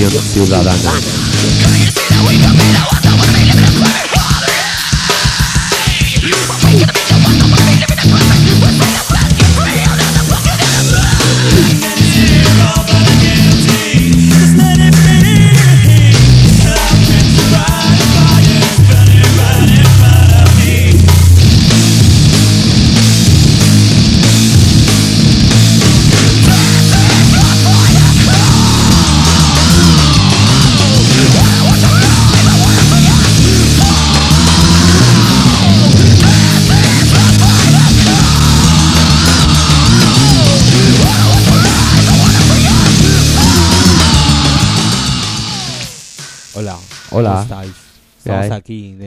Colaboración 0.00 0.46
ciudadana. 0.46 0.92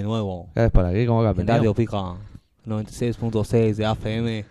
De 0.03 0.09
nuevo. 0.09 0.49
¿Qué 0.53 0.59
haces 0.59 0.71
por 0.71 0.85
aquí? 0.85 1.05
¿Cómo 1.05 1.33
que? 1.33 1.43
Radio 1.43 1.73
Pica 1.73 2.15
96.6 2.65 3.75
de 3.75 3.85
AFM. 3.85 4.45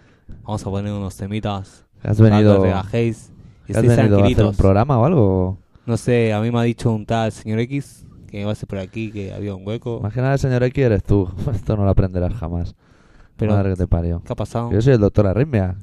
Vamos 0.44 0.66
a 0.66 0.70
poner 0.70 0.92
unos 0.92 1.16
temitas. 1.16 1.84
¿Has 2.02 2.18
para 2.18 2.30
venido, 2.36 2.56
os 2.56 2.62
relajéis 2.62 3.32
y 3.68 3.76
¿has 3.76 3.82
venido 3.82 4.18
a 4.18 4.26
hacer 4.26 4.44
un 4.44 4.56
programa 4.56 4.98
o 4.98 5.04
algo? 5.04 5.58
No 5.86 5.96
sé, 5.96 6.32
a 6.32 6.40
mí 6.40 6.50
me 6.50 6.58
ha 6.58 6.62
dicho 6.62 6.90
un 6.90 7.04
tal 7.06 7.30
señor 7.32 7.60
X 7.60 8.06
que 8.28 8.40
iba 8.40 8.50
a 8.50 8.54
ser 8.54 8.66
por 8.66 8.78
aquí, 8.78 9.12
que 9.12 9.32
había 9.32 9.54
un 9.54 9.66
hueco. 9.66 10.00
Más 10.00 10.12
que 10.12 10.20
nada 10.20 10.32
el 10.32 10.38
señor 10.38 10.62
X 10.62 10.84
eres 10.84 11.04
tú. 11.04 11.28
Esto 11.54 11.76
no 11.76 11.84
lo 11.84 11.90
aprenderás 11.90 12.32
jamás. 12.32 12.74
Pero, 13.36 13.52
Madre 13.52 13.70
que 13.70 13.76
te 13.76 13.86
parió. 13.86 14.22
¿qué 14.24 14.32
ha 14.32 14.36
pasado, 14.36 14.70
Yo 14.72 14.80
soy 14.80 14.94
el 14.94 15.00
doctor 15.00 15.26
Arritmia. 15.26 15.76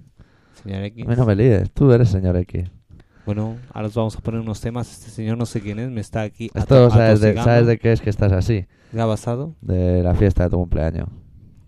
señor 0.63 0.81
A 0.81 0.85
X? 0.87 1.07
mí 1.07 1.15
no 1.15 1.25
me 1.25 1.35
líes. 1.35 1.71
Tú 1.71 1.91
eres 1.91 2.09
señor 2.09 2.35
X. 2.37 2.69
Bueno, 3.29 3.57
ahora 3.71 3.89
os 3.89 3.93
vamos 3.93 4.17
a 4.17 4.21
poner 4.21 4.41
unos 4.41 4.59
temas. 4.59 4.91
Este 4.91 5.11
señor 5.11 5.37
no 5.37 5.45
sé 5.45 5.61
quién 5.61 5.77
es, 5.77 5.91
me 5.91 6.01
está 6.01 6.23
aquí 6.23 6.49
Esto 6.51 6.89
sabes 6.89 7.21
de, 7.21 7.35
sabes 7.35 7.67
de 7.67 7.77
qué 7.77 7.91
es 7.91 8.01
que 8.01 8.09
estás 8.09 8.31
así. 8.31 8.65
¿Qué 8.91 8.99
ha 8.99 9.05
pasado? 9.05 9.53
De 9.61 10.01
la 10.01 10.15
fiesta 10.15 10.45
de 10.45 10.49
tu 10.49 10.57
cumpleaños. 10.57 11.09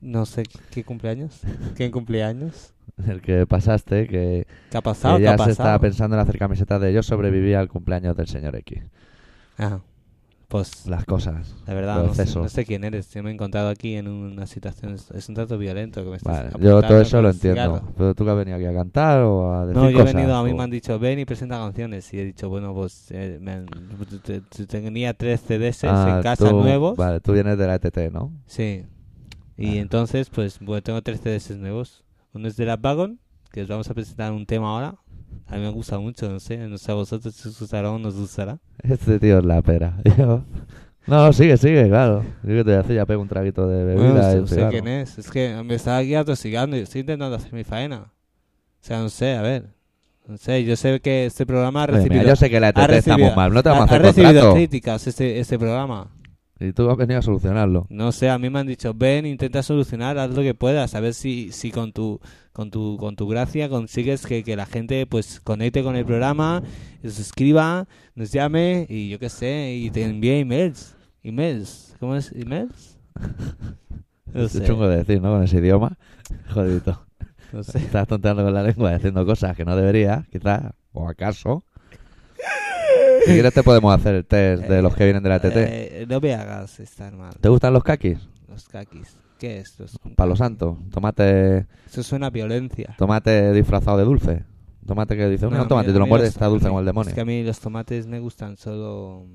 No 0.01 0.25
sé, 0.25 0.41
¿qué 0.71 0.83
cumpleaños? 0.83 1.39
¿Qué 1.77 1.91
cumpleaños? 1.91 2.73
El 3.07 3.21
que 3.21 3.45
pasaste, 3.45 4.07
que, 4.07 4.47
¿Qué 4.71 4.77
ha 4.79 4.81
pasado? 4.81 5.17
que 5.17 5.21
¿Qué 5.21 5.29
ha 5.29 5.37
ya 5.37 5.45
se 5.45 5.51
estaba 5.51 5.73
pasado? 5.73 5.81
pensando 5.81 6.15
en 6.15 6.21
hacer 6.23 6.39
camisetas 6.39 6.81
de 6.81 6.93
yo 6.93 7.03
sobreviví 7.03 7.53
al 7.53 7.69
cumpleaños 7.69 8.17
del 8.17 8.25
señor 8.25 8.55
X. 8.55 8.81
Ah, 9.59 9.81
pues 10.51 10.85
Las 10.85 11.05
cosas. 11.05 11.55
La 11.65 11.73
verdad, 11.73 12.03
no 12.05 12.13
sé, 12.13 12.25
no 12.37 12.49
sé 12.49 12.65
quién 12.65 12.83
eres. 12.83 13.09
Yo 13.13 13.23
me 13.23 13.29
he 13.31 13.33
encontrado 13.33 13.69
aquí 13.69 13.95
en 13.95 14.09
una 14.09 14.45
situación. 14.45 14.97
Es 15.13 15.29
un 15.29 15.35
trato 15.35 15.57
violento 15.57 16.03
que 16.03 16.09
me 16.09 16.17
estás 16.17 16.51
Vale, 16.53 16.63
yo 16.63 16.81
todo 16.81 16.99
eso 16.99 17.21
lo 17.21 17.29
entiendo. 17.29 17.61
cigarro. 17.77 17.93
Pero 17.97 18.13
tú 18.13 18.25
que 18.25 18.31
has 18.31 18.37
venido 18.37 18.57
aquí 18.57 18.65
a 18.65 18.73
cantar 18.73 19.21
o 19.21 19.53
a 19.53 19.65
decir 19.65 19.81
No, 19.81 19.89
yo 19.89 20.01
he 20.01 20.03
venido, 20.03 20.35
a 20.35 20.43
mí 20.43 20.51
o- 20.51 20.55
me 20.57 20.63
han 20.63 20.69
dicho, 20.69 20.99
ven 20.99 21.19
y 21.19 21.25
presenta 21.25 21.57
canciones. 21.57 22.13
Y 22.13 22.19
he 22.19 22.25
dicho, 22.25 22.49
bueno, 22.49 22.73
pues 22.73 23.07
eh, 23.11 23.39
me 23.41 23.53
han- 23.53 23.67
tenía 24.67 25.13
tres 25.13 25.41
CDs 25.41 25.83
Ah, 25.85 26.15
en 26.17 26.23
casa 26.23 26.49
tú- 26.49 26.61
nuevos. 26.61 26.97
Vale, 26.97 27.19
tú 27.21 27.33
vienes 27.33 27.57
de 27.57 27.67
la 27.67 27.75
ETT, 27.75 28.11
¿no? 28.11 28.31
Sí. 28.45 28.85
Y 29.57 29.77
Ah. 29.77 29.81
entonces, 29.81 30.29
pues 30.29 30.59
bueno, 30.59 30.81
tengo 30.81 31.01
tres 31.01 31.21
CDs 31.21 31.57
nuevos. 31.57 32.03
Uno 32.33 32.47
es 32.47 32.57
de 32.57 32.65
la 32.65 32.77
Vagon, 32.77 33.19
que 33.51 33.61
os 33.61 33.67
vamos 33.67 33.89
a 33.89 33.93
presentar 33.93 34.31
un 34.31 34.45
tema 34.45 34.69
ahora. 34.69 34.95
A 35.47 35.55
mí 35.55 35.61
me 35.61 35.69
gusta 35.69 35.99
mucho, 35.99 36.29
no 36.29 36.39
sé. 36.39 36.57
No 36.67 36.77
sé 36.77 36.91
a 36.91 36.95
vosotros 36.95 37.33
si 37.35 37.49
os 37.49 37.59
gustará 37.59 37.91
o 37.91 37.99
no 37.99 38.07
os 38.09 38.15
gustará. 38.15 38.59
Este 38.83 39.19
tío 39.19 39.39
es 39.39 39.45
la 39.45 39.61
pera. 39.61 39.97
Yo- 40.17 40.43
No, 41.07 41.33
sigue, 41.33 41.57
sigue, 41.57 41.87
claro. 41.89 42.23
Yo 42.43 42.49
que 42.57 42.63
te 42.63 42.75
hacer, 42.75 42.95
ya 42.95 43.05
pego 43.05 43.21
un 43.21 43.27
traguito 43.27 43.67
de 43.67 43.83
bebida 43.83 44.31
y 44.33 44.35
no 44.35 44.41
un 44.41 44.47
sé 44.47 44.67
quién 44.69 44.87
es. 44.87 45.17
Es 45.17 45.29
que 45.31 45.61
me 45.63 45.75
estaba 45.75 45.97
aquí 45.97 46.13
atosigando 46.15 46.77
y 46.77 46.81
estoy 46.81 47.01
intentando 47.01 47.35
hacer 47.35 47.51
mi 47.53 47.63
faena. 47.63 47.97
O 48.01 48.83
sea, 48.83 48.99
no 48.99 49.09
sé, 49.09 49.33
a 49.35 49.41
ver. 49.41 49.65
No 50.27 50.37
sé, 50.37 50.63
yo 50.63 50.75
sé 50.75 50.99
que 51.01 51.25
este 51.25 51.45
programa 51.45 51.81
ha 51.81 51.85
Oye, 51.85 51.93
mira, 51.93 52.03
recibido, 52.03 52.27
yo 52.29 52.35
sé 52.35 52.49
que 52.49 52.59
la 52.59 52.67
ha 52.67 52.69
ETT 52.69 52.79
estamos 52.79 53.19
recibido- 53.21 53.35
mal, 53.35 53.51
no 53.53 53.63
te 53.63 53.69
ha, 53.69 53.71
vamos 53.73 53.89
a 53.89 53.93
ha 53.93 53.97
hacer 53.97 54.05
recibido 54.05 54.31
contrato. 54.33 54.53
críticas 54.55 55.07
este, 55.07 55.39
este 55.39 55.57
programa. 55.59 56.11
Y 56.59 56.71
tú 56.73 56.87
has 56.91 56.95
venido 56.97 57.19
a 57.19 57.23
solucionarlo. 57.23 57.87
No 57.89 58.11
sé, 58.11 58.29
a 58.29 58.37
mí 58.37 58.51
me 58.51 58.59
han 58.59 58.67
dicho, 58.67 58.93
ven, 58.93 59.25
intenta 59.25 59.63
solucionar, 59.63 60.19
haz 60.19 60.29
lo 60.29 60.43
que 60.43 60.53
puedas, 60.53 60.93
a 60.93 60.99
ver 60.99 61.15
si, 61.15 61.51
si 61.51 61.71
con 61.71 61.91
tu 61.91 62.19
con 62.53 62.71
tu 62.71 62.97
con 62.97 63.15
tu 63.15 63.27
gracia 63.27 63.69
consigues 63.69 64.25
que, 64.25 64.43
que 64.43 64.55
la 64.55 64.65
gente 64.65 65.05
pues 65.07 65.39
conecte 65.39 65.83
con 65.83 65.95
el 65.95 66.05
programa, 66.05 66.63
nos 67.01 67.19
escriba, 67.19 67.87
nos 68.15 68.31
llame 68.31 68.85
y 68.89 69.09
yo 69.09 69.19
qué 69.19 69.29
sé, 69.29 69.73
y 69.75 69.89
te 69.89 70.03
envíe 70.03 70.39
emails. 70.39 70.95
Emails, 71.23 71.95
¿cómo 71.99 72.15
es? 72.15 72.31
¿Emails? 72.31 72.97
No 74.33 74.43
Es 74.43 74.53
sé, 74.53 74.63
chungo 74.63 74.87
de 74.87 74.97
decir, 74.97 75.21
¿no? 75.21 75.29
Con 75.29 75.43
ese 75.43 75.57
idioma. 75.57 75.97
Jodito. 76.53 77.05
no 77.51 77.63
sé. 77.63 77.79
Estás 77.79 78.07
tonteando 78.07 78.43
con 78.45 78.53
la 78.53 78.63
lengua, 78.63 78.93
diciendo 78.93 79.25
cosas 79.25 79.57
que 79.57 79.65
no 79.65 79.75
debería, 79.75 80.25
quizás, 80.31 80.71
o 80.93 81.07
acaso. 81.07 81.63
Si 83.25 83.33
quieres 83.33 83.53
te 83.53 83.61
podemos 83.61 83.93
hacer 83.93 84.15
el 84.15 84.25
test 84.25 84.63
de 84.63 84.81
los 84.81 84.95
que 84.95 85.03
vienen 85.03 85.21
de 85.21 85.29
la 85.29 85.35
ETT. 85.35 85.55
Eh, 85.55 86.05
no 86.09 86.19
me 86.19 86.33
hagas 86.33 86.79
estar 86.79 87.13
mal. 87.15 87.31
¿Te 87.39 87.49
gustan 87.49 87.71
los 87.71 87.83
kakis? 87.83 88.17
Los 88.47 88.67
kakis. 88.67 89.15
¿Qué 89.41 89.57
es? 89.59 89.79
Los 89.79 89.97
Palo 90.15 90.35
santo. 90.35 90.77
Tomate, 90.91 91.65
Eso 91.87 92.03
suena 92.03 92.27
a 92.27 92.29
violencia. 92.29 92.93
tomate 92.97 93.51
disfrazado 93.53 93.97
de 93.97 94.03
dulce. 94.03 94.43
Tomate 94.85 95.17
que 95.17 95.27
dice, 95.29 95.45
No, 95.47 95.57
no, 95.57 95.67
tomate, 95.67 95.87
mí- 95.87 95.93
te 95.93 95.99
lo 95.99 96.05
muerdes, 96.05 96.29
está 96.29 96.45
dulce 96.45 96.65
mí- 96.65 96.69
como 96.69 96.79
el 96.81 96.85
demonio. 96.85 97.09
Es 97.09 97.15
que 97.15 97.21
a 97.21 97.25
mí 97.25 97.43
los 97.43 97.59
tomates 97.59 98.05
me 98.05 98.19
gustan 98.19 98.55
solo 98.55 99.25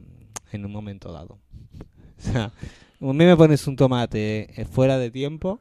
en 0.52 0.64
un 0.64 0.70
momento 0.72 1.12
dado. 1.12 1.38
O 2.18 2.22
sea, 2.22 2.44
a 2.46 3.12
mí 3.12 3.24
me 3.26 3.36
pones 3.36 3.66
un 3.66 3.74
tomate 3.76 4.48
eh, 4.60 4.64
fuera 4.64 4.96
de 4.96 5.10
tiempo 5.10 5.60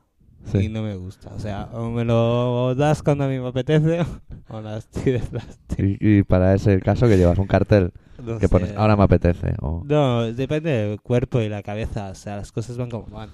y 0.53 0.69
no 0.69 0.83
me 0.83 0.95
gusta. 0.95 1.31
O 1.35 1.39
sea, 1.39 1.69
o 1.73 1.89
me 1.89 2.05
lo 2.05 2.75
das 2.75 3.01
cuando 3.03 3.23
a 3.23 3.27
mí 3.27 3.39
me 3.39 3.47
apetece 3.47 4.05
o 4.49 4.61
las 4.61 4.85
tires 4.87 5.25
plástico. 5.25 5.83
Y, 5.83 5.97
y 5.99 6.23
para 6.23 6.53
ese 6.53 6.79
caso 6.81 7.07
que 7.07 7.17
llevas 7.17 7.37
un 7.39 7.47
cartel 7.47 7.91
No 8.23 8.35
que 8.37 8.47
sé. 8.47 8.49
pones, 8.49 8.73
ahora 8.77 8.95
me 8.95 9.03
apetece. 9.03 9.55
O, 9.59 9.83
No, 9.85 10.31
depende 10.31 10.69
del 10.71 11.01
cuerpo 11.01 11.41
y 11.41 11.49
la 11.49 11.61
cabeza. 11.63 12.11
O 12.11 12.15
sea, 12.15 12.35
las 12.37 12.51
cosas 12.51 12.77
van 12.77 12.89
como 12.91 13.07
van. 13.07 13.29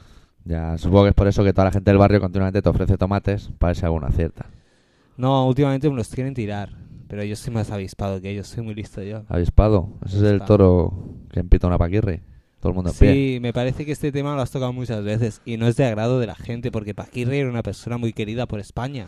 Ya, 0.46 0.78
supongo 0.78 1.04
que 1.04 1.10
es 1.10 1.16
por 1.16 1.28
eso 1.28 1.44
que 1.44 1.54
toda 1.54 1.66
la 1.66 1.72
gente 1.72 1.92
del 1.92 1.98
barrio 1.98 2.20
continuamente 2.20 2.62
te 2.62 2.70
ofrece 2.70 2.98
tomates 2.98 3.50
para 3.60 3.70
ver 3.70 3.78
si 3.78 3.86
alguna 3.86 4.08
acierta. 4.08 4.46
No, 5.18 5.48
últimamente 5.48 5.90
me 5.90 5.96
los 5.96 6.10
quieren 6.10 6.34
tirar. 6.34 6.70
Pero 7.08 7.26
yo 7.26 7.36
soy 7.36 7.54
más 7.54 7.70
avispado 7.72 8.22
que 8.22 8.30
ellos. 8.30 8.48
Soy 8.48 8.64
muy 8.64 8.74
listo 8.74 9.04
yo. 9.04 9.24
Avispado. 9.28 9.90
Ese 10.06 10.18
es 10.18 10.24
el 10.24 10.42
toro 10.44 10.94
que 11.30 11.42
empita 11.42 11.68
una 11.68 11.78
paquirri. 11.78 12.22
Todo 12.62 12.70
el 12.70 12.76
mundo 12.76 12.92
en 12.92 12.98
pie. 12.98 13.14
Sí, 13.14 13.40
me 13.42 13.52
parece 13.52 13.86
que 13.86 13.92
este 13.92 14.14
tema 14.14 14.34
lo 14.34 14.42
has 14.42 14.52
tocado 14.52 14.72
muchas 14.72 15.04
veces 15.04 15.42
y 15.44 15.58
no 15.58 15.68
es 15.68 15.76
de 15.76 15.86
agrado 15.86 16.22
de 16.22 16.28
la 16.28 16.36
gente 16.36 16.72
porque 16.72 16.94
Paquirri 16.94 17.40
era 17.40 17.50
una 17.50 17.64
persona 17.64 17.98
muy 17.98 18.14
querida 18.14 18.46
por 18.46 18.62
España. 18.62 19.08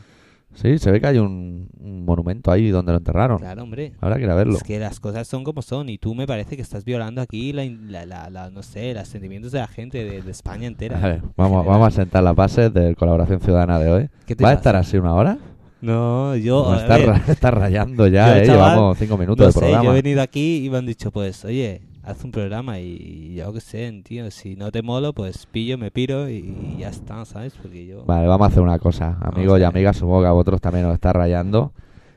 Sí, 0.55 0.77
se 0.77 0.91
ve 0.91 1.01
que 1.01 1.07
hay 1.07 1.17
un, 1.17 1.67
un 1.79 2.05
monumento 2.05 2.51
ahí 2.51 2.69
donde 2.69 2.91
lo 2.91 2.99
enterraron. 2.99 3.39
Claro, 3.39 3.63
hombre. 3.63 3.93
Habrá 3.99 4.17
que 4.17 4.23
ir 4.23 4.29
a 4.29 4.35
verlo. 4.35 4.55
Es 4.55 4.63
que 4.63 4.79
las 4.79 4.99
cosas 4.99 5.27
son 5.27 5.43
como 5.43 5.61
son 5.61 5.89
y 5.89 5.97
tú 5.97 6.13
me 6.15 6.27
parece 6.27 6.55
que 6.55 6.61
estás 6.61 6.85
violando 6.85 7.21
aquí 7.21 7.51
la, 7.53 7.65
la, 7.65 8.05
la- 8.05 8.29
la- 8.29 8.49
no 8.51 8.61
sé, 8.63 8.93
los 8.93 9.07
sentimientos 9.07 9.51
de 9.51 9.59
la 9.59 9.67
gente 9.67 10.03
de, 10.03 10.21
de 10.21 10.31
España 10.31 10.67
entera. 10.67 10.97
A 10.99 11.07
ver, 11.07 11.21
vamos, 11.35 11.65
vamos 11.65 11.87
a 11.87 11.91
sentar 11.91 12.23
las 12.23 12.35
bases 12.35 12.73
de 12.73 12.95
colaboración 12.95 13.39
ciudadana 13.41 13.79
de 13.79 13.91
hoy. 13.91 14.09
¿Qué 14.25 14.35
te 14.35 14.43
¿Va 14.43 14.49
a 14.49 14.53
pasa? 14.53 14.59
estar 14.59 14.75
así 14.75 14.97
una 14.97 15.13
hora? 15.15 15.37
No, 15.81 16.35
yo, 16.37 16.71
a 16.71 16.77
está, 16.77 16.97
ver, 16.97 17.09
está 17.27 17.51
rayando 17.51 18.07
ya, 18.07 18.37
Yo, 18.37 18.43
¿eh? 18.43 18.45
chaval, 18.45 18.69
Llevamos 18.71 18.97
cinco 18.97 19.17
minutos 19.17 19.39
no 19.39 19.45
de 19.47 19.51
sé, 19.51 19.59
programa. 19.59 19.83
yo 19.83 19.91
he 19.91 20.01
venido 20.01 20.21
aquí 20.21 20.65
y 20.65 20.69
me 20.69 20.77
han 20.77 20.85
dicho, 20.85 21.11
pues, 21.11 21.43
oye, 21.43 21.81
haz 22.03 22.23
un 22.23 22.31
programa 22.31 22.79
y 22.79 23.35
yo 23.35 23.51
qué 23.53 23.61
sé, 23.61 24.01
tío, 24.03 24.29
si 24.31 24.55
no 24.55 24.71
te 24.71 24.81
molo, 24.81 25.13
pues 25.13 25.45
pillo, 25.45 25.77
me 25.77 25.89
piro 25.91 26.29
y, 26.29 26.75
ya 26.79 26.89
está, 26.89 27.23
¿sabes? 27.25 27.53
Porque 27.53 27.85
yo... 27.85 28.03
Vale, 28.05 28.27
vamos 28.27 28.45
a 28.45 28.51
hacer 28.51 28.61
una 28.61 28.77
cosa. 28.79 29.17
Amigos 29.21 29.59
y 29.59 29.63
amigas, 29.63 29.97
supongo 29.97 30.21
que 30.21 30.27
a 30.27 30.31
vosotros 30.31 30.61
también 30.61 30.85
os 30.85 30.93
está 30.93 31.13
rayando. 31.13 31.71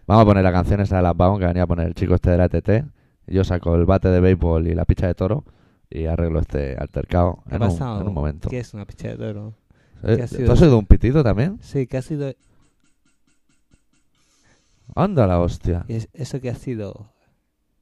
Vamos 0.06 0.22
a 0.22 0.26
poner 0.26 0.44
la 0.44 0.52
canción 0.52 0.80
esa 0.80 0.96
de 0.96 1.02
las 1.02 1.16
Vagón 1.16 1.40
que 1.40 1.46
venía 1.46 1.62
a 1.64 1.66
poner 1.66 1.86
el 1.86 1.94
chico 1.94 2.14
este 2.14 2.30
de 2.30 2.36
la 2.38 2.44
ETT. 2.46 2.84
Yo 3.28 3.42
saco 3.44 3.74
el 3.74 3.84
bate 3.86 4.08
de 4.08 4.20
béisbol 4.20 4.66
y 4.68 4.74
la 4.74 4.84
picha 4.84 5.06
de 5.06 5.14
toro. 5.14 5.44
y 5.90 6.06
arreglo 6.06 6.40
este 6.40 6.76
altercado 6.76 7.42
¿Qué 7.48 7.54
ha 7.54 7.56
en 7.56 7.62
un, 7.62 8.00
en 8.00 8.06
un 8.08 8.14
momento. 8.14 8.48
¿Qué 8.48 8.58
es 8.58 8.74
una 8.74 8.84
picha 8.84 9.08
de 9.08 9.16
toro? 9.16 9.54
Eh, 10.02 10.16
qué 10.16 10.22
ha 10.22 10.28
¿Tú 10.28 10.34
sido 10.36 10.52
has 10.52 10.62
oído 10.62 10.78
un 10.78 10.86
pitito 10.86 11.22
también? 11.24 11.58
Sí, 11.62 11.86
que 11.86 11.96
ha 11.96 12.02
sido... 12.02 12.32
Anda 14.94 15.26
la 15.26 15.40
hostia. 15.40 15.84
¿y 15.88 15.94
es- 15.94 16.08
¿Eso 16.12 16.40
que 16.40 16.50
ha 16.50 16.54
sido? 16.54 17.10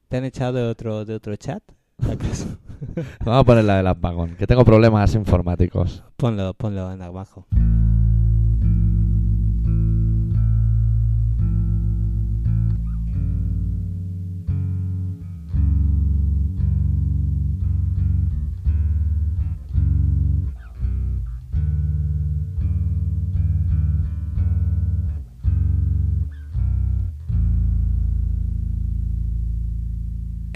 ¿Te 0.09 0.17
han 0.17 0.25
echado 0.25 0.53
de 0.53 0.63
otro, 0.63 1.05
de 1.05 1.15
otro 1.15 1.35
chat? 1.35 1.63
Vamos 3.25 3.41
a 3.41 3.43
poner 3.43 3.65
la 3.65 3.77
del 3.77 3.87
apagón, 3.87 4.35
que 4.35 4.47
tengo 4.47 4.63
problemas 4.65 5.15
informáticos. 5.15 6.03
ponlo, 6.17 6.53
ponlo 6.53 6.91
en 6.91 7.01
abajo. 7.01 7.47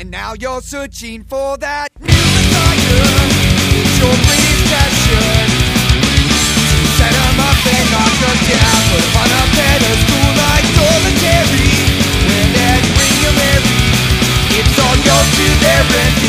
And 0.10 0.14
now 0.14 0.34
you're 0.34 0.62
searching 0.62 1.24
for 1.24 1.56
that 1.58 1.90
new 2.00 2.08
desire. 2.08 3.14
It's 3.78 3.94
your 4.02 4.16
greatest 4.26 4.66
passion. 4.74 5.46
Set 6.98 7.14
'em 7.14 7.40
up 7.50 7.62
and 7.70 7.86
knock 7.94 8.18
'em 8.30 8.40
down. 8.50 8.80
Put 8.90 9.06
'em 9.06 9.18
on 9.22 9.30
a 9.38 9.44
pedestal 9.54 10.30
like 10.42 10.68
solitary. 10.78 11.70
When 12.26 12.48
that 12.58 12.82
ring 12.98 13.22
marry, 13.38 13.78
it's 14.58 14.80
all 14.82 14.98
yours 14.98 15.30
to 15.38 15.48
their 15.62 15.86
envy. 16.06 16.29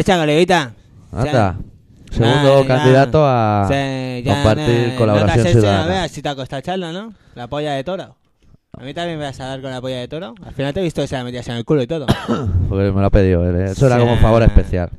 ¿Qué 0.00 0.12
pasa, 0.12 0.20
coleguita? 0.20 0.72
Anda. 1.12 1.56
Segundo 2.10 2.64
candidato 2.66 3.22
a 3.24 3.66
Sí, 3.68 4.22
ya 4.24 4.34
compartir 4.34 4.88
no- 4.92 4.98
colaboración 4.98 5.44
no 5.44 5.50
ciudadana. 5.52 5.82
no 5.84 5.88
veas 5.90 6.10
si 6.10 6.22
te 6.22 6.28
ha 6.28 6.34
costado 6.34 6.60
echarlo, 6.60 6.92
¿no? 6.92 7.12
La 7.34 7.46
polla 7.46 7.72
de 7.74 7.84
toro. 7.84 8.16
A 8.76 8.82
mí 8.82 8.94
también 8.94 9.18
me 9.18 9.24
vas 9.24 9.38
a 9.40 9.46
dar 9.46 9.60
con 9.60 9.70
la 9.70 9.80
polla 9.80 9.98
de 9.98 10.08
toro. 10.08 10.34
Al 10.44 10.52
final 10.54 10.72
te 10.74 10.80
he 10.80 10.82
visto 10.82 11.02
que 11.02 11.06
se 11.08 11.16
la 11.16 11.24
metías 11.24 11.46
en 11.48 11.56
el 11.56 11.64
culo 11.64 11.82
y 11.82 11.86
todo. 11.86 12.06
Porque 12.68 12.90
me 12.92 13.00
lo 13.00 13.06
ha 13.06 13.10
pedido 13.10 13.48
él. 13.48 13.56
¿eh? 13.56 13.64
Eso 13.72 13.86
era 13.86 13.98
como 13.98 14.16
favor 14.16 14.42
especial. 14.42 14.90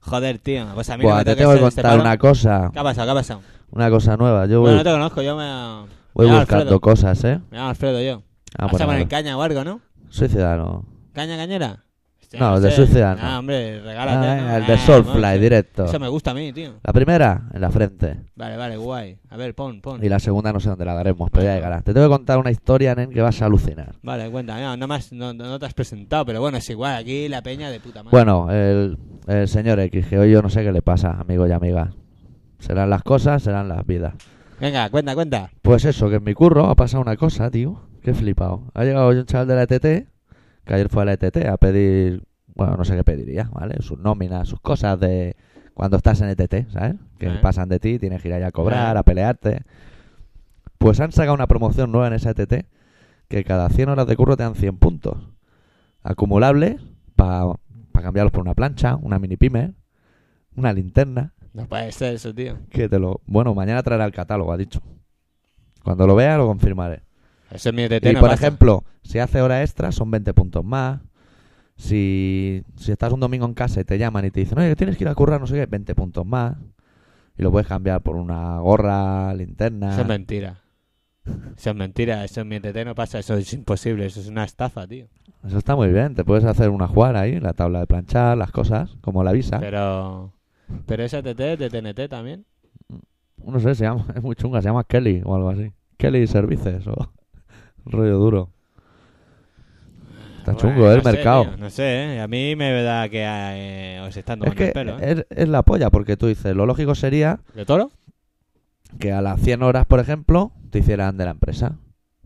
Joder, 0.00 0.38
tío. 0.38 0.66
Pues 0.74 0.90
a 0.90 0.96
mí 0.96 1.02
no 1.04 1.08
Buah, 1.10 1.18
me 1.18 1.24
te 1.24 1.36
tengo 1.36 1.50
que 1.52 1.56
este 1.58 1.64
contar 1.76 1.84
palo. 1.92 2.02
una 2.02 2.18
cosa. 2.18 2.70
¿Qué 2.72 2.78
ha 2.78 2.82
pasado? 2.82 3.06
¿Qué 3.06 3.10
ha 3.12 3.14
pasado? 3.14 3.40
Una 3.70 3.90
cosa 3.90 4.16
nueva. 4.16 4.46
Yo 4.46 4.60
voy, 4.60 4.70
Bueno, 4.70 4.78
no 4.78 4.84
te 4.84 4.90
conozco. 4.90 5.22
Yo 5.22 5.36
me... 5.36 5.88
voy 6.14 6.26
me 6.28 6.36
buscando 6.38 6.62
Alfredo. 6.62 6.80
cosas, 6.80 7.22
¿eh? 7.24 7.40
Me 7.50 7.58
llamo 7.58 7.70
Alfredo 7.70 8.00
yo. 8.02 8.22
Ah, 8.58 8.66
Vas 8.66 8.80
a 8.80 8.86
poner 8.86 9.08
caña 9.08 9.36
o 9.36 9.42
algo, 9.42 9.62
¿no? 9.64 9.80
Soy 10.10 10.28
ciudadano. 10.28 10.84
¿Caña 11.12 11.36
cañera? 11.36 11.84
Hostia, 12.28 12.40
No, 12.40 12.60
de 12.60 12.70
sé. 12.70 12.76
soy 12.76 12.86
ciudadano. 12.88 13.20
Ah, 13.22 13.38
hombre, 13.38 13.80
regálate. 13.80 14.26
Ah, 14.28 14.36
¿no? 14.50 14.56
el 14.58 14.66
de 14.66 14.72
Ah, 14.74 14.78
Soulfly, 14.78 15.38
directo. 15.38 15.84
Eso 15.86 15.98
me 15.98 16.08
gusta 16.08 16.32
a 16.32 16.34
mí, 16.34 16.52
tío. 16.52 16.74
La 16.84 16.92
primera, 16.92 17.48
en 17.54 17.60
la 17.62 17.70
frente. 17.70 18.20
Vale, 18.36 18.56
vale, 18.58 18.76
guay. 18.76 19.18
A 19.30 19.36
ver, 19.38 19.54
pon, 19.54 19.80
pon. 19.80 20.04
Y 20.04 20.10
la 20.10 20.18
segunda 20.18 20.52
no 20.52 20.60
sé 20.60 20.68
dónde 20.68 20.84
la 20.84 20.92
daremos, 20.92 21.30
pero 21.30 21.44
ya 21.46 21.54
llegará. 21.54 21.80
Te 21.80 21.94
tengo 21.94 22.06
que 22.06 22.10
contar 22.10 22.36
una 22.38 22.50
historia, 22.50 22.94
nen, 22.94 23.08
que 23.10 23.22
vas 23.22 23.40
a 23.40 23.46
alucinar. 23.46 23.94
Vale, 24.02 24.30
cuenta. 24.30 24.60
No, 24.76 24.86
no, 24.86 24.94
has- 24.94 25.10
no, 25.12 25.32
no 25.32 25.58
te 25.58 25.64
has 25.64 25.72
presentado, 25.72 26.26
pero 26.26 26.40
bueno, 26.42 26.58
es 26.58 26.68
igual. 26.68 26.96
Aquí 26.96 27.28
la 27.28 27.40
peña 27.40 27.70
de 27.70 27.80
puta 27.80 28.02
madre. 28.02 28.10
Bueno, 28.14 28.50
el, 28.52 28.98
el 29.26 29.48
señor 29.48 29.80
X, 29.80 30.06
que 30.08 30.18
hoy 30.18 30.30
yo 30.30 30.42
no 30.42 30.50
sé 30.50 30.62
qué 30.62 30.70
le 30.70 30.82
pasa, 30.82 31.12
amigos 31.18 31.48
y 31.48 31.52
amigas. 31.52 31.94
Serán 32.58 32.90
las 32.90 33.02
cosas, 33.04 33.42
serán 33.42 33.68
las 33.68 33.86
vidas. 33.86 34.12
Venga, 34.60 34.90
cuenta, 34.90 35.14
cuenta. 35.14 35.50
Pues 35.62 35.86
eso, 35.86 36.10
que 36.10 36.16
en 36.16 36.24
mi 36.24 36.34
curro 36.34 36.66
ha 36.66 36.74
pasado 36.74 37.00
una 37.00 37.16
cosa, 37.16 37.50
tío. 37.50 37.80
Qué 38.02 38.12
flipado. 38.12 38.64
Ha 38.74 38.84
llegado 38.84 39.06
hoy 39.06 39.16
un 39.16 39.24
chaval 39.24 39.46
de 39.48 39.54
la 39.54 39.62
ETT, 39.62 40.08
que 40.68 40.74
ayer 40.74 40.88
fue 40.88 41.02
a 41.02 41.06
la 41.06 41.12
ETT 41.14 41.46
a 41.48 41.56
pedir, 41.56 42.24
bueno, 42.54 42.76
no 42.76 42.84
sé 42.84 42.94
qué 42.94 43.02
pediría, 43.02 43.50
¿vale? 43.52 43.76
Sus 43.80 43.98
nóminas, 43.98 44.46
sus 44.48 44.60
cosas 44.60 45.00
de 45.00 45.34
cuando 45.74 45.96
estás 45.96 46.20
en 46.20 46.28
ETT, 46.28 46.70
¿sabes? 46.70 46.94
Que 47.18 47.26
Eh. 47.28 47.38
pasan 47.42 47.68
de 47.68 47.80
ti, 47.80 47.98
tienes 47.98 48.20
que 48.22 48.28
ir 48.28 48.34
allá 48.34 48.48
a 48.48 48.52
cobrar, 48.52 48.96
Eh. 48.96 48.98
a 48.98 49.02
pelearte. 49.02 49.62
Pues 50.78 51.00
han 51.00 51.10
sacado 51.12 51.34
una 51.34 51.46
promoción 51.46 51.90
nueva 51.90 52.06
en 52.08 52.12
esa 52.12 52.30
ETT, 52.30 52.66
que 53.28 53.44
cada 53.44 53.68
100 53.68 53.88
horas 53.88 54.06
de 54.06 54.16
curro 54.16 54.36
te 54.36 54.42
dan 54.44 54.54
100 54.54 54.76
puntos. 54.78 55.16
Acumulables 56.02 56.76
para 57.16 57.54
cambiarlos 57.92 58.32
por 58.32 58.42
una 58.42 58.54
plancha, 58.54 58.96
una 58.96 59.18
mini 59.18 59.36
pyme, 59.36 59.72
una 60.56 60.72
linterna. 60.72 61.32
No 61.52 61.66
puede 61.66 61.90
ser 61.92 62.14
eso, 62.14 62.34
tío. 62.34 62.58
Que 62.70 62.88
te 62.88 62.98
lo. 62.98 63.20
Bueno, 63.26 63.54
mañana 63.54 63.82
traerá 63.82 64.04
el 64.04 64.12
catálogo, 64.12 64.52
ha 64.52 64.56
dicho. 64.56 64.80
Cuando 65.82 66.06
lo 66.06 66.14
vea, 66.14 66.36
lo 66.36 66.46
confirmaré. 66.46 67.02
Eso 67.50 67.68
es 67.70 67.74
mi 67.74 67.82
ETT, 67.82 68.04
Y 68.06 68.12
no 68.12 68.20
por 68.20 68.30
pasa. 68.30 68.46
ejemplo, 68.46 68.84
si 69.02 69.18
hace 69.18 69.40
hora 69.40 69.62
extra, 69.62 69.92
son 69.92 70.10
20 70.10 70.34
puntos 70.34 70.64
más. 70.64 71.00
Si, 71.76 72.62
si 72.76 72.92
estás 72.92 73.12
un 73.12 73.20
domingo 73.20 73.46
en 73.46 73.54
casa 73.54 73.80
y 73.80 73.84
te 73.84 73.98
llaman 73.98 74.24
y 74.24 74.30
te 74.30 74.40
dicen, 74.40 74.58
oye, 74.58 74.74
tienes 74.74 74.96
que 74.96 75.04
ir 75.04 75.08
a 75.08 75.14
currar, 75.14 75.40
no 75.40 75.46
sé 75.46 75.54
qué, 75.54 75.66
20 75.66 75.94
puntos 75.94 76.26
más. 76.26 76.56
Y 77.36 77.42
lo 77.42 77.52
puedes 77.52 77.68
cambiar 77.68 78.02
por 78.02 78.16
una 78.16 78.58
gorra, 78.58 79.32
linterna. 79.34 79.92
Eso 79.92 80.00
es 80.02 80.08
mentira. 80.08 80.60
Eso 81.56 81.70
es 81.70 81.76
mentira. 81.76 82.24
Eso 82.24 82.40
en 82.40 82.48
mi 82.48 82.56
ETT 82.56 82.84
no 82.84 82.94
pasa. 82.96 83.20
Eso 83.20 83.36
es 83.36 83.52
imposible. 83.52 84.06
Eso 84.06 84.20
es 84.20 84.28
una 84.28 84.44
estafa, 84.44 84.86
tío. 84.88 85.06
Eso 85.46 85.58
está 85.58 85.76
muy 85.76 85.88
bien. 85.92 86.14
Te 86.16 86.24
puedes 86.24 86.44
hacer 86.44 86.68
una 86.70 86.88
jugada 86.88 87.20
ahí, 87.20 87.38
la 87.38 87.52
tabla 87.52 87.78
de 87.80 87.86
planchar, 87.86 88.36
las 88.36 88.50
cosas, 88.50 88.96
como 89.00 89.22
la 89.22 89.32
visa. 89.32 89.60
Pero... 89.60 90.32
Pero 90.84 91.02
esa 91.04 91.18
ETT 91.18 91.40
es 91.40 91.58
de 91.58 91.70
TNT 91.70 92.10
también. 92.10 92.44
No 93.44 93.60
sé, 93.60 93.74
se 93.74 93.84
llama, 93.84 94.04
es 94.14 94.22
muy 94.22 94.34
chunga, 94.34 94.60
se 94.60 94.68
llama 94.68 94.84
Kelly 94.84 95.22
o 95.24 95.34
algo 95.36 95.50
así. 95.50 95.72
Kelly 95.96 96.26
Services 96.26 96.86
o 96.86 97.12
rollo 97.92 98.18
duro. 98.18 98.50
Está 100.38 100.52
Bueno, 100.52 100.58
chungo, 100.74 100.90
el 100.92 101.02
sé, 101.02 101.12
mercado. 101.12 101.44
tío, 101.44 101.56
no 101.58 101.70
sé, 101.70 102.14
¿eh? 102.16 102.20
a 102.20 102.28
mí 102.28 102.56
me 102.56 102.82
da 102.82 103.08
que 103.08 103.22
eh, 103.24 104.00
os 104.00 104.16
están 104.16 104.38
Es 104.38 104.40
tomando 104.40 104.56
que 104.56 104.66
el 104.66 104.72
pelo. 104.72 104.98
¿eh? 104.98 105.24
es, 105.28 105.38
es 105.38 105.48
la 105.48 105.62
polla, 105.62 105.90
porque 105.90 106.16
tú 106.16 106.26
dices, 106.26 106.54
lo 106.56 106.64
lógico 106.66 106.94
sería 106.94 107.40
¿De 107.54 107.64
toro? 107.66 107.90
que 108.98 109.12
a 109.12 109.20
las 109.20 109.40
100 109.40 109.62
horas, 109.62 109.84
por 109.86 110.00
ejemplo, 110.00 110.52
te 110.70 110.78
hicieran 110.78 111.16
de 111.18 111.24
la 111.26 111.32
empresa. 111.32 111.76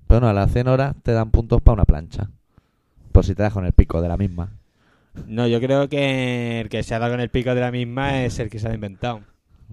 Pero 0.06 0.20
no, 0.20 0.28
a 0.28 0.32
las 0.32 0.52
100 0.52 0.68
horas 0.68 0.94
te 1.02 1.12
dan 1.12 1.30
puntos 1.30 1.60
para 1.62 1.74
una 1.74 1.84
plancha. 1.84 2.28
Por 3.10 3.24
si 3.24 3.34
te 3.34 3.42
das 3.42 3.52
con 3.52 3.64
el 3.66 3.72
pico 3.72 4.00
de 4.00 4.08
la 4.08 4.16
misma. 4.16 4.50
No, 5.26 5.46
yo 5.46 5.60
creo 5.60 5.88
que 5.88 6.60
el 6.60 6.68
que 6.68 6.82
se 6.82 6.94
ha 6.94 6.98
dado 6.98 7.12
con 7.12 7.20
el 7.20 7.28
pico 7.30 7.54
de 7.54 7.60
la 7.60 7.70
misma 7.72 8.22
es 8.24 8.38
el 8.38 8.48
que 8.48 8.58
se 8.58 8.68
ha 8.68 8.74
inventado. 8.74 9.20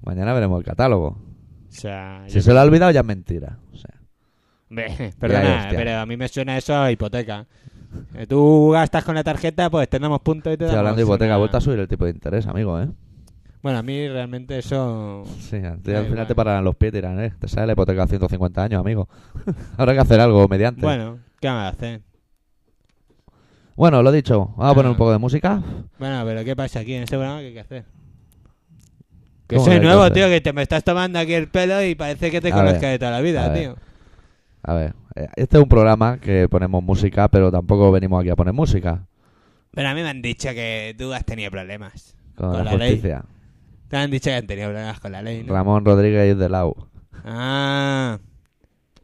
Mañana 0.03 0.33
veremos 0.33 0.59
el 0.59 0.65
catálogo. 0.65 1.07
O 1.07 1.71
sea, 1.71 2.23
Si 2.27 2.41
se 2.41 2.51
lo 2.53 2.59
ha 2.59 2.63
olvidado, 2.63 2.91
ya 2.91 3.01
es 3.01 3.05
mentira. 3.05 3.57
O 3.73 3.77
sea, 3.77 3.91
perdona, 4.69 5.59
hostia. 5.63 5.77
pero 5.77 5.97
a 5.97 6.05
mí 6.05 6.15
me 6.17 6.27
suena 6.27 6.57
eso 6.57 6.75
a 6.77 6.91
hipoteca. 6.91 7.45
Eh, 8.15 8.27
Tú 8.27 8.69
gastas 8.71 9.03
con 9.03 9.15
la 9.15 9.23
tarjeta, 9.23 9.69
pues 9.69 9.89
te 9.89 9.97
damos 9.99 10.21
puntos 10.21 10.53
y 10.53 10.57
te 10.57 10.65
estoy 10.65 10.75
damos 10.75 10.79
hablando 10.79 10.97
de 10.97 11.03
hipoteca, 11.03 11.31
una- 11.31 11.37
vuelto 11.37 11.57
a 11.57 11.61
subir 11.61 11.79
el 11.79 11.87
tipo 11.87 12.05
de 12.05 12.11
interés, 12.11 12.45
amigo, 12.47 12.79
¿eh? 12.81 12.87
Bueno, 13.61 13.79
a 13.79 13.83
mí 13.83 14.07
realmente 14.07 14.57
eso... 14.57 15.23
Sí, 15.39 15.59
Da 15.59 15.71
al 15.71 15.79
final 15.81 16.05
igual. 16.11 16.27
te 16.27 16.35
paran 16.35 16.63
los 16.63 16.75
pies 16.77 16.93
y 16.93 16.95
dirán, 16.95 17.19
¿eh? 17.21 17.33
Te 17.39 17.47
sale 17.49 17.67
la 17.67 17.73
hipoteca 17.73 18.03
a 18.03 18.07
150 18.07 18.63
años, 18.63 18.79
amigo. 18.79 19.09
Habrá 19.77 19.93
que 19.93 19.99
hacer 19.99 20.19
algo 20.21 20.47
mediante. 20.47 20.81
Bueno, 20.81 21.19
¿qué 21.41 21.47
vamos 21.47 21.63
a 21.63 21.67
hacer? 21.69 22.01
Bueno, 23.75 24.01
lo 24.03 24.11
dicho, 24.11 24.53
vamos 24.57 24.71
a 24.71 24.75
poner 24.75 24.87
Ah. 24.87 24.91
un 24.91 24.97
poco 24.97 25.11
de 25.11 25.17
música. 25.17 25.61
Bueno, 25.97 26.23
pero 26.25 26.43
¿qué 26.45 26.55
pasa 26.55 26.79
aquí 26.81 26.93
en 26.93 27.03
este 27.03 27.15
programa? 27.15 27.39
¿Qué 27.39 27.47
hay 27.47 27.53
que 27.53 27.59
hacer? 27.59 27.85
Que 29.47 29.55
¿Cómo 29.55 29.65
soy 29.65 29.71
que 29.71 29.75
hay 29.75 29.79
que 29.81 29.85
nuevo, 29.87 30.01
hacer? 30.03 30.13
tío, 30.13 30.27
que 30.27 30.41
te 30.41 30.53
me 30.53 30.61
estás 30.61 30.83
tomando 30.83 31.17
aquí 31.19 31.33
el 31.33 31.47
pelo 31.49 31.83
y 31.83 31.95
parece 31.95 32.29
que 32.29 32.39
te 32.39 32.49
A 32.49 32.55
conozca 32.55 32.87
de 32.89 32.99
toda 32.99 33.11
la 33.11 33.17
a 33.17 33.21
vida, 33.21 33.49
ver. 33.49 33.59
tío. 33.59 33.75
A 34.63 34.73
ver, 34.73 34.93
eh, 35.15 35.27
este 35.35 35.57
es 35.57 35.63
un 35.63 35.69
programa 35.69 36.19
que 36.19 36.47
ponemos 36.49 36.83
música, 36.83 37.27
pero 37.29 37.51
tampoco 37.51 37.91
venimos 37.91 38.21
aquí 38.21 38.29
a 38.29 38.35
poner 38.35 38.53
música. 38.53 39.05
Pero 39.71 39.87
a 39.89 39.93
mí 39.93 40.01
me 40.01 40.09
han 40.09 40.21
dicho 40.21 40.49
que 40.49 40.95
tú 40.97 41.13
has 41.13 41.25
tenido 41.25 41.51
problemas. 41.51 42.15
Con, 42.35 42.53
la, 42.53 42.63
la 42.63 42.75
ley. 42.75 42.91
justicia. 42.93 43.25
Te 43.87 43.97
han 43.97 44.11
dicho 44.11 44.29
que 44.29 44.35
han 44.35 44.47
tenido 44.47 44.69
problemas 44.69 44.99
con 44.99 45.11
la 45.11 45.21
ley, 45.21 45.43
¿no? 45.43 45.53
Ramón 45.53 45.85
Rodríguez 45.85 46.37
de 46.37 46.49
Lau. 46.49 46.75
Ah, 47.25 48.19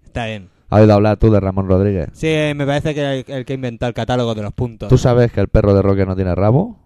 está 0.04 0.26
bien. 0.26 0.50
¿Has 0.70 0.82
oído 0.82 0.94
hablar 0.94 1.18
tú 1.18 1.32
de 1.32 1.40
Ramón 1.40 1.68
Rodríguez? 1.68 2.10
Sí, 2.14 2.28
me 2.56 2.66
parece 2.66 2.94
que 2.94 3.00
era 3.00 3.14
el, 3.16 3.26
el 3.28 3.46
que 3.46 3.54
inventó 3.54 3.88
el 3.88 3.94
catálogo 3.94 4.34
de 4.36 4.42
los 4.44 4.54
puntos. 4.54 4.90
¿Tú 4.90 4.98
sabes 4.98 5.32
que 5.32 5.40
el 5.42 5.48
perro 5.48 5.74
de 5.74 5.82
Roque 5.82 6.06
no 6.06 6.16
tiene 6.16 6.34
rabo? 6.34 6.80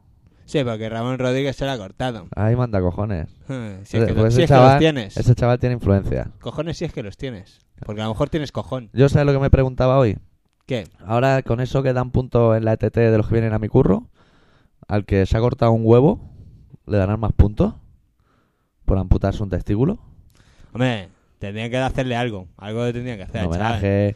Sí, 0.46 0.64
porque 0.64 0.90
Ramón 0.90 1.20
Rodríguez 1.20 1.56
se 1.56 1.66
lo 1.66 1.72
ha 1.72 1.78
cortado. 1.78 2.28
Ahí 2.36 2.56
manda 2.56 2.82
cojones. 2.82 3.28
Si 3.84 3.98
es 3.98 4.06
que, 4.06 4.14
Pues 4.14 4.34
si 4.34 4.42
ese 4.42 4.54
es 4.54 4.60
que 4.60 4.66
los 4.66 4.80
tienes. 4.80 5.18
Ese 5.18 5.36
chaval 5.36 5.60
tiene 5.60 5.76
influencia. 5.76 6.32
Cojones 6.40 6.78
si 6.78 6.86
es 6.86 6.94
que 6.94 7.04
los 7.04 7.18
tienes. 7.18 7.60
Porque 7.86 8.02
a 8.02 8.06
lo 8.06 8.12
mejor 8.12 8.30
tienes 8.30 8.52
cojón. 8.52 8.90
Yo 8.94 9.10
sabes 9.10 9.26
lo 9.26 9.34
que 9.34 9.40
me 9.40 9.50
preguntaba 9.50 9.98
hoy. 9.98 10.18
¿Qué? 10.66 10.88
Ahora 11.06 11.42
con 11.42 11.60
eso 11.62 11.82
que 11.82 11.94
dan 11.94 12.12
puntos 12.12 12.56
en 12.56 12.66
la 12.66 12.74
ETT 12.74 12.96
de 12.96 13.18
los 13.18 13.28
que 13.28 13.34
vienen 13.34 13.54
a 13.54 13.60
mi 13.60 13.68
curro, 13.70 14.08
al 14.88 15.06
que 15.06 15.26
se 15.26 15.38
ha 15.38 15.40
cortado 15.40 15.72
un 15.72 15.82
huevo, 15.84 16.20
¿le 16.86 16.98
darán 16.98 17.20
más 17.20 17.34
puntos? 17.34 17.74
¿Por 18.86 18.98
amputarse 18.98 19.42
un 19.42 19.50
testículo? 19.50 20.00
Hombre, 20.74 21.10
tendrían 21.40 21.70
que 21.70 21.78
hacerle 21.78 22.16
algo. 22.16 22.48
Algo 22.58 22.86
le 22.86 22.94
tendrían 22.94 23.18
que 23.18 23.24
hacer. 23.24 23.42
Un 23.42 23.54
homenaje. 23.54 24.16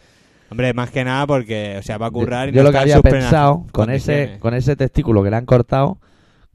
Hombre, 0.51 0.73
más 0.73 0.91
que 0.91 1.03
nada 1.03 1.25
porque, 1.25 1.77
o 1.79 1.81
sea, 1.81 1.97
va 1.97 2.07
a 2.07 2.11
currar 2.11 2.49
y 2.49 2.51
yo 2.51 2.61
no 2.61 2.69
lo 2.69 2.71
que 2.71 2.77
había 2.77 3.01
pensado 3.01 3.65
con 3.71 3.89
ese, 3.89 4.37
con 4.39 4.53
ese 4.53 4.75
testículo 4.75 5.23
que 5.23 5.31
le 5.31 5.35
han 5.35 5.47
cortado, 5.47 5.97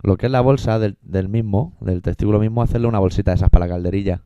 lo 0.02 0.16
que 0.16 0.26
es 0.26 0.32
la 0.32 0.40
bolsa 0.40 0.78
del, 0.78 0.96
del 1.02 1.28
mismo, 1.28 1.76
del 1.80 2.02
testículo 2.02 2.38
mismo, 2.38 2.62
hacerle 2.62 2.86
una 2.86 3.00
bolsita 3.00 3.32
de 3.32 3.36
esas 3.36 3.50
para 3.50 3.66
la 3.66 3.72
calderilla. 3.72 4.22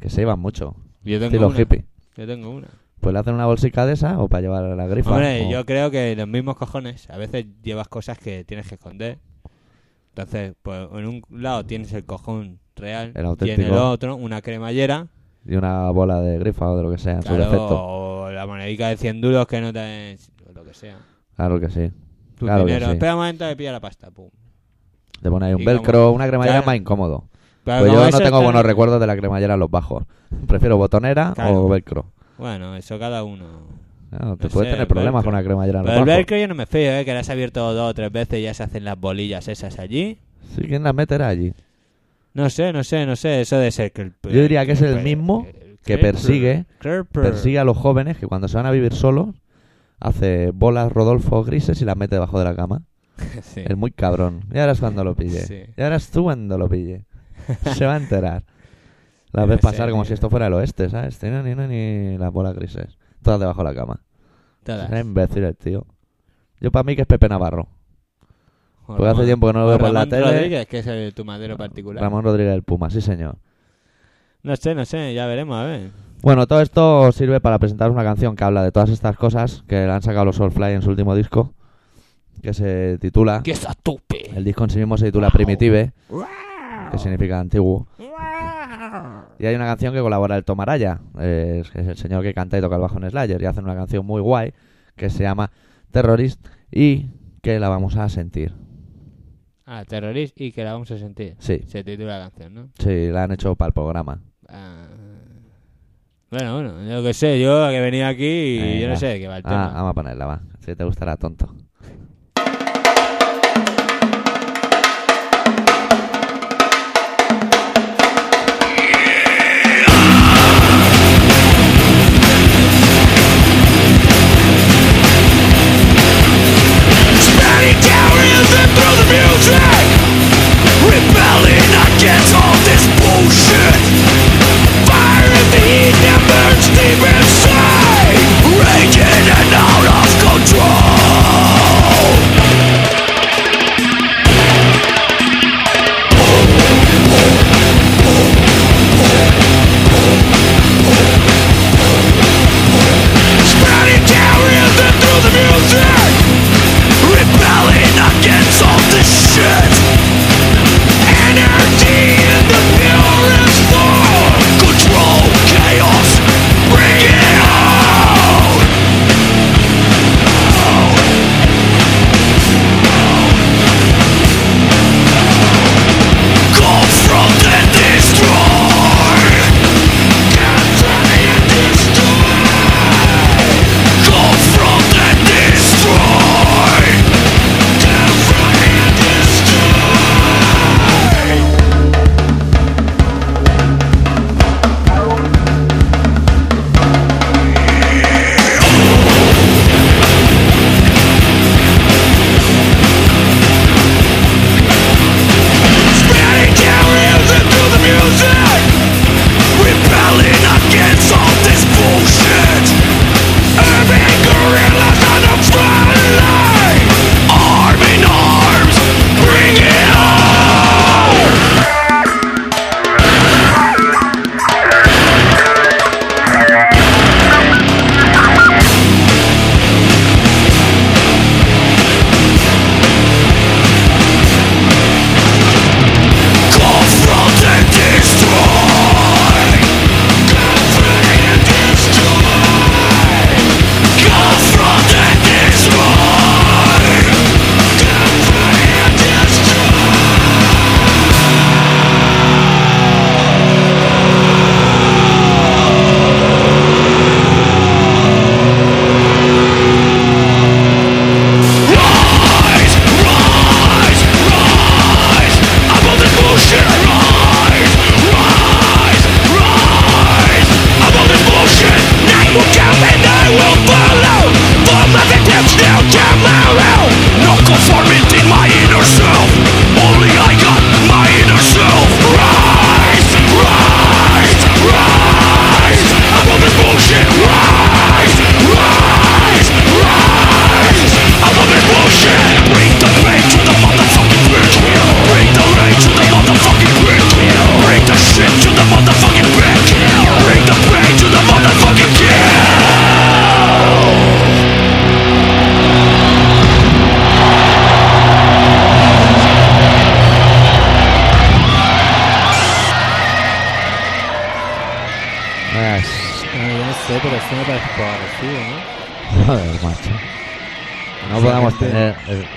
Que 0.00 0.08
se 0.08 0.22
llevan 0.22 0.40
mucho. 0.40 0.76
Yo 1.04 1.18
tengo 1.18 1.26
Estilo 1.26 1.48
una. 1.48 1.60
hippie. 1.60 1.84
Yo 2.16 2.26
tengo 2.26 2.50
una. 2.50 2.68
Pues 3.00 3.12
le 3.12 3.18
hacen 3.18 3.34
una 3.34 3.46
bolsica 3.46 3.84
de 3.86 3.94
esa 3.94 4.20
o 4.20 4.28
para 4.28 4.42
llevar 4.42 4.64
a 4.64 4.76
la 4.76 4.86
grifa. 4.86 5.10
Hombre, 5.10 5.46
o- 5.46 5.50
yo 5.50 5.66
creo 5.66 5.90
que 5.90 6.14
los 6.14 6.28
mismos 6.28 6.56
cojones. 6.56 7.10
A 7.10 7.16
veces 7.16 7.46
llevas 7.62 7.88
cosas 7.88 8.18
que 8.18 8.44
tienes 8.44 8.68
que 8.68 8.76
esconder. 8.76 9.18
Entonces, 10.10 10.54
pues 10.62 10.88
en 10.92 11.06
un 11.06 11.22
lado 11.30 11.64
tienes 11.64 11.92
el 11.94 12.04
cojón 12.04 12.58
real 12.76 13.12
El 13.14 13.26
y 13.46 13.50
en 13.50 13.60
el 13.62 13.72
otro 13.72 14.14
una 14.16 14.40
cremallera. 14.42 15.08
Y 15.46 15.56
una 15.56 15.90
bola 15.90 16.20
de 16.20 16.38
grifa 16.38 16.70
o 16.70 16.76
de 16.76 16.82
lo 16.84 16.90
que 16.92 16.98
sea, 16.98 17.14
en 17.14 17.22
su 17.22 17.34
Claro, 17.34 17.66
o 18.26 18.30
la 18.30 18.46
monedica 18.46 18.88
de 18.88 18.96
100 18.96 19.20
duros 19.20 19.46
que 19.46 19.60
no 19.60 19.72
te... 19.72 20.16
o 20.48 20.52
lo 20.52 20.64
que 20.64 20.74
sea. 20.74 20.98
Claro 21.34 21.58
que 21.58 21.68
sí. 21.70 21.90
Tu 22.38 22.44
Claro 22.46 22.64
que 22.64 22.72
dinero. 22.72 22.86
sí. 22.86 22.92
Espera 22.92 23.14
un 23.14 23.20
momento 23.20 23.48
que 23.48 23.56
pilla 23.56 23.72
la 23.72 23.80
pasta. 23.80 24.10
Pum. 24.10 24.28
Te 25.20 25.30
pone 25.30 25.46
ahí 25.46 25.54
un 25.54 25.62
Y 25.62 25.64
velcro, 25.64 25.92
como- 26.04 26.12
una 26.16 26.28
cremallera 26.28 26.58
Claro. 26.58 26.66
más 26.66 26.76
incómodo. 26.76 27.24
Pero 27.64 27.78
Pues 27.80 27.92
yo 27.92 27.98
no 27.98 28.18
tengo 28.18 28.24
está- 28.24 28.38
buenos 28.38 28.62
recuerdos 28.64 29.00
de 29.00 29.06
la 29.06 29.16
cremallera 29.16 29.54
en 29.54 29.60
los 29.60 29.70
bajos. 29.70 30.04
Prefiero 30.48 30.76
botonera 30.76 31.32
Claro. 31.34 31.64
o 31.64 31.68
velcro. 31.68 32.06
Bueno, 32.38 32.74
eso 32.76 32.98
cada 32.98 33.22
uno. 33.22 33.44
No, 34.10 34.36
te 34.36 34.44
No 34.44 34.50
puedes 34.50 34.68
sé, 34.68 34.72
tener 34.74 34.88
problemas 34.88 35.24
con 35.24 35.32
una 35.32 35.42
cremallera 35.44 35.78
en 35.80 35.84
los 35.86 35.90
Pero 35.92 36.00
el 36.02 36.06
bajos. 36.06 36.16
velcro 36.18 36.36
yo 36.38 36.48
no 36.48 36.54
me 36.54 36.66
fío, 36.66 36.92
¿eh? 36.98 37.04
Que 37.04 37.14
la 37.14 37.20
has 37.20 37.30
abierto 37.30 37.72
dos 37.72 37.90
o 37.90 37.94
tres 37.94 38.10
veces 38.12 38.40
y 38.40 38.42
ya 38.42 38.52
se 38.54 38.62
hacen 38.64 38.84
las 38.84 38.98
bolillas 39.00 39.46
esas 39.48 39.78
allí. 39.78 40.18
Sí, 40.54 40.62
¿quién 40.68 40.82
las 40.82 40.94
meterá 40.94 41.28
allí? 41.28 41.52
No 42.34 42.50
sé, 42.50 42.72
no 42.72 42.82
sé, 42.84 43.06
no 43.06 43.14
sé. 43.16 43.42
Eso 43.42 43.58
de 43.58 43.70
ser 43.70 43.92
que 43.92 44.02
el... 44.02 44.12
Yo 44.24 44.42
diría 44.42 44.66
que 44.66 44.72
es 44.72 44.82
el 44.82 45.02
mismo 45.02 45.46
que 45.84 45.98
persigue- 46.00 46.64
Persigue 47.12 47.58
a 47.58 47.64
los 47.64 47.76
jóvenes 47.76 48.18
que 48.18 48.26
cuando 48.26 48.48
se 48.48 48.56
van 48.56 48.66
a 48.66 48.70
vivir 48.70 48.92
solos 48.92 49.28
hace 50.00 50.50
bolas 50.52 50.92
Rodolfo 50.92 51.44
grises 51.44 51.80
y 51.80 51.84
las 51.84 51.96
mete 51.96 52.16
debajo 52.16 52.38
de 52.38 52.44
la 52.44 52.56
cama. 52.56 52.82
Sí. 53.42 53.62
Es 53.64 53.76
muy 53.76 53.92
cabrón. 53.92 54.40
Ya 54.50 54.60
verás 54.62 54.80
cuando 54.80 55.04
lo 55.04 55.14
pille. 55.14 55.40
Sí. 55.46 55.60
Ya 55.76 55.84
verás 55.84 56.10
tú 56.10 56.24
cuando 56.24 56.58
lo 56.58 56.68
pille. 56.68 57.04
Se 57.74 57.86
va 57.86 57.94
a 57.94 57.96
enterar. 57.96 58.44
Las 59.32 59.48
ves 59.48 59.60
pasar 59.60 59.90
como 59.90 60.04
si 60.04 60.12
esto 60.12 60.28
fuera 60.28 60.46
el 60.48 60.52
oeste, 60.52 60.90
¿sabes? 60.90 61.22
Ni, 61.22 61.30
ni, 61.30 61.54
ni, 61.54 61.66
ni 61.66 62.18
las 62.18 62.32
bolas 62.32 62.54
grises. 62.54 62.98
Todas 63.22 63.40
debajo 63.40 63.62
de 63.62 63.68
la 63.70 63.74
cama. 63.74 64.00
Todas. 64.62 64.88
Será 64.88 65.00
imbécil 65.00 65.44
el 65.44 65.56
tío. 65.56 65.86
Yo 66.60 66.70
para 66.70 66.82
mí 66.84 66.94
que 66.94 67.02
es 67.02 67.08
Pepe 67.08 67.28
Navarro. 67.28 67.68
Porque 68.86 69.02
hace 69.04 69.12
Ramón- 69.12 69.26
tiempo 69.26 69.46
que 69.46 69.52
no 69.54 69.60
lo 69.60 69.66
veo 69.68 69.78
por 69.78 69.88
la 69.90 70.00
Ramón 70.00 70.08
tele. 70.10 70.24
Rodríguez, 70.32 70.66
que 70.66 70.78
es 70.80 70.86
el, 70.86 71.14
tu 71.14 71.24
madero 71.24 71.56
particular. 71.56 72.02
Ramón 72.02 72.24
Rodríguez 72.24 72.52
del 72.52 72.62
Puma, 72.62 72.90
sí 72.90 73.00
señor. 73.00 73.38
No 74.42 74.54
sé, 74.56 74.74
no 74.74 74.84
sé, 74.84 75.14
ya 75.14 75.26
veremos, 75.26 75.56
a 75.56 75.64
ver. 75.64 75.90
Bueno, 76.20 76.46
todo 76.46 76.60
esto 76.60 77.10
sirve 77.12 77.40
para 77.40 77.58
presentar 77.58 77.90
una 77.90 78.04
canción 78.04 78.36
que 78.36 78.44
habla 78.44 78.62
de 78.62 78.70
todas 78.72 78.90
estas 78.90 79.16
cosas 79.16 79.64
que 79.66 79.76
le 79.76 79.90
han 79.90 80.02
sacado 80.02 80.24
los 80.26 80.36
Soulfly 80.36 80.72
en 80.74 80.82
su 80.82 80.90
último 80.90 81.14
disco, 81.14 81.54
que 82.42 82.52
se 82.54 82.98
titula, 82.98 83.42
¡Que 83.42 83.52
está 83.52 83.72
tupe! 83.74 84.30
el 84.36 84.44
disco 84.44 84.62
en 84.64 84.70
sí 84.70 84.78
mismo 84.78 84.96
se 84.98 85.06
titula 85.06 85.30
Primitive, 85.30 85.92
que 86.92 86.98
significa 86.98 87.40
antiguo. 87.40 87.86
Y 89.38 89.46
hay 89.46 89.54
una 89.54 89.66
canción 89.66 89.92
que 89.94 90.00
colabora 90.00 90.36
el 90.36 90.44
Tomaraya, 90.44 91.00
eh, 91.18 91.62
que 91.72 91.80
es 91.80 91.86
el 91.88 91.96
señor 91.96 92.22
que 92.22 92.32
canta 92.34 92.56
y 92.58 92.60
toca 92.60 92.76
el 92.76 92.82
bajo 92.82 92.98
en 92.98 93.10
Slayer, 93.10 93.42
y 93.42 93.46
hacen 93.46 93.64
una 93.64 93.74
canción 93.74 94.06
muy 94.06 94.20
guay 94.20 94.52
que 94.96 95.10
se 95.10 95.22
llama 95.24 95.50
Terrorist 95.90 96.46
y 96.70 97.10
que 97.40 97.58
la 97.58 97.68
vamos 97.68 97.96
a 97.96 98.08
sentir. 98.08 98.54
Ah, 99.64 99.84
terrorista 99.88 100.42
y 100.44 100.52
que 100.52 100.64
la 100.64 100.72
vamos 100.74 100.90
a 100.90 100.98
sentir. 100.98 101.34
Sí, 101.38 101.60
Se 101.66 101.82
titula 101.82 102.18
la 102.18 102.24
canción, 102.30 102.54
¿no? 102.54 102.68
sí, 102.78 103.08
la 103.08 103.24
han 103.24 103.32
hecho 103.32 103.54
para 103.56 103.68
el 103.68 103.72
programa. 103.72 104.20
Ah. 104.48 104.86
Bueno, 106.30 106.54
bueno, 106.54 106.82
yo 106.90 107.02
que 107.02 107.12
sé, 107.14 107.40
yo 107.40 107.68
que 107.70 107.80
venía 107.80 108.08
aquí 108.08 108.24
y 108.26 108.80
yo 108.80 108.88
no 108.88 108.96
sé 108.96 109.06
de 109.06 109.20
qué 109.20 109.28
va 109.28 109.36
el 109.38 109.42
Ah, 109.44 109.48
tema. 109.48 109.66
vamos 109.72 109.90
a 109.90 109.94
ponerla, 109.94 110.26
va. 110.26 110.42
Si 110.60 110.74
te 110.74 110.84
gustará, 110.84 111.16
tonto. 111.16 111.54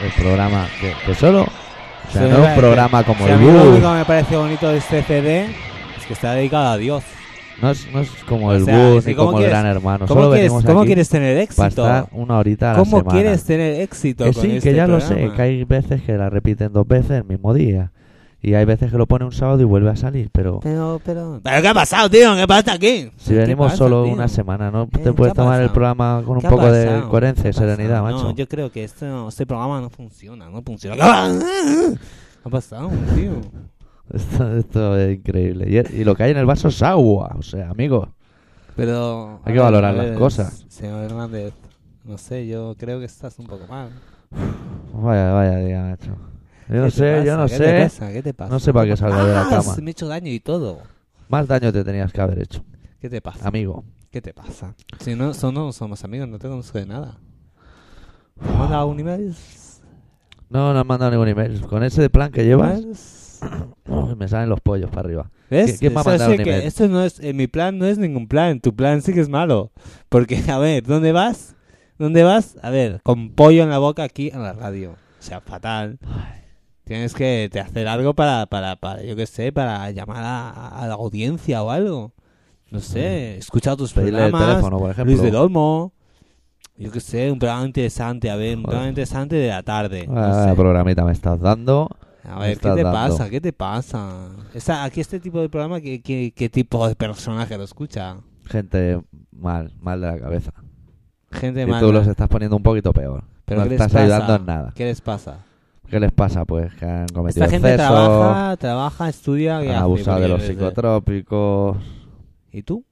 El, 0.02 0.06
el 0.08 0.12
programa 0.14 0.68
que, 0.80 0.94
que 1.06 1.16
solo. 1.16 1.44
O 1.44 2.12
sea, 2.12 2.24
Sí, 2.24 2.30
no 2.30 2.40
me 2.40 2.48
un 2.50 2.56
programa 2.56 3.04
como 3.04 3.26
Si 3.26 3.32
el 3.32 3.40
mí 3.40 3.46
lo 3.52 3.64
único 3.72 3.90
que 3.92 3.98
me 3.98 4.06
parece 4.06 4.36
bonito 4.38 4.70
de 4.70 4.78
este 4.78 5.02
CD 5.04 5.46
es 5.98 6.06
que 6.08 6.14
está 6.14 6.34
dedicado 6.34 6.68
a 6.70 6.78
Dios. 6.78 7.04
No 7.62 7.72
es, 7.72 7.88
no 7.92 8.02
es 8.02 8.10
como 8.28 8.48
O 8.48 8.54
el 8.54 8.66
sea, 8.66 9.02
sí, 9.02 9.08
ni 9.10 9.16
¿cómo 9.16 9.28
como 9.28 9.38
el 9.40 9.46
quieres- 9.46 9.60
Gran 9.62 9.66
Hermano. 9.76 10.06
¿Cómo, 10.08 10.22
Solo 10.22 10.34
quieres, 10.34 10.52
cómo 10.52 10.80
aquí 10.82 10.88
quieres 10.88 11.10
tener 11.10 11.34
para 11.34 11.44
éxito? 11.44 11.68
estar 11.88 12.08
una 12.12 12.38
horita 12.38 12.70
a 12.72 12.74
la 12.74 12.80
¿Cómo 12.80 12.98
semana. 13.00 13.12
quieres 13.22 13.44
tener 13.46 13.82
éxito 13.82 14.26
Que 14.26 14.34
con 14.34 14.42
sí, 14.44 14.58
este 14.58 14.70
que 14.70 14.76
ya 14.76 14.88
lo 14.88 15.00
sé, 15.00 15.08
programa? 15.14 15.36
que 15.36 15.42
hay 15.42 15.64
veces 15.64 16.02
que 16.02 16.14
la 16.18 16.30
repiten 16.30 16.74
dos 16.74 16.86
veces 16.88 17.12
el 17.12 17.24
mismo 17.24 17.54
día. 17.54 17.92
Y 18.48 18.54
hay 18.54 18.64
veces 18.64 18.92
que 18.92 18.98
lo 19.00 19.08
pone 19.08 19.26
un 19.26 19.32
sábado 19.32 19.60
y 19.60 19.64
vuelve 19.64 19.90
a 19.90 19.96
salir, 19.96 20.30
pero 20.32 20.60
Pero, 20.60 21.02
pero... 21.04 21.40
¿Pero 21.44 21.62
qué 21.64 21.68
ha 21.68 21.74
pasado, 21.74 22.08
tío? 22.12 22.36
¿Qué 22.36 22.46
pasa 22.46 22.74
aquí? 22.74 23.10
si 23.18 23.32
¿Qué 23.34 23.40
venimos 23.40 23.66
pasa, 23.68 23.78
solo 23.78 24.04
tío? 24.04 24.14
una 24.14 24.28
semana, 24.28 24.70
¿no 24.70 24.88
¿Qué- 24.88 25.00
te 25.00 25.14
puedes 25.14 25.34
tomar 25.34 25.62
el 25.64 25.72
programa 25.72 26.22
con 26.24 26.36
un 26.36 26.42
¿Qué 26.42 26.48
ha 26.48 26.50
poco 26.52 26.72
de 26.72 27.02
coherencia 27.10 27.44
¿Qué 27.46 27.50
y 27.50 27.54
serenidad, 27.54 28.04
macho? 28.04 28.24
No, 28.26 28.36
yo 28.36 28.48
creo 28.48 28.72
que 28.72 28.84
esto, 28.84 29.30
este 29.30 29.48
programa 29.48 29.82
no 29.82 29.90
funciona, 29.90 30.48
no 30.48 30.62
funciona. 30.62 30.96
¿Qué 30.96 31.02
ha 31.02 31.28
¿Qué 31.94 31.98
ha 32.46 32.50
pasado, 32.52 32.92
tío? 33.16 33.32
Esto, 34.14 34.56
esto 34.58 34.96
es 35.00 35.18
increíble. 35.18 35.66
Y, 35.68 36.02
y 36.02 36.04
lo 36.04 36.14
que 36.14 36.22
hay 36.22 36.32
en 36.32 36.38
el 36.38 36.46
vaso 36.46 36.68
es 36.68 36.84
agua, 36.84 37.36
o 37.40 37.42
sea, 37.42 37.72
amigos. 37.72 38.10
Pero... 38.76 39.40
Hay 39.44 39.54
que 39.56 39.60
valorar 39.60 39.96
las 39.96 40.16
cosas. 40.20 40.66
Señor 40.70 41.04
Hernández, 41.06 41.56
no 42.04 42.20
sé, 42.20 42.46
yo 42.46 42.76
creo 42.78 43.00
que 43.00 43.06
estás 43.06 43.40
un 43.40 43.48
poco 43.48 43.66
mal. 43.68 43.90
Vaya, 44.94 45.34
vaya 45.34 45.58
día, 45.58 45.82
macho. 45.82 46.12
Yo 46.70 46.76
no 46.78 46.86
¿Qué 46.86 46.92
te 46.92 46.98
sé, 46.98 47.24
yo 47.26 47.32
pasa? 47.32 47.38
no 47.38 47.48
¿Qué 47.48 47.58
sé. 47.58 47.64
te 47.64 47.84
pasa? 47.84 48.12
¿Qué 48.14 48.24
te 48.24 48.34
pasa? 48.34 48.52
No 48.54 48.60
sé 48.60 48.74
para 48.74 48.86
qué 48.88 48.98
salga 48.98 49.24
de 49.24 49.34
la 49.34 49.42
Ah, 49.42 49.48
cama. 49.50 49.76
me 49.82 49.90
he 49.90 49.92
hecho 49.92 50.08
daño 50.08 50.32
y 50.32 50.40
todo. 50.40 50.80
Más 51.30 51.48
daño 51.48 51.72
te 51.72 51.84
tenías 51.84 52.12
que 52.12 52.22
haber 52.22 52.40
hecho, 52.40 52.64
¿Qué 53.00 53.10
te 53.10 53.22
pasa? 53.22 53.48
amigo. 53.48 53.84
¿Qué 54.12 54.22
te 54.22 54.34
pasa? 54.34 54.76
Si 55.00 55.14
no, 55.16 55.34
son- 55.34 55.54
no 55.54 55.72
somos 55.74 56.04
amigos, 56.04 56.28
no 56.28 56.40
te 56.40 56.48
conozco 56.48 56.78
de 56.80 56.86
nada. 56.86 57.18
¿Me 58.40 58.50
has 58.50 58.58
mandado 58.58 58.88
un 58.88 59.00
email? 59.00 59.36
No, 60.50 60.74
no 60.74 60.80
han 60.80 60.88
mandado 60.88 61.12
ningún 61.12 61.28
email. 61.28 61.62
Con 61.62 61.84
ese 61.84 62.10
plan 62.10 62.32
que 62.32 62.46
llevas, 62.46 63.42
uy, 63.88 64.16
me 64.18 64.28
salen 64.28 64.50
los 64.50 64.62
pollos 64.62 64.90
para 64.90 65.02
arriba. 65.02 65.32
¿Ves? 65.50 65.80
¿Quién 65.80 65.94
me 65.94 66.00
ha 66.00 66.04
mandado 66.04 66.34
un 66.34 66.42
email? 66.42 66.64
esto 66.64 66.88
no 66.88 67.04
es, 67.04 67.20
en 67.20 67.36
mi 67.36 67.48
plan 67.48 67.78
no 67.78 67.86
es 67.86 67.98
ningún 67.98 68.28
plan, 68.28 68.60
tu 68.60 68.76
plan 68.76 69.02
sí 69.02 69.14
que 69.14 69.20
es 69.22 69.30
malo. 69.30 69.72
Porque, 70.10 70.42
a 70.50 70.58
ver, 70.60 70.84
¿dónde 70.84 71.12
vas? 71.12 71.56
¿Dónde 71.98 72.24
vas? 72.24 72.58
A 72.62 72.70
ver, 72.70 73.02
con 73.04 73.30
pollo 73.32 73.64
en 73.64 73.70
la 73.70 73.78
boca 73.80 74.04
aquí 74.04 74.30
en 74.34 74.42
la 74.44 74.54
radio. 74.54 74.92
O 74.92 75.22
sea, 75.22 75.42
fatal. 75.42 75.98
Tienes 76.86 77.14
que 77.14 77.50
te 77.52 77.60
hacer 77.60 77.88
algo 77.88 78.14
para, 78.14 78.46
para, 78.46 78.76
para 78.78 79.04
yo 79.04 79.16
qué 79.16 79.26
sé, 79.26 79.52
para 79.52 79.90
llamar 79.92 80.24
a, 80.24 80.68
a 80.70 80.88
la 80.88 80.94
audiencia 80.94 81.62
o 81.64 81.72
algo. 81.72 82.14
No 82.72 82.80
sé, 82.80 83.38
escucha 83.38 83.76
tus 83.76 83.94
Pedirle 83.94 84.26
el 84.26 84.32
programas. 84.32 84.50
teléfono, 84.56 84.80
por 84.80 84.92
ejemplo. 84.92 85.12
Luis 85.14 85.24
del 85.24 85.36
Olmo. 85.36 85.94
Yo 86.78 86.92
qué 86.92 87.00
sé, 87.00 87.32
un 87.32 87.40
programa 87.40 87.66
interesante, 87.66 88.30
a 88.30 88.36
ver, 88.36 88.50
un 88.58 88.64
Joder. 88.64 88.66
programa 88.66 88.90
interesante 88.90 89.36
de 89.36 89.48
la 89.48 89.64
tarde. 89.64 90.06
no 90.08 90.20
Ah, 90.20 90.48
sé. 90.50 90.56
programita 90.56 91.04
me 91.06 91.12
estás 91.14 91.40
dando. 91.40 91.90
A 92.24 92.40
ver, 92.40 92.58
¿qué 92.60 92.70
te 92.70 92.84
dando. 92.84 92.92
pasa? 92.92 93.30
¿Qué 93.30 93.40
te 93.42 93.54
pasa? 93.54 94.30
Aquí 94.84 95.00
este 95.00 95.20
tipo 95.20 95.40
de 95.40 95.48
programa, 95.50 95.80
¿qué, 95.80 96.02
qué, 96.02 96.34
qué 96.36 96.50
tipo 96.50 96.88
de 96.88 96.96
personaje 96.96 97.58
lo 97.58 97.64
escucha? 97.64 98.18
Gente 98.46 99.00
mal, 99.32 99.72
mal 99.80 100.02
de 100.02 100.08
la 100.08 100.20
cabeza. 100.20 100.52
Gente 101.32 101.62
y 101.62 101.66
mala. 101.66 101.80
tú 101.80 101.92
los 101.94 102.06
estás 102.08 102.28
poniendo 102.28 102.58
un 102.58 102.64
poquito 102.64 102.92
peor. 102.94 103.24
¿Pero 103.46 103.64
no 103.66 103.72
estás 103.72 103.88
pasa? 103.92 104.04
ayudando 104.04 104.36
en 104.36 104.46
nada. 104.46 104.74
¿Qué 104.76 104.86
les 104.86 105.02
pasa? 105.02 105.40
¿Qué 105.90 106.00
les 106.00 106.12
pasa? 106.12 106.46
Pues 106.46 106.74
que 106.76 106.86
han 106.86 107.08
cometido 107.08 107.46
Esta 107.46 107.56
gente 107.56 107.76
trabaja, 107.76 108.58
trabaja, 108.58 109.10
estudia 109.10 109.64
y 109.64 109.68
han 109.68 109.76
hace, 109.76 109.84
abusado 109.84 110.20
de 110.20 110.28
los 110.28 110.44
psicotrópicos. 110.44 111.78
¿Y 112.52 112.64
tú? 112.64 112.84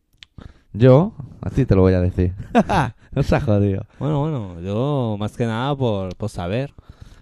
Yo, 0.73 1.13
a 1.41 1.49
ti 1.49 1.65
te 1.65 1.75
lo 1.75 1.81
voy 1.81 1.93
a 1.93 2.01
decir. 2.01 2.33
no 3.11 3.23
se 3.23 3.35
ha 3.35 3.41
jodido. 3.41 3.85
Bueno, 3.99 4.19
bueno, 4.21 4.61
yo 4.61 5.15
más 5.19 5.35
que 5.35 5.45
nada 5.45 5.75
por, 5.75 6.15
por 6.15 6.29
saber. 6.29 6.73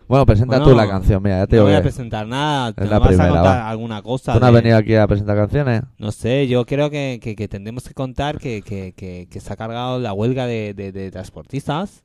Bueno, 0.08 0.26
presenta 0.26 0.58
Bueno, 0.58 0.72
tú 0.74 0.78
la 0.78 0.90
canción, 0.90 1.24
mira, 1.24 1.40
ya 1.40 1.48
te 1.48 1.56
No 1.56 1.64
voy 1.64 1.74
a 1.74 1.82
presentar 1.82 2.28
nada, 2.28 2.74
te 2.74 2.86
la 2.86 3.00
vas 3.00 3.08
primera, 3.08 3.30
a 3.30 3.34
contar 3.34 3.58
va. 3.60 3.70
alguna 3.70 4.02
cosa. 4.02 4.34
tú 4.34 4.42
no 4.42 4.46
has 4.48 4.54
venido 4.54 4.76
aquí 4.76 4.94
a 4.96 5.08
presentar 5.08 5.38
canciones. 5.38 5.84
No 5.98 6.12
sé, 6.12 6.48
yo 6.50 6.66
creo 6.66 6.90
que, 6.90 7.20
que, 7.24 7.34
que 7.34 7.48
tendremos 7.48 7.88
que 7.88 7.94
contar 7.94 8.38
que, 8.38 8.62
que, 8.62 8.92
que, 8.92 9.30
que 9.32 9.40
se 9.40 9.54
ha 9.54 9.56
cargado 9.56 10.00
la 10.00 10.12
huelga 10.12 10.48
de, 10.48 10.74
de, 10.74 10.92
de 10.92 11.12
transportistas, 11.12 12.04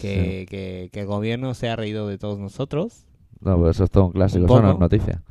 que, 0.00 0.46
que, 0.48 0.90
que 0.92 1.00
el 1.00 1.06
gobierno 1.06 1.54
se 1.54 1.68
ha 1.68 1.76
reído 1.76 2.08
de 2.08 2.18
todos 2.18 2.38
nosotros. 2.38 3.06
No, 3.40 3.56
pues 3.58 3.76
eso 3.76 3.84
es 3.84 3.90
todo 3.90 4.06
un 4.06 4.12
clásico, 4.12 4.44
Un 4.44 4.50
eso 4.50 4.62
no 4.62 4.72
es 4.72 4.78
noticia. 4.78 5.22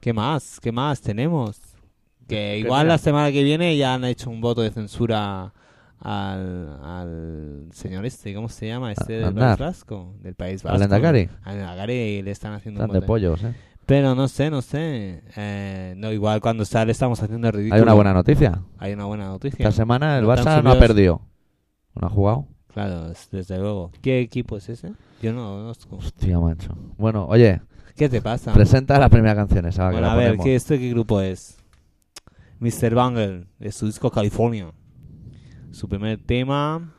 ¿Qué 0.00 0.12
más? 0.12 0.60
¿Qué 0.60 0.72
más 0.72 1.00
tenemos? 1.00 1.60
Que 2.26 2.58
igual 2.58 2.88
la 2.88 2.98
semana 2.98 3.32
que 3.32 3.42
viene 3.42 3.76
ya 3.76 3.94
han 3.94 4.04
hecho 4.04 4.28
un 4.30 4.40
voto 4.40 4.60
de 4.62 4.70
censura 4.70 5.52
al, 6.00 6.78
al 6.82 7.68
señor 7.72 8.04
este, 8.06 8.34
¿cómo 8.34 8.48
se 8.48 8.68
llama? 8.68 8.92
Este 8.92 9.14
del. 9.14 9.34
País 9.34 9.58
Vasco, 9.58 10.14
del 10.20 10.34
País 10.34 10.64
¿Al 10.64 10.72
Vasco. 10.72 10.84
Endacari? 10.84 11.28
Al 11.42 11.56
Endacari 11.56 12.22
le 12.22 12.30
están 12.30 12.52
haciendo 12.52 12.80
un 12.80 12.84
Están 12.84 12.94
de 12.94 13.00
voto. 13.00 13.06
pollos, 13.06 13.42
¿eh? 13.44 13.54
Pero 13.86 14.14
no 14.14 14.28
sé, 14.28 14.50
no 14.50 14.60
sé. 14.60 15.22
Eh, 15.36 15.94
no, 15.96 16.12
igual 16.12 16.40
cuando 16.42 16.64
sale 16.66 16.92
estamos 16.92 17.22
haciendo 17.22 17.46
el 17.48 17.54
ridículo. 17.54 17.76
Hay 17.76 17.82
una 17.82 17.94
buena 17.94 18.12
noticia. 18.12 18.60
Hay 18.78 18.92
una 18.92 19.06
buena 19.06 19.28
noticia. 19.28 19.66
Esta 19.66 19.72
semana 19.72 20.18
el 20.18 20.24
No 20.24 20.30
Barça 20.34 20.62
no 20.62 20.70
ha 20.72 20.78
perdido. 20.78 21.22
No 21.94 22.06
ha 22.06 22.10
jugado. 22.10 22.46
Claro, 22.86 23.10
es- 23.10 23.28
desde 23.32 23.58
luego. 23.58 23.90
¿Qué 24.00 24.20
equipo 24.20 24.56
es 24.56 24.68
ese? 24.68 24.92
Yo 25.20 25.32
no 25.32 25.40
lo 25.56 25.62
conozco. 25.62 25.96
Hostia, 25.96 26.38
macho. 26.38 26.76
Bueno, 26.96 27.26
oye, 27.26 27.60
¿Qué 27.96 28.08
te 28.08 28.22
pasa? 28.22 28.52
presenta 28.52 28.98
la 29.00 29.08
primera 29.08 29.34
que 29.90 29.92
Bueno, 29.92 30.10
a 30.10 30.14
ver, 30.16 30.26
ponemos. 30.28 30.44
¿qué, 30.44 30.54
este, 30.54 30.78
¿qué 30.78 30.90
grupo 30.90 31.20
es? 31.20 31.56
Mr. 32.60 32.94
Bangle, 32.94 33.46
de 33.58 33.72
su 33.72 33.86
disco 33.86 34.10
California. 34.12 34.70
Su 35.72 35.88
primer 35.88 36.18
tema... 36.24 36.94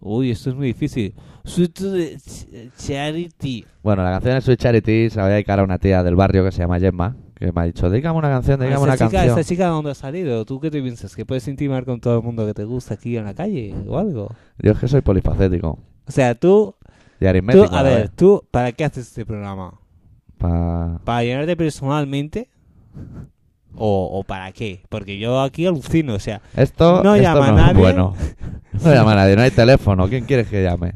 Uy, 0.00 0.30
esto 0.30 0.48
es 0.50 0.56
muy 0.56 0.66
difícil. 0.68 1.14
Sweet 1.44 1.78
Charity. 2.76 3.64
Bueno, 3.82 4.02
la 4.02 4.12
canción 4.12 4.36
es 4.38 4.44
Sweet 4.44 4.58
Charity. 4.58 5.10
Se 5.10 5.16
la 5.18 5.22
voy 5.24 5.30
a 5.32 5.34
dedicar 5.34 5.60
a 5.60 5.62
una 5.64 5.78
tía 5.78 6.02
del 6.02 6.16
barrio 6.16 6.42
que 6.44 6.50
se 6.52 6.58
llama 6.58 6.80
Gemma. 6.80 7.16
Que 7.42 7.50
me 7.50 7.60
ha 7.60 7.64
dicho, 7.64 7.90
dígame 7.90 8.16
una 8.20 8.28
canción, 8.28 8.60
Ah, 8.62 8.64
dígame 8.66 8.82
una 8.84 8.92
chica, 8.92 9.10
canción. 9.10 9.36
¿Esta 9.36 9.42
chica 9.48 9.64
de 9.64 9.70
dónde 9.70 9.90
ha 9.90 9.94
salido? 9.96 10.44
¿Tú 10.44 10.60
qué 10.60 10.70
te 10.70 10.80
piensas? 10.80 11.16
¿Que 11.16 11.26
puedes 11.26 11.48
intimar 11.48 11.84
con 11.84 12.00
todo 12.00 12.16
el 12.18 12.22
mundo 12.22 12.46
que 12.46 12.54
te 12.54 12.62
gusta 12.62 12.94
aquí 12.94 13.16
en 13.16 13.24
la 13.24 13.34
calle 13.34 13.74
o 13.88 13.98
algo? 13.98 14.30
Yo 14.58 14.70
es 14.70 14.78
que 14.78 14.86
soy 14.86 15.00
polifacético. 15.00 15.76
O 16.06 16.12
sea, 16.12 16.36
tú... 16.36 16.76
Y 17.20 17.24
tú 17.24 17.28
aritmético. 17.28 17.74
a 17.74 17.82
ver, 17.82 18.10
¿tú 18.10 18.44
para 18.52 18.70
qué 18.70 18.84
haces 18.84 19.08
este 19.08 19.26
programa? 19.26 19.74
Pa... 20.38 21.00
¿Para 21.04 21.24
llenarte 21.24 21.56
personalmente? 21.56 22.48
¿O, 23.74 24.20
o 24.20 24.22
para 24.22 24.52
qué? 24.52 24.84
Porque 24.88 25.18
yo 25.18 25.40
aquí 25.40 25.66
alucino, 25.66 26.14
o 26.14 26.20
sea... 26.20 26.42
Esto, 26.56 27.02
No 27.02 27.16
esto 27.16 27.22
llama 27.24 27.48
a 27.48 27.50
no 27.50 27.58
es 27.58 27.64
nadie. 27.66 27.80
bueno. 27.80 28.14
No 28.84 28.94
llama 28.94 29.12
a 29.12 29.16
nadie, 29.16 29.34
no 29.36 29.42
hay 29.42 29.50
teléfono. 29.50 30.08
¿Quién 30.08 30.24
quieres 30.26 30.46
que 30.48 30.62
llame? 30.62 30.94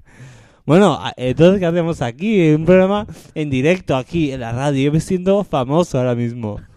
Bueno, 0.66 0.98
entonces, 1.16 1.60
¿qué 1.60 1.66
hacemos 1.66 2.02
aquí? 2.02 2.50
Un 2.50 2.64
programa 2.64 3.06
en 3.34 3.50
directo 3.50 3.94
aquí 3.96 4.32
en 4.32 4.40
la 4.40 4.50
radio. 4.50 4.86
Yo 4.86 4.92
me 4.92 5.00
siento 5.00 5.44
famoso 5.44 5.98
ahora 5.98 6.14
mismo. 6.14 6.60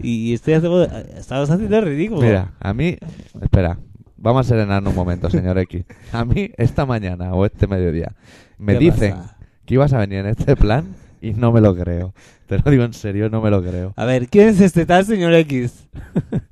Y 0.00 0.34
estoy 0.34 0.54
haciendo, 0.54 0.84
estamos 0.84 1.48
haciendo 1.48 1.80
ridículo. 1.80 2.20
Mira, 2.20 2.52
a 2.60 2.74
mí... 2.74 2.98
Espera, 3.40 3.78
vamos 4.16 4.44
a 4.46 4.48
serenar 4.48 4.86
un 4.86 4.94
momento, 4.94 5.30
señor 5.30 5.58
X. 5.58 5.84
A 6.12 6.24
mí, 6.24 6.50
esta 6.58 6.84
mañana 6.84 7.32
o 7.32 7.46
este 7.46 7.66
mediodía, 7.66 8.14
me 8.58 8.74
¿Qué 8.74 8.78
dicen 8.80 9.14
pasa? 9.14 9.38
que 9.64 9.74
ibas 9.74 9.92
a 9.94 9.98
venir 9.98 10.18
en 10.18 10.26
este 10.26 10.56
plan 10.56 10.94
y 11.22 11.32
no 11.32 11.52
me 11.52 11.60
lo 11.60 11.74
creo. 11.74 12.12
Te 12.46 12.58
lo 12.58 12.70
digo 12.70 12.84
en 12.84 12.92
serio, 12.92 13.30
no 13.30 13.40
me 13.40 13.50
lo 13.50 13.62
creo. 13.62 13.94
A 13.96 14.04
ver, 14.04 14.28
¿quién 14.28 14.48
es 14.48 14.60
este 14.60 14.84
tal 14.84 15.04
señor 15.06 15.32
X? 15.34 15.88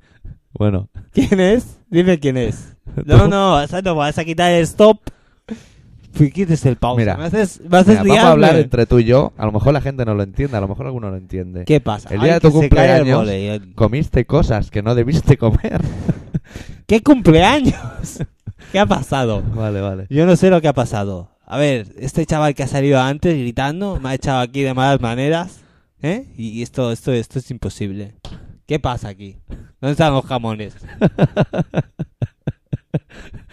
Bueno, 0.53 0.89
¿Quién 1.11 1.39
es? 1.39 1.77
Dime 1.87 2.19
quién 2.19 2.35
es. 2.37 2.75
No, 3.05 3.27
no, 3.27 3.63
no, 3.83 3.95
vas 3.95 4.17
a 4.17 4.25
quitar 4.25 4.51
el 4.53 4.63
stop. 4.63 4.97
Quites 6.17 6.65
el 6.65 6.75
pausa. 6.75 6.99
Mira, 6.99 7.17
me 7.17 7.25
haces, 7.25 7.61
me 7.67 7.77
haces 7.77 8.01
mira, 8.03 8.15
vamos 8.15 8.23
a 8.25 8.31
hablar 8.31 8.55
entre 8.57 8.85
tú 8.85 8.99
y 8.99 9.03
yo. 9.05 9.33
A 9.37 9.45
lo 9.45 9.51
mejor 9.51 9.73
la 9.73 9.81
gente 9.81 10.03
no 10.05 10.13
lo 10.15 10.23
entiende, 10.23 10.57
a 10.57 10.61
lo 10.61 10.67
mejor 10.67 10.85
alguno 10.87 11.09
lo 11.09 11.17
entiende. 11.17 11.65
¿Qué 11.65 11.79
pasa? 11.79 12.09
El 12.09 12.21
día 12.21 12.33
Ay, 12.35 12.39
de 12.39 12.39
tu 12.41 12.47
el 12.47 12.53
cumpleaños- 12.53 13.17
volei. 13.17 13.73
Comiste 13.75 14.25
cosas 14.25 14.71
que 14.71 14.81
no 14.81 14.95
debiste 14.95 15.37
comer. 15.37 15.81
¿Qué 16.87 17.01
cumpleaños? 17.03 18.19
¿Qué 18.71 18.79
ha 18.79 18.85
pasado? 18.85 19.43
vale, 19.55 19.81
vale. 19.81 20.07
Yo 20.09 20.25
no 20.25 20.35
sé 20.35 20.49
lo 20.49 20.61
que 20.61 20.67
ha 20.67 20.73
pasado. 20.73 21.31
A 21.45 21.57
ver, 21.57 21.87
este 21.97 22.25
chaval 22.25 22.55
que 22.55 22.63
ha 22.63 22.67
salido 22.67 22.99
antes 22.99 23.33
gritando 23.37 23.99
me 24.01 24.09
ha 24.09 24.13
echado 24.15 24.39
aquí 24.41 24.63
de 24.63 24.73
malas 24.73 24.99
maneras. 24.99 25.61
¿Eh? 26.01 26.25
Y 26.37 26.61
esto, 26.61 26.91
esto, 26.91 27.11
esto 27.13 27.39
es 27.39 27.49
imposible. 27.51 28.15
¿Qué 28.67 28.79
pasa 28.79 29.07
aquí? 29.07 29.37
¿Dónde 29.79 29.93
están 29.93 30.13
los 30.13 30.25
jamones? 30.25 30.75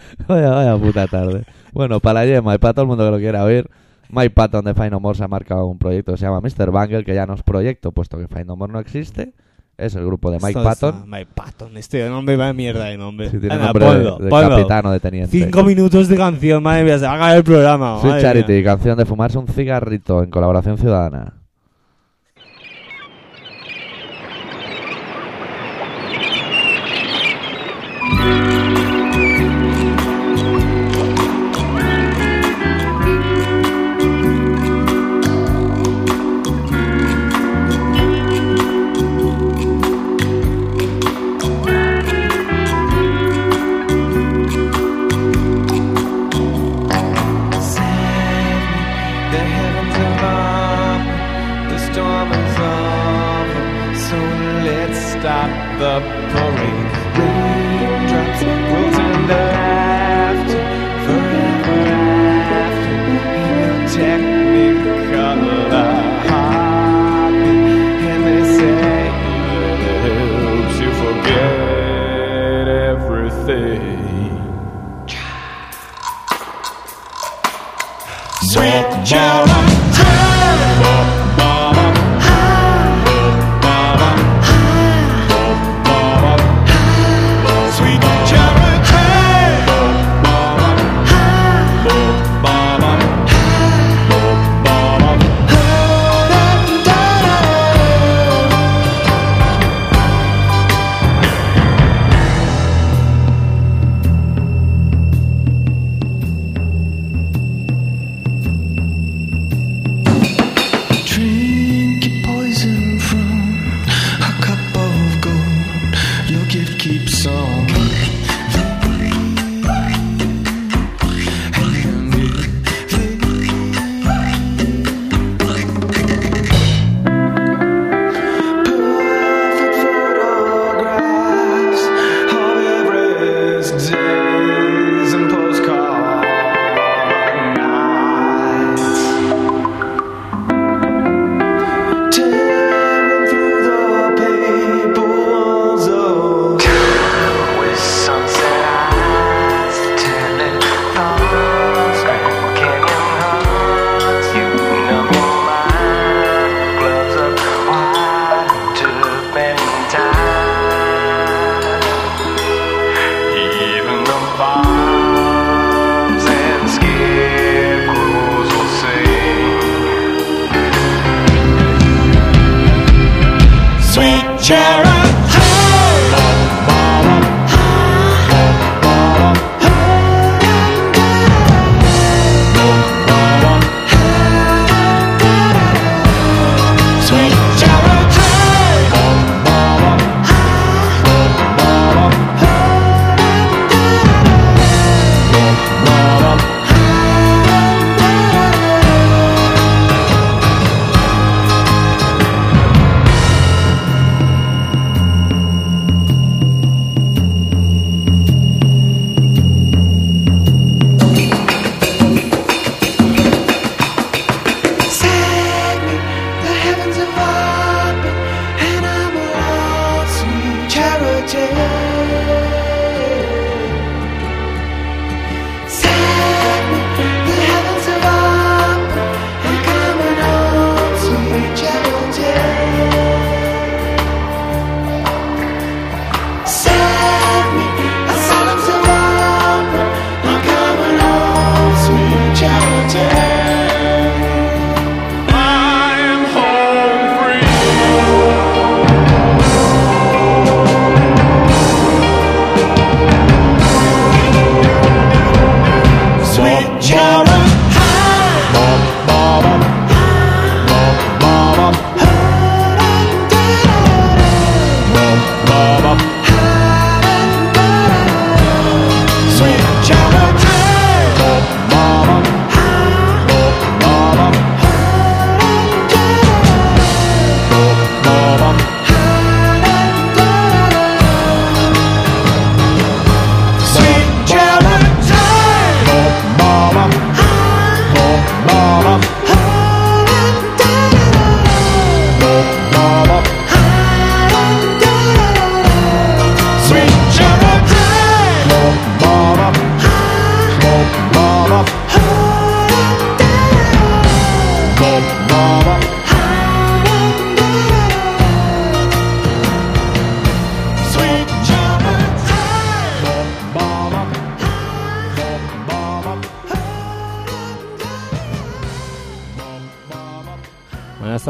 Vaya, 0.27 0.49
vaya 0.51 0.77
puta 0.77 1.07
tarde. 1.07 1.45
Bueno, 1.73 1.99
para 1.99 2.21
la 2.21 2.25
yema 2.25 2.55
y 2.55 2.57
para 2.57 2.73
todo 2.73 2.83
el 2.83 2.87
mundo 2.87 3.05
que 3.05 3.11
lo 3.11 3.17
quiera 3.17 3.43
oír, 3.43 3.69
Mike 4.09 4.29
Patton 4.31 4.65
de 4.65 4.73
Fine 4.73 4.97
More 4.99 5.17
se 5.17 5.23
ha 5.23 5.27
marcado 5.27 5.65
un 5.65 5.77
proyecto 5.77 6.11
que 6.13 6.17
se 6.17 6.25
llama 6.25 6.41
Mr. 6.41 6.71
Bangle, 6.71 7.03
que 7.03 7.13
ya 7.13 7.25
no 7.25 7.33
es 7.33 7.43
proyecto, 7.43 7.91
puesto 7.91 8.17
que 8.17 8.27
Fine 8.27 8.55
More 8.55 8.71
no 8.71 8.79
existe. 8.79 9.33
Es 9.77 9.93
el 9.95 10.05
grupo 10.05 10.31
de 10.31 10.39
Mike 10.41 10.61
Patton. 10.63 11.03
Mike 11.05 11.31
Patton, 11.35 11.75
este 11.75 12.07
nombre 12.07 12.37
va 12.37 12.47
de 12.47 12.53
mierda 12.53 12.85
de 12.85 12.97
nombre. 12.97 13.29
Si 13.29 13.39
tiene 13.39 13.55
Anda, 13.55 13.65
nombre 13.65 13.85
ponlo, 13.85 14.17
de, 14.19 14.23
de 14.23 14.29
ponlo. 14.29 14.49
capitán 14.51 14.85
o 14.85 14.91
de 14.91 14.99
teniente. 15.01 15.37
Cinco 15.37 15.63
minutos 15.63 16.07
de 16.07 16.15
canción, 16.15 16.63
madre 16.63 16.85
mía, 16.85 16.97
se 16.97 17.05
va 17.05 17.11
a 17.11 17.15
acabar 17.15 17.35
el 17.37 17.43
programa. 17.43 17.99
Sweet 17.99 18.21
Charity, 18.21 18.53
mía. 18.53 18.63
canción 18.63 18.97
de 18.97 19.05
fumarse 19.05 19.37
un 19.37 19.47
cigarrito 19.47 20.23
en 20.23 20.29
colaboración 20.29 20.77
ciudadana. 20.77 21.33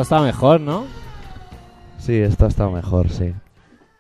Está 0.06 0.22
mejor, 0.22 0.62
¿no? 0.62 0.86
Sí, 1.98 2.14
esto 2.14 2.46
ha 2.46 2.48
estado 2.48 2.70
mejor, 2.70 3.10
sí. 3.10 3.34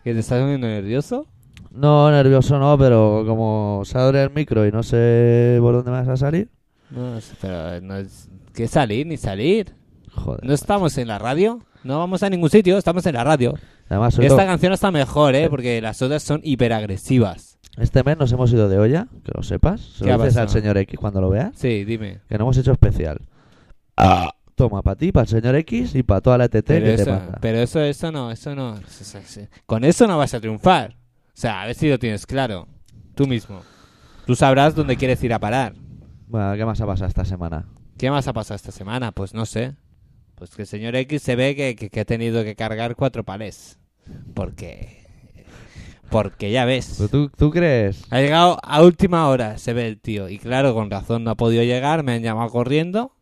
¿Que 0.03 0.13
te 0.13 0.19
estás 0.19 0.39
poniendo 0.39 0.67
nervioso? 0.67 1.25
No, 1.71 2.11
nervioso 2.11 2.59
no, 2.59 2.77
pero 2.77 3.23
como 3.25 3.81
se 3.85 3.97
abre 3.97 4.21
el 4.21 4.29
micro 4.29 4.67
y 4.67 4.71
no 4.71 4.83
sé 4.83 5.57
por 5.59 5.73
dónde 5.73 5.89
vas 5.89 6.07
a 6.07 6.15
salir, 6.15 6.49
No, 6.91 7.17
es- 7.17 7.33
pero 7.41 7.81
no 7.81 7.95
es... 7.97 8.29
¿Qué 8.53 8.67
salir 8.67 9.07
ni 9.07 9.17
salir? 9.17 9.73
joder. 10.13 10.45
¿No 10.45 10.53
estamos 10.53 10.95
en 10.99 11.07
la 11.07 11.17
radio? 11.17 11.59
No 11.83 11.97
vamos 11.97 12.21
a 12.21 12.29
ningún 12.29 12.51
sitio, 12.51 12.77
estamos 12.77 13.03
en 13.07 13.15
la 13.15 13.23
radio. 13.23 13.55
Además, 13.89 14.17
Esta 14.19 14.43
to- 14.43 14.45
canción 14.47 14.73
está 14.73 14.91
mejor, 14.91 15.33
¿eh? 15.33 15.49
Porque 15.49 15.81
las 15.81 16.01
otras 16.03 16.21
son 16.21 16.39
hiperagresivas. 16.43 17.57
este 17.77 18.03
mes 18.03 18.17
nos 18.19 18.31
hemos 18.31 18.53
ido 18.53 18.69
de 18.69 18.77
olla, 18.77 19.07
que 19.23 19.31
lo 19.35 19.41
sepas. 19.41 19.81
Se 19.81 20.05
¿Qué 20.05 20.11
lo 20.11 20.19
dices 20.19 20.37
al 20.37 20.49
señor 20.49 20.77
X 20.77 20.99
cuando 20.99 21.19
lo 21.19 21.29
veas, 21.31 21.51
Sí, 21.55 21.83
dime. 21.83 22.19
que 22.29 22.37
no 22.37 22.43
hemos 22.45 22.57
hecho 22.57 22.71
especial. 22.71 23.19
Ah, 23.97 24.31
toma, 24.55 24.81
para 24.81 24.95
ti, 24.95 25.11
para 25.11 25.23
el 25.23 25.29
señor 25.29 25.55
X 25.55 25.95
y 25.95 26.03
para 26.03 26.21
toda 26.21 26.37
la 26.39 26.45
ETT 26.45 26.63
Pero 26.65 26.85
que 26.85 26.95
te 26.95 27.01
eso, 27.03 27.11
manda. 27.11 27.37
pero 27.41 27.57
eso, 27.59 27.81
eso 27.81 28.11
no, 28.11 28.31
eso 28.31 28.55
no. 28.55 28.79
Con 29.65 29.83
eso 29.83 30.07
no 30.07 30.17
vas 30.17 30.33
a 30.33 30.39
triunfar. 30.39 30.95
O 31.27 31.31
sea, 31.37 31.61
a 31.61 31.65
ver 31.67 31.75
si 31.75 31.89
lo 31.89 31.99
tienes 31.99 32.25
claro. 32.25 32.67
Tú 33.13 33.27
mismo. 33.27 33.61
Tú 34.25 34.35
sabrás 34.35 34.73
dónde 34.75 34.95
quieres 34.97 35.23
ir 35.23 35.33
a 35.33 35.39
parar. 35.39 35.73
Bueno, 36.27 36.55
¿qué 36.55 36.65
más 36.65 36.79
ha 36.81 36.85
pasado 36.85 37.07
esta 37.07 37.25
semana? 37.25 37.67
¿Qué 37.97 38.09
más 38.09 38.27
ha 38.27 38.33
pasado 38.33 38.55
esta 38.55 38.71
semana? 38.71 39.11
Pues 39.11 39.33
no 39.33 39.45
sé. 39.45 39.75
Pues 40.35 40.49
que 40.55 40.63
el 40.63 40.67
señor 40.67 40.95
X 40.95 41.21
se 41.21 41.35
ve 41.35 41.55
que, 41.55 41.75
que- 41.75 41.89
que 41.89 41.99
ha 41.99 42.05
tenido 42.05 42.43
que 42.43 42.55
cargar 42.55 42.95
cuatro 42.95 43.23
palés. 43.23 43.77
Porque. 44.33 45.05
Porque 46.09 46.51
ya 46.51 46.65
ves. 46.65 46.95
¿Pero 46.97 47.09
¿Tú, 47.09 47.29
¿Tú 47.35 47.51
crees? 47.51 48.03
Ha 48.11 48.19
llegado 48.19 48.59
a 48.63 48.81
última 48.83 49.27
hora, 49.27 49.57
se 49.57 49.73
ve 49.73 49.87
el 49.87 49.99
tío. 49.99 50.29
Y 50.29 50.37
claro, 50.37 50.73
con 50.73 50.89
razón 50.91 51.23
no 51.23 51.31
ha 51.31 51.35
podido 51.35 51.63
llegar. 51.63 52.03
Me 52.03 52.13
han 52.13 52.21
llamado 52.21 52.49
corriendo. 52.49 53.14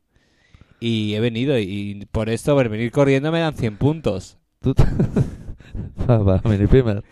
Y 0.85 1.15
he 1.15 1.19
venido 1.21 1.57
y 1.57 2.05
por 2.11 2.27
esto, 2.29 2.55
por 2.55 2.67
venir 2.67 2.91
corriendo, 2.91 3.31
me 3.31 3.39
dan 3.39 3.53
100 3.55 3.77
puntos. 3.77 4.37
Tú 4.59 4.73
te- 4.73 4.83
para 6.07 6.41
mini 6.43 6.67
primer. 6.67 7.03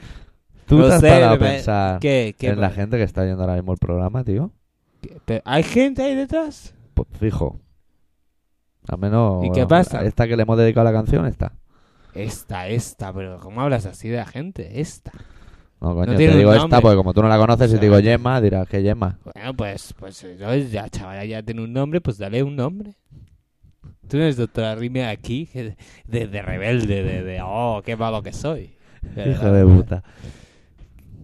¿Tú 0.65 0.77
No 0.79 0.87
te 0.87 0.93
has 0.95 0.99
sé, 1.01 1.07
parado 1.09 1.35
a 1.35 1.37
me 1.37 1.39
pensar 1.39 1.99
¿Qué? 1.99 2.35
¿Qué? 2.37 2.47
en 2.47 2.59
la 2.59 2.69
gente 2.71 2.97
que 2.97 3.03
está 3.03 3.25
yendo 3.25 3.41
ahora 3.41 3.55
mismo 3.55 3.71
el 3.71 3.77
programa, 3.77 4.23
tío? 4.25 4.51
¿Hay 5.45 5.63
gente 5.63 6.03
ahí 6.03 6.15
detrás? 6.15 6.73
Pues 6.93 7.07
fijo. 7.19 7.59
Al 8.89 8.97
menos. 8.99 9.45
¿Y 9.45 9.51
qué 9.51 9.65
pasa? 9.65 10.03
Esta 10.03 10.27
que 10.27 10.35
le 10.35 10.43
hemos 10.43 10.57
dedicado 10.57 10.83
la 10.83 10.91
canción, 10.93 11.25
está. 11.25 11.53
Esta, 12.13 12.67
esta, 12.67 13.13
pero 13.13 13.39
¿cómo 13.39 13.61
hablas 13.61 13.85
así 13.85 14.09
de 14.09 14.17
la 14.17 14.25
gente? 14.25 14.81
Esta. 14.81 15.11
No, 15.79 15.95
coño, 15.95 16.11
No 16.11 16.17
te 16.17 16.27
digo 16.37 16.53
esta 16.53 16.81
porque 16.81 16.97
como 16.97 17.13
tú 17.13 17.21
no 17.21 17.29
la 17.29 17.37
conoces 17.37 17.71
y 17.71 17.75
O 17.75 17.79
te 17.79 17.79
sea, 17.79 17.81
digo 17.81 17.99
Yema, 17.99 18.41
dirás 18.41 18.67
que 18.67 18.83
Yema. 18.83 19.17
Bueno, 19.33 19.53
pues, 19.55 19.93
pues 19.97 20.25
ya, 20.69 20.89
chaval, 20.89 21.27
ya 21.27 21.41
tiene 21.41 21.63
un 21.63 21.73
nombre, 21.73 22.01
pues 22.01 22.17
dale 22.17 22.43
un 22.43 22.55
nombre. 22.55 22.95
Tú 24.07 24.17
eres 24.17 24.37
doctora 24.37 24.75
Rime 24.75 25.05
aquí, 25.05 25.45
que 25.53 25.75
de, 26.05 26.27
de 26.27 26.41
rebelde, 26.41 27.03
de, 27.03 27.23
de, 27.23 27.39
oh, 27.43 27.81
qué 27.85 27.95
malo 27.95 28.21
que 28.21 28.33
soy. 28.33 28.75
Hijo 29.15 29.51
de 29.51 29.65
puta. 29.65 30.03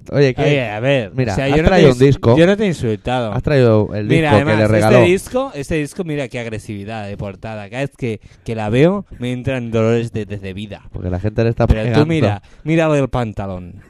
Oye, 0.09 0.33
¿qué? 0.33 0.41
Oye, 0.41 0.69
a 0.69 0.79
ver, 0.79 1.11
Mira, 1.13 1.33
o 1.33 1.35
sea, 1.35 1.45
has 1.45 1.55
yo 1.57 1.63
no 1.63 1.69
te, 1.69 1.91
un 1.91 1.97
disco. 1.99 2.37
Yo 2.37 2.47
no 2.47 2.55
te 2.55 2.63
he 2.63 2.67
insultado. 2.67 3.33
Has 3.33 3.43
traído 3.43 3.93
el 3.93 4.05
Mira, 4.07 4.29
disco 4.31 4.45
que 4.45 4.51
además, 4.51 4.57
le 4.59 4.67
regaló. 4.69 4.97
este 4.99 5.11
disco, 5.11 5.51
este 5.53 5.75
disco, 5.75 6.03
mira 6.05 6.27
qué 6.29 6.39
agresividad 6.39 7.05
de 7.07 7.17
portada. 7.17 7.69
Cada 7.69 7.81
vez 7.81 7.91
que, 7.97 8.21
que 8.45 8.55
la 8.55 8.69
veo, 8.69 9.05
me 9.19 9.33
entran 9.33 9.69
dolores 9.69 10.13
de, 10.13 10.25
de, 10.25 10.37
de 10.37 10.53
vida. 10.53 10.83
Porque 10.93 11.09
la 11.09 11.19
gente 11.19 11.43
le 11.43 11.49
está 11.49 11.67
Pero 11.67 11.81
pegando. 11.81 11.99
tú 12.03 12.07
mira, 12.07 12.41
mira 12.63 12.97
el 12.97 13.09
pantalón. 13.09 13.81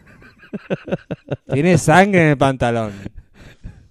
Tiene 1.53 1.77
sangre 1.77 2.23
en 2.23 2.27
el 2.30 2.38
pantalón. 2.38 2.93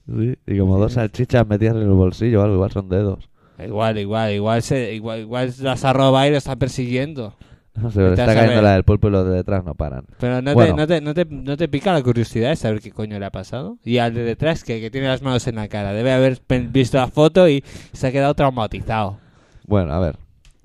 Sí, 0.09 0.37
y 0.47 0.59
como 0.59 0.79
dos 0.79 0.95
salchichas 0.95 1.47
metidas 1.47 1.77
en 1.77 1.83
el 1.83 1.89
bolsillo 1.91 2.43
algo, 2.43 2.55
igual 2.55 2.73
son 2.73 2.89
dedos. 2.89 3.29
Igual, 3.59 3.99
igual, 3.99 4.33
igual, 4.33 4.62
se, 4.62 4.92
igual, 4.95 5.21
igual 5.21 5.53
las 5.61 5.85
ha 5.85 5.92
robado 5.92 6.27
y 6.27 6.31
lo 6.31 6.37
están 6.38 6.59
persiguiendo. 6.59 7.35
No 7.77 7.90
sé, 7.90 8.01
a 8.01 8.09
está 8.09 8.25
cayendo 8.35 8.62
la 8.62 8.73
del 8.73 8.85
pulpo 8.85 9.09
y 9.09 9.11
los 9.11 9.27
de 9.27 9.33
detrás 9.33 9.62
no 9.62 9.75
paran. 9.75 10.07
Pero 10.19 10.40
no, 10.40 10.55
Bueno. 10.55 10.75
te, 10.75 10.81
no, 10.81 10.87
te, 10.87 11.01
no, 11.03 11.12
te, 11.12 11.25
no 11.27 11.57
te 11.59 11.69
pica 11.69 11.92
la 11.92 12.03
curiosidad 12.03 12.49
de 12.49 12.57
saber 12.57 12.81
qué 12.81 12.90
coño 12.90 13.19
le 13.19 13.27
ha 13.27 13.31
pasado. 13.31 13.77
Y 13.85 13.99
al 13.99 14.14
de 14.14 14.23
detrás, 14.23 14.64
que, 14.64 14.81
que 14.81 14.90
tiene 14.90 15.09
las 15.09 15.21
manos 15.21 15.47
en 15.47 15.57
la 15.57 15.69
cara, 15.69 15.92
debe 15.92 16.11
haber 16.11 16.40
visto 16.71 16.97
la 16.97 17.09
foto 17.09 17.47
y 17.51 17.62
se 17.92 18.07
ha 18.07 18.12
quedado 18.12 18.33
traumatizado. 18.33 19.19
Bueno, 19.66 19.92
a 19.92 19.99
ver. 19.99 20.16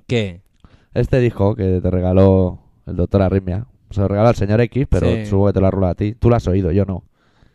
¿Qué? 0.08 0.39
Este 0.93 1.19
disco 1.19 1.54
que 1.54 1.82
te 1.82 1.91
regaló 1.91 2.60
el 2.88 2.95
doctor 2.95 3.23
Arritmia, 3.23 3.65
se 3.89 3.99
lo 3.99 4.08
regaló 4.08 4.30
al 4.30 4.36
señor 4.36 4.62
X, 4.62 4.88
pero 4.89 5.08
Sí. 5.08 5.25
supongo 5.25 5.47
que 5.47 5.54
te 5.54 5.60
lo 5.60 5.86
ha 5.86 5.89
a 5.89 5.95
ti. 5.95 6.13
Tú 6.15 6.30
lo 6.30 6.38
has 6.38 6.47
oído, 6.47 6.71
yo 6.71 6.86
no. 6.86 7.04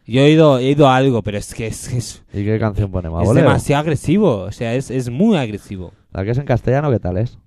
Yo 0.07 0.21
he 0.21 0.25
oído, 0.27 0.59
he 0.59 0.66
oído 0.69 0.88
algo, 0.88 1.23
pero 1.23 1.38
es 1.38 1.53
que 1.55 1.66
es, 1.66 1.92
es, 1.92 2.25
¿Y 2.33 2.45
qué 2.45 2.59
canción? 2.59 2.90
¿A 2.95 2.99
es 3.01 3.11
bolero? 3.11 3.49
demasiado 3.49 3.81
agresivo. 3.81 4.38
O 4.42 4.53
sea, 4.53 4.75
es, 4.75 4.90
es 4.90 5.11
muy 5.11 5.37
agresivo. 5.37 5.92
La 6.12 6.25
que 6.25 6.31
es 6.31 6.38
en 6.38 6.45
castellano, 6.45 6.90
¿qué 6.90 7.01
tal 7.01 7.16
es? 7.19 7.38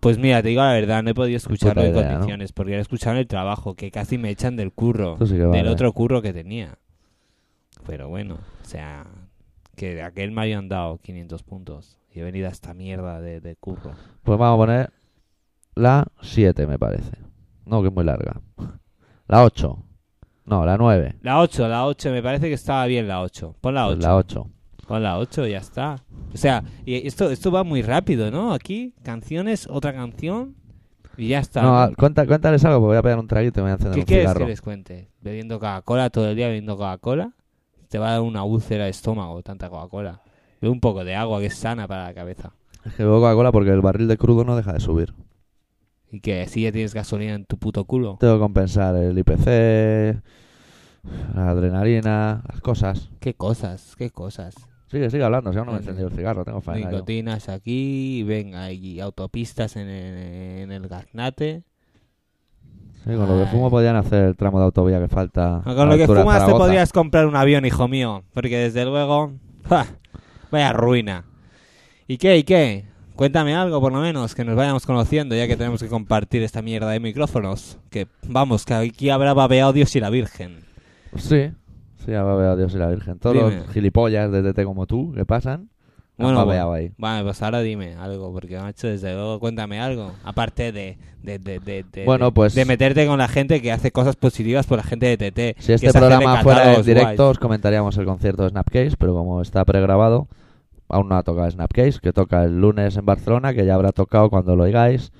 Pues 0.00 0.16
mira, 0.16 0.40
te 0.42 0.48
digo 0.50 0.62
la 0.62 0.72
verdad, 0.72 1.02
no 1.02 1.10
he 1.10 1.14
podido 1.14 1.36
escucharlo 1.36 1.82
en 1.82 1.92
condiciones, 1.92 2.52
porque 2.52 2.72
lo 2.72 2.78
he 2.78 2.82
escuchado 2.82 3.16
en 3.16 3.20
el 3.20 3.26
trabajo, 3.26 3.74
que 3.74 3.90
casi 3.90 4.16
me 4.16 4.30
echan 4.30 4.54
del 4.54 4.72
curro, 4.72 5.18
sí 5.26 5.34
del 5.36 5.48
vale. 5.48 5.68
otro 5.68 5.92
curro 5.92 6.22
que 6.22 6.32
tenía. 6.32 6.78
Pero 7.84 8.08
bueno, 8.08 8.38
o 8.62 8.64
sea, 8.64 9.06
que 9.74 9.96
de 9.96 10.02
aquel 10.02 10.30
me 10.30 10.42
habían 10.42 10.68
dado 10.68 10.98
500 10.98 11.42
puntos 11.42 11.98
y 12.14 12.20
he 12.20 12.22
venido 12.22 12.46
a 12.46 12.52
esta 12.52 12.74
mierda 12.74 13.20
de, 13.20 13.40
de 13.40 13.56
curro. 13.56 13.92
Pues 14.22 14.38
vamos 14.38 14.54
a 14.54 14.66
poner 14.66 14.92
la 15.74 16.06
7, 16.22 16.66
me 16.68 16.78
parece. 16.78 17.18
No, 17.66 17.82
que 17.82 17.88
es 17.88 17.94
muy 17.94 18.04
larga. 18.04 18.40
La 19.26 19.42
8. 19.42 19.82
No, 20.48 20.64
la 20.64 20.76
9. 20.76 21.16
La 21.22 21.40
8, 21.40 21.68
la 21.68 21.86
8, 21.86 22.10
me 22.10 22.22
parece 22.22 22.48
que 22.48 22.54
estaba 22.54 22.86
bien 22.86 23.06
la 23.06 23.20
8. 23.22 23.56
Pon 23.60 23.74
la 23.74 23.86
8. 23.88 23.96
Pues 23.96 24.04
la 24.04 24.16
8. 24.16 24.46
Pon 24.86 25.02
la 25.02 25.18
8, 25.18 25.46
ya 25.46 25.58
está. 25.58 25.96
O 26.32 26.36
sea, 26.36 26.62
y 26.86 27.06
esto, 27.06 27.30
esto 27.30 27.50
va 27.50 27.64
muy 27.64 27.82
rápido, 27.82 28.30
¿no? 28.30 28.52
Aquí, 28.54 28.94
canciones, 29.02 29.68
otra 29.70 29.92
canción 29.92 30.54
y 31.18 31.28
ya 31.28 31.40
está. 31.40 31.62
No, 31.62 31.94
cuenta, 31.96 32.26
cuéntales 32.26 32.64
algo, 32.64 32.78
porque 32.80 32.88
voy 32.88 32.96
a 32.96 33.02
pegar 33.02 33.18
un 33.18 33.26
traguito 33.26 33.60
y 33.60 33.62
me 33.62 33.64
voy 33.64 33.70
a 33.72 33.74
encender 33.74 33.94
¿Qué 33.94 34.00
un 34.00 34.06
quieres 34.06 34.24
cigarro. 34.26 34.40
que 34.46 34.50
les 34.50 34.62
cuente? 34.62 35.10
Bebiendo 35.20 35.56
Coca-Cola 35.56 36.10
todo 36.10 36.30
el 36.30 36.36
día, 36.36 36.46
bebiendo 36.46 36.76
Coca-Cola. 36.76 37.32
Te 37.88 37.98
va 37.98 38.08
a 38.08 38.12
dar 38.12 38.20
una 38.20 38.44
úlcera 38.44 38.84
de 38.84 38.90
estómago, 38.90 39.42
tanta 39.42 39.68
Coca-Cola. 39.68 40.22
Bebe 40.60 40.72
un 40.72 40.80
poco 40.80 41.04
de 41.04 41.14
agua 41.14 41.40
que 41.40 41.46
es 41.46 41.54
sana 41.56 41.86
para 41.88 42.04
la 42.04 42.14
cabeza. 42.14 42.52
Es 42.84 42.94
que 42.94 43.02
bebo 43.02 43.20
Coca-Cola 43.20 43.52
porque 43.52 43.70
el 43.70 43.80
barril 43.80 44.08
de 44.08 44.16
crudo 44.16 44.44
no 44.44 44.56
deja 44.56 44.72
de 44.72 44.80
subir. 44.80 45.12
Y 46.10 46.20
que 46.20 46.42
así 46.42 46.62
ya 46.62 46.72
tienes 46.72 46.94
gasolina 46.94 47.34
en 47.34 47.44
tu 47.44 47.58
puto 47.58 47.84
culo. 47.84 48.16
Tengo 48.20 48.34
que 48.34 48.40
compensar 48.40 48.96
el 48.96 49.18
IPC, 49.18 50.22
la 51.34 51.50
adrenalina, 51.50 52.42
las 52.48 52.60
cosas. 52.60 53.10
¿Qué 53.20 53.34
cosas? 53.34 53.94
¿Qué 53.96 54.10
cosas? 54.10 54.54
Sigue, 54.90 55.10
sigue 55.10 55.22
hablando, 55.22 55.52
si 55.52 55.58
aún 55.58 55.66
no 55.66 55.72
me 55.72 55.78
he 55.78 55.80
encendido 55.82 56.08
el 56.08 56.14
cigarro, 56.14 56.44
tengo 56.46 56.62
faena. 56.62 56.86
yo. 56.86 56.90
Nicotinas 56.92 57.50
aquí, 57.50 58.22
venga, 58.22 58.72
y 58.72 59.00
autopistas 59.00 59.76
en 59.76 59.86
el, 59.88 60.62
en 60.62 60.72
el 60.72 60.88
Garnate. 60.88 61.62
Sí, 63.04 63.14
con 63.14 63.28
lo 63.28 63.38
que 63.38 63.50
fumo 63.50 63.70
podían 63.70 63.96
hacer 63.96 64.24
el 64.24 64.36
tramo 64.36 64.58
de 64.58 64.64
autovía 64.64 64.98
que 64.98 65.08
falta. 65.08 65.60
Con 65.62 65.88
lo 65.88 65.96
que 65.96 66.06
fumas 66.06 66.44
te 66.46 66.52
podrías 66.52 66.92
comprar 66.92 67.26
un 67.26 67.36
avión, 67.36 67.64
hijo 67.66 67.86
mío. 67.86 68.24
Porque 68.32 68.58
desde 68.58 68.84
luego... 68.86 69.32
¡ja! 69.68 69.86
Vaya 70.50 70.72
ruina. 70.72 71.24
¿Y 72.06 72.16
qué? 72.16 72.38
¿Y 72.38 72.42
qué? 72.44 72.87
Cuéntame 73.18 73.52
algo, 73.56 73.80
por 73.80 73.92
lo 73.92 73.98
menos, 74.00 74.36
que 74.36 74.44
nos 74.44 74.54
vayamos 74.54 74.86
conociendo, 74.86 75.34
ya 75.34 75.48
que 75.48 75.56
tenemos 75.56 75.82
que 75.82 75.88
compartir 75.88 76.44
esta 76.44 76.62
mierda 76.62 76.88
de 76.90 77.00
micrófonos. 77.00 77.76
Que, 77.90 78.06
vamos, 78.28 78.64
que 78.64 78.74
aquí 78.74 79.10
habrá 79.10 79.34
babeado 79.34 79.72
Dios 79.72 79.96
y 79.96 80.00
la 80.00 80.08
Virgen. 80.08 80.60
Sí, 81.16 81.50
sí, 82.06 82.14
a 82.14 82.22
babeado 82.22 82.56
Dios 82.56 82.72
y 82.74 82.78
la 82.78 82.86
Virgen. 82.86 83.18
Todos 83.18 83.34
Dime. 83.34 83.56
los 83.56 83.70
gilipollas 83.70 84.30
de 84.30 84.52
TT 84.52 84.62
como 84.62 84.86
tú 84.86 85.12
que 85.16 85.24
pasan, 85.24 85.62
han 86.16 86.26
Bueno, 86.26 86.38
babeado 86.46 86.72
ahí. 86.74 86.92
Vale, 86.96 87.24
pues 87.24 87.42
ahora 87.42 87.58
dime 87.60 87.96
algo, 87.96 88.32
porque, 88.32 88.56
macho, 88.56 88.86
desde 88.86 89.12
luego, 89.14 89.40
cuéntame 89.40 89.80
algo. 89.80 90.12
Aparte 90.22 90.70
de, 90.70 90.96
de, 91.20 91.40
de, 91.40 91.58
de, 91.58 91.84
de- 91.92 92.04
Bueno, 92.04 92.32
pues- 92.32 92.54
de 92.54 92.64
meterte 92.66 93.04
con 93.08 93.18
la 93.18 93.26
gente 93.26 93.60
que 93.60 93.72
hace 93.72 93.90
cosas 93.90 94.14
positivas 94.14 94.64
por 94.68 94.76
la 94.78 94.84
gente 94.84 95.16
de 95.16 95.30
TT. 95.56 95.60
Si 95.60 95.72
este 95.72 95.90
programa 95.92 96.40
fuera 96.44 96.72
en 96.72 96.82
directo, 96.84 97.24
guays. 97.24 97.30
os 97.32 97.38
comentaríamos 97.40 97.96
el 97.98 98.04
concierto 98.04 98.44
de 98.44 98.50
Snapcase, 98.50 98.94
pero 98.96 99.12
como 99.14 99.42
está 99.42 99.64
pregrabado, 99.64 100.28
aún 100.88 101.08
no 101.08 101.16
ha 101.16 101.22
tocado 101.22 101.50
Snapcase, 101.50 101.98
que 102.00 102.12
toca 102.12 102.44
el 102.44 102.60
lunes 102.60 102.96
en 102.96 103.04
Barcelona, 103.06 103.52
que 103.54 103.64
ya 103.66 103.74
habrá 103.74 103.92
tocado 103.92 104.30
cuando 104.30 104.56
lo 104.56 104.64
oigáis, 104.64 105.12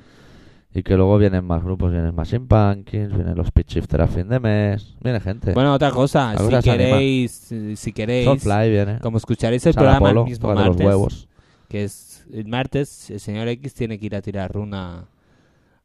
y 0.75 0.83
que 0.83 0.97
luego 0.97 1.17
vienen 1.19 1.45
más 1.45 1.63
grupos, 1.65 1.91
vienen 1.93 2.15
Machine 2.15 2.47
Pumpkins, 2.47 3.13
vienen 3.15 3.35
los 3.37 3.51
Pitch 3.51 3.75
Shifter 3.75 4.03
a 4.03 4.07
fin 4.07 4.29
de 4.29 4.39
mes, 4.39 4.97
viene 5.03 5.19
gente. 5.21 5.53
Bueno, 5.55 5.73
otra 5.75 5.91
cosa, 5.91 6.35
si 6.37 6.43
anima. 6.45 6.61
queréis, 6.63 7.55
si 7.77 7.93
queréis, 7.93 8.25
Soulfly 8.27 8.71
viene, 8.71 8.99
como 9.01 9.17
escucharéis 9.19 9.65
el 9.67 9.73
Sara 9.75 9.85
programa 9.99 10.09
Polo, 10.11 10.21
el 10.25 10.29
mismo 10.31 10.49
de 10.51 10.55
los 10.57 10.65
martes, 10.67 10.87
huevos. 10.87 11.29
que 11.69 11.85
es 11.85 12.27
el 12.33 12.47
martes, 12.49 13.11
el 13.11 13.21
señor 13.21 13.49
X 13.49 13.73
tiene 13.75 13.99
que 13.99 14.07
ir 14.07 14.15
a 14.17 14.21
tirar 14.23 14.53
runa 14.53 15.05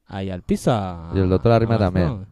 ahí 0.08 0.30
al 0.30 0.42
piso. 0.42 0.72
a- 0.74 1.12
Y 1.16 1.20
el 1.20 1.30
doctor 1.30 1.54
Arrima 1.54 1.76
a 1.76 1.80
también. 1.80 2.26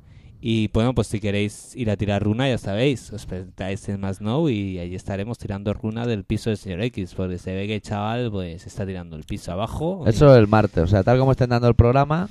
Y 0.43 0.69
bueno, 0.73 0.95
pues 0.95 1.05
si 1.05 1.19
queréis 1.19 1.75
ir 1.75 1.91
a 1.91 1.95
tirar 1.95 2.23
runa, 2.23 2.49
ya 2.49 2.57
sabéis, 2.57 3.13
os 3.13 3.27
presentáis 3.27 3.87
en 3.89 3.99
Más 3.99 4.17
Snow 4.17 4.49
y 4.49 4.79
ahí 4.79 4.95
estaremos 4.95 5.37
tirando 5.37 5.71
runa 5.71 6.07
del 6.07 6.23
piso 6.23 6.49
del 6.49 6.57
señor 6.57 6.81
X, 6.81 7.13
porque 7.15 7.37
se 7.37 7.53
ve 7.53 7.67
que 7.67 7.75
el 7.75 7.81
chaval 7.81 8.31
pues 8.31 8.65
está 8.65 8.83
tirando 8.83 9.15
el 9.15 9.23
piso 9.23 9.51
abajo. 9.51 10.03
Eso 10.07 10.35
el 10.35 10.47
martes, 10.47 10.83
o 10.83 10.87
sea, 10.87 11.03
tal 11.03 11.19
como 11.19 11.31
estén 11.31 11.51
dando 11.51 11.67
el 11.67 11.75
programa, 11.75 12.27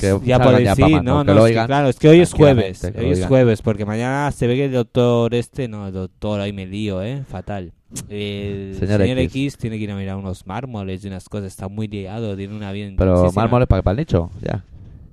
que 0.00 0.18
ya 0.24 0.38
podéis 0.38 0.78
mando, 0.78 1.02
no, 1.02 1.24
que 1.24 1.26
no, 1.26 1.34
lo 1.34 1.46
es 1.46 1.54
que 1.54 1.66
claro, 1.66 1.88
es 1.88 1.98
que 1.98 2.08
hoy 2.08 2.20
es 2.20 2.32
jueves, 2.32 2.84
hoy 2.84 3.10
es 3.10 3.26
jueves, 3.26 3.60
porque 3.60 3.84
mañana 3.84 4.30
se 4.32 4.46
ve 4.46 4.56
que 4.56 4.64
el 4.66 4.72
doctor 4.72 5.34
este, 5.34 5.68
no, 5.68 5.88
el 5.88 5.92
doctor, 5.92 6.40
ahí 6.40 6.54
me 6.54 6.64
lío, 6.64 7.02
eh, 7.02 7.22
fatal. 7.28 7.72
El 8.08 8.76
Señor 8.78 9.02
señor, 9.02 9.18
X. 9.18 9.34
X. 9.34 9.58
tiene 9.58 9.76
que 9.76 9.84
ir 9.84 9.90
a 9.90 9.96
mirar 9.96 10.16
unos 10.16 10.46
mármoles 10.46 11.04
y 11.04 11.08
unas 11.08 11.28
cosas, 11.28 11.48
está 11.48 11.68
muy 11.68 11.86
liado, 11.88 12.34
tiene 12.34 12.56
una 12.56 12.72
vida 12.72 12.90
pero 12.96 13.30
mármoles 13.32 13.68
para, 13.68 13.82
para 13.82 13.92
el 13.92 13.98
nicho, 13.98 14.30
ya. 14.40 14.64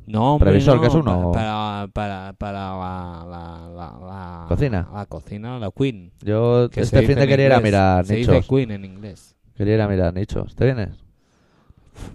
No, 0.10 0.34
hombre, 0.34 0.50
Previsor, 0.50 0.76
no, 0.76 0.82
que 0.82 0.88
es 0.88 0.94
uno. 0.96 1.32
pa- 1.32 1.40
Para, 1.40 1.88
para, 1.94 2.34
para 2.34 2.60
la, 2.78 3.26
la, 3.30 3.70
la, 3.70 4.08
la- 4.08 4.46
¿Cocina? 4.48 4.88
La 4.94 5.06
cocina, 5.06 5.60
la 5.60 5.70
Queen. 5.72 6.12
Yo 6.22 6.68
que 6.72 6.82
se 6.82 6.86
este 6.86 7.00
dice 7.02 7.14
fin 7.14 7.20
de 7.22 7.28
quería 7.28 7.46
ir 7.46 7.54
a 7.54 7.60
mirar 7.60 8.06
Se 8.06 8.16
dice 8.16 8.32
nichos. 8.32 8.48
Queen 8.48 8.72
en 8.72 8.86
inglés. 8.86 9.36
Quería 9.56 9.76
ir 9.76 9.82
a 9.82 9.88
mirar 9.88 10.14
nichos. 10.14 10.56
¿Te 10.56 10.66
vienes? 10.66 10.90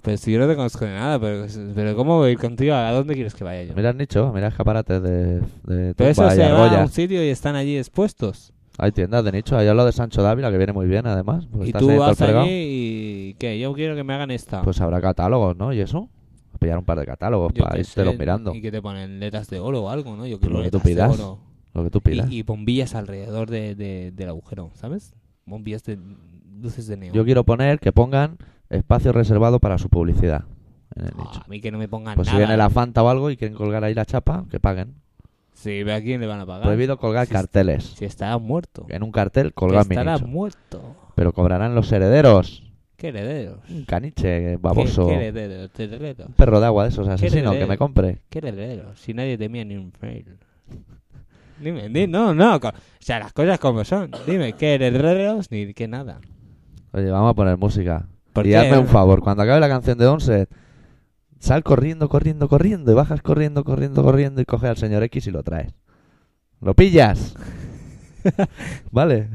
Pues 0.02 0.20
si 0.20 0.32
yo 0.32 0.38
no 0.38 0.48
te 0.48 0.56
conozco 0.56 0.84
de 0.84 0.92
nada, 0.92 1.18
pero, 1.20 1.46
pero 1.74 1.94
¿cómo 1.94 2.16
voy 2.18 2.36
contigo? 2.36 2.74
¿A 2.74 2.90
dónde 2.92 3.14
quieres 3.14 3.34
que 3.34 3.44
vaya 3.44 3.62
yo? 3.64 3.72
A 3.72 3.76
mirar 3.76 3.94
nichos, 3.94 4.28
a 4.28 4.32
mirar 4.32 4.50
escaparates 4.50 5.02
de, 5.02 5.40
de 5.64 5.94
Pero 5.94 6.10
eso 6.10 6.26
y 6.26 6.30
se 6.30 6.50
va 6.52 6.70
a 6.70 6.82
un 6.82 6.88
sitio 6.88 7.22
y 7.24 7.28
están 7.28 7.54
allí 7.54 7.76
expuestos. 7.76 8.52
Hay 8.78 8.90
tiendas 8.90 9.24
de 9.24 9.30
nicho, 9.30 9.56
hay 9.56 9.72
lo 9.72 9.84
de 9.84 9.92
Sancho 9.92 10.22
Dávila 10.22 10.50
que 10.50 10.56
viene 10.58 10.72
muy 10.72 10.86
bien 10.86 11.06
además. 11.06 11.46
y 11.62 11.72
tú 11.72 11.96
vas 11.96 12.20
el 12.20 12.36
allí 12.36 12.50
y... 12.50 13.34
¿Qué? 13.38 13.60
Yo 13.60 13.72
quiero 13.74 13.94
que 13.94 14.02
me 14.02 14.14
hagan 14.14 14.30
esta. 14.32 14.62
Pues 14.62 14.80
habrá 14.80 15.00
catálogos, 15.00 15.56
¿no? 15.56 15.72
¿Y 15.72 15.80
eso? 15.80 16.08
A 16.54 16.58
pillar 16.58 16.78
un 16.78 16.84
par 16.84 16.98
de 17.00 17.06
catálogos 17.06 17.52
Yo 17.52 17.64
para 17.64 17.78
irte 17.78 18.04
los 18.04 18.16
mirando. 18.18 18.54
Y 18.54 18.62
que 18.62 18.70
te 18.70 18.80
ponen 18.80 19.18
letras 19.20 19.48
de 19.50 19.58
oro 19.60 19.82
o 19.84 19.88
algo, 19.90 20.16
¿no? 20.16 20.26
Yo 20.26 20.38
lo 20.40 20.62
que 20.62 20.70
tú 20.70 20.78
de 20.78 20.84
pidas. 20.84 21.18
oro. 21.18 21.38
Lo 21.74 21.82
que 21.84 21.90
tú 21.90 22.00
pidas. 22.00 22.30
Y, 22.30 22.38
y 22.38 22.42
bombillas 22.42 22.94
alrededor 22.94 23.50
de, 23.50 23.74
de- 23.74 24.12
del 24.12 24.28
agujero, 24.28 24.70
¿sabes? 24.74 25.14
Bombillas 25.44 25.82
de 25.84 25.98
luces 26.60 26.86
de 26.86 26.96
neón. 26.96 27.14
Yo 27.14 27.24
quiero 27.24 27.44
poner 27.44 27.80
que 27.80 27.92
pongan 27.92 28.38
espacio 28.70 29.12
reservado 29.12 29.58
para 29.58 29.76
su 29.78 29.88
publicidad 29.88 30.44
en 30.94 31.06
el 31.06 31.16
nicho. 31.16 31.42
a 31.44 31.48
mí 31.48 31.60
que 31.60 31.72
no 31.72 31.78
me 31.78 31.88
pongan 31.88 32.14
Pues 32.14 32.28
si 32.28 32.34
nada. 32.34 32.46
viene 32.46 32.56
la 32.56 32.70
Fanta 32.70 33.02
o 33.02 33.08
algo 33.08 33.28
y 33.30 33.36
quieren 33.36 33.56
colgar 33.56 33.82
ahí 33.82 33.94
la 33.94 34.04
chapa, 34.06 34.44
que 34.50 34.60
paguen. 34.60 34.94
Sí, 35.54 35.82
ve 35.82 35.94
a 35.94 36.00
quién 36.02 36.20
le 36.20 36.26
van 36.28 36.40
a 36.40 36.46
pagar. 36.46 36.62
Prohibido 36.64 36.96
colgar 36.98 37.26
Si 37.26 37.32
carteles. 37.32 37.84
Si 37.96 38.04
estará 38.04 38.38
muerto. 38.38 38.86
En 38.88 39.02
un 39.02 39.10
cartel 39.12 39.52
colgar 39.52 39.88
mi 39.88 39.94
estará 39.96 40.14
nicho. 40.14 40.26
muerto. 40.28 40.80
Pero 41.16 41.32
cobrarán 41.32 41.74
los 41.74 41.90
herederos. 41.92 42.62
¿Qué 42.96 43.08
herederos? 43.08 43.58
Un 43.68 43.84
caniche 43.84 44.22
¿Qué, 44.22 44.58
baboso. 44.60 45.06
qué 45.06 45.14
herederos? 45.14 45.70
¿Qué 45.74 45.84
herederos? 45.84 46.28
Un 46.28 46.34
perro 46.34 46.60
de 46.60 46.66
agua 46.66 46.84
de 46.84 46.90
esos 46.90 47.08
asesinos 47.08 47.56
que 47.56 47.66
me 47.66 47.76
compre. 47.76 48.22
¿Qué 48.30 48.38
herederos? 48.38 49.00
Si 49.00 49.12
nadie 49.14 49.36
temía 49.36 49.64
ni 49.64 49.76
un 49.76 49.92
fail. 49.92 50.38
Dime, 51.60 51.88
di, 51.88 52.06
no, 52.06 52.34
no. 52.34 52.56
O 52.56 52.72
sea, 52.98 53.18
las 53.18 53.32
cosas 53.32 53.58
como 53.58 53.84
son. 53.84 54.10
Dime, 54.26 54.54
¿qué 54.54 54.74
herederos 54.74 55.50
ni 55.50 55.72
qué 55.74 55.88
nada? 55.88 56.20
Oye, 56.92 57.10
vamos 57.10 57.30
a 57.30 57.34
poner 57.34 57.56
música. 57.56 58.06
¿Por 58.32 58.46
y 58.46 58.50
qué? 58.50 58.56
hazme 58.56 58.78
un 58.78 58.86
favor, 58.88 59.20
cuando 59.20 59.42
acabe 59.42 59.60
la 59.60 59.68
canción 59.68 59.96
de 59.98 60.06
Onset, 60.06 60.50
sal 61.38 61.62
corriendo, 61.62 62.08
corriendo, 62.08 62.48
corriendo, 62.48 62.90
y 62.90 62.94
bajas 62.94 63.22
corriendo, 63.22 63.64
corriendo, 63.64 64.02
corriendo, 64.02 64.40
y 64.40 64.44
coge 64.44 64.66
al 64.66 64.76
señor 64.76 65.02
X 65.04 65.26
y 65.26 65.30
lo 65.30 65.42
traes. 65.42 65.72
¿Lo 66.60 66.74
pillas? 66.74 67.34
vale. 68.90 69.28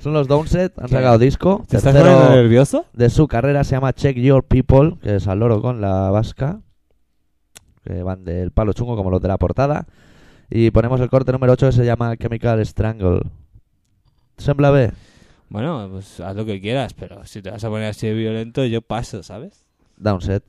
Son 0.00 0.14
los 0.14 0.26
Downset, 0.28 0.78
han 0.78 0.88
sacado 0.88 1.18
disco. 1.18 1.62
¿Te 1.68 1.76
estás 1.76 1.94
poniendo 1.94 2.30
nervioso? 2.30 2.86
de 2.94 3.10
su 3.10 3.28
carrera 3.28 3.64
se 3.64 3.72
llama 3.72 3.92
Check 3.92 4.16
Your 4.16 4.42
People, 4.44 4.96
que 5.02 5.16
es 5.16 5.28
al 5.28 5.40
loro 5.40 5.60
con 5.60 5.82
la 5.82 6.08
vasca, 6.10 6.60
que 7.84 8.02
van 8.02 8.24
del 8.24 8.50
palo 8.50 8.72
chungo 8.72 8.96
como 8.96 9.10
los 9.10 9.20
de 9.20 9.28
la 9.28 9.36
portada. 9.36 9.86
Y 10.48 10.70
ponemos 10.70 11.02
el 11.02 11.10
corte 11.10 11.32
número 11.32 11.52
8 11.52 11.66
que 11.66 11.72
se 11.72 11.84
llama 11.84 12.16
Chemical 12.16 12.64
Strangle. 12.64 13.20
¿Sembla 14.38 14.70
bé? 14.70 14.92
Bueno, 15.50 15.86
pues 15.92 16.18
haz 16.20 16.34
lo 16.34 16.46
que 16.46 16.62
quieras, 16.62 16.94
pero 16.94 17.26
si 17.26 17.42
te 17.42 17.50
vas 17.50 17.62
a 17.62 17.68
poner 17.68 17.90
así 17.90 18.06
de 18.06 18.14
violento, 18.14 18.64
yo 18.64 18.80
paso, 18.80 19.22
¿sabes? 19.22 19.66
Downset. 19.98 20.44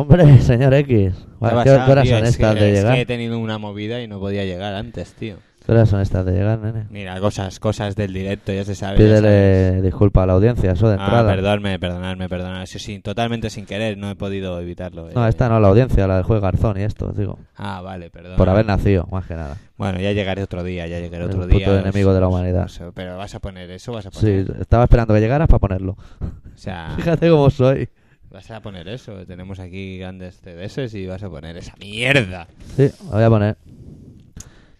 Hombre, 0.04 0.38
señor 0.40 0.74
X. 0.74 0.88
¿Qué 0.88 1.08
ha 1.08 1.36
Bueno, 1.38 1.62
¿Qué, 1.64 1.70
pasado, 1.70 1.86
qué 1.86 1.92
horas 1.92 2.04
tío? 2.04 2.16
son 2.16 2.24
Es 2.26 2.36
que- 2.36 2.42
estas 2.42 2.54
de 2.60 2.68
es 2.72 2.78
llegar? 2.78 2.94
que 2.94 3.00
he 3.00 3.06
tenido 3.06 3.38
una 3.38 3.58
movida 3.58 4.00
y 4.02 4.08
no 4.08 4.18
podía 4.20 4.44
llegar 4.44 4.74
antes, 4.74 5.12
tío. 5.14 5.36
¿Qué 5.64 5.72
horas 5.72 5.88
son 5.88 6.02
estas 6.02 6.26
de 6.26 6.32
llegar, 6.32 6.58
nene? 6.58 6.84
Mira, 6.90 7.18
cosas, 7.20 7.58
cosas 7.58 7.96
del 7.96 8.12
directo, 8.12 8.52
ya 8.52 8.64
se 8.64 8.74
sabe. 8.74 8.98
Pídele 8.98 9.80
disculpa 9.80 10.22
a 10.22 10.26
la 10.26 10.34
audiencia, 10.34 10.72
eso 10.72 10.88
de 10.90 10.96
Ah, 10.98 11.04
entrada. 11.04 11.30
perdonadme, 11.32 11.78
perdonadme, 11.78 12.28
perdonadme. 12.28 12.66
Sí, 12.66 12.78
sí, 12.78 12.98
totalmente 12.98 13.48
sin 13.48 13.64
querer, 13.64 13.96
no 13.96 14.10
he 14.10 14.14
podido 14.14 14.60
evitarlo. 14.60 15.08
No, 15.14 15.24
eh. 15.24 15.28
esta 15.30 15.48
no, 15.48 15.58
la 15.60 15.68
audiencia, 15.68 16.06
la 16.06 16.16
del 16.16 16.24
juego 16.24 16.42
Garzón 16.42 16.78
y 16.78 16.82
esto, 16.82 17.12
digo. 17.16 17.38
Ah, 17.56 17.80
vale, 17.80 18.10
perdón. 18.10 18.36
Por 18.36 18.46
haber 18.50 18.66
nacido, 18.66 19.08
más 19.10 19.24
que 19.26 19.36
nada. 19.36 19.56
Bueno, 19.78 19.98
ya 20.00 20.12
llegaré 20.12 20.42
otro 20.42 20.62
día, 20.62 20.86
ya 20.86 20.98
llegaré 21.00 21.24
El 21.24 21.30
otro 21.30 21.44
puto 21.44 21.56
día. 21.56 21.80
enemigo 21.80 22.12
de 22.12 22.20
la 22.20 22.28
humanidad. 22.28 22.62
no 22.64 22.68
sé, 22.68 22.84
pero 22.94 23.16
vas 23.16 23.34
a 23.34 23.38
poner 23.40 23.70
eso, 23.70 23.92
vas 23.92 24.04
a 24.04 24.10
Sí, 24.10 24.16
poner. 24.44 24.56
estaba 24.60 24.84
esperando 24.84 25.14
que 25.14 25.20
llegaras 25.20 25.48
para 25.48 25.60
ponerlo. 25.60 25.92
O 26.20 26.56
sea, 26.58 26.90
Fíjate 26.96 27.30
cómo 27.30 27.48
soy. 27.48 27.88
Vas 28.34 28.50
a 28.50 28.60
poner 28.60 28.88
eso. 28.88 29.24
Tenemos 29.26 29.58
aquí 29.60 29.98
grandes 29.98 30.40
CDs 30.42 30.94
y 30.94 31.06
vas 31.06 31.22
a 31.22 31.30
poner 31.30 31.56
esa 31.56 31.74
mierda. 31.80 32.46
Sí, 32.76 32.90
lo 33.06 33.10
voy 33.12 33.22
a 33.22 33.30
poner. 33.30 33.56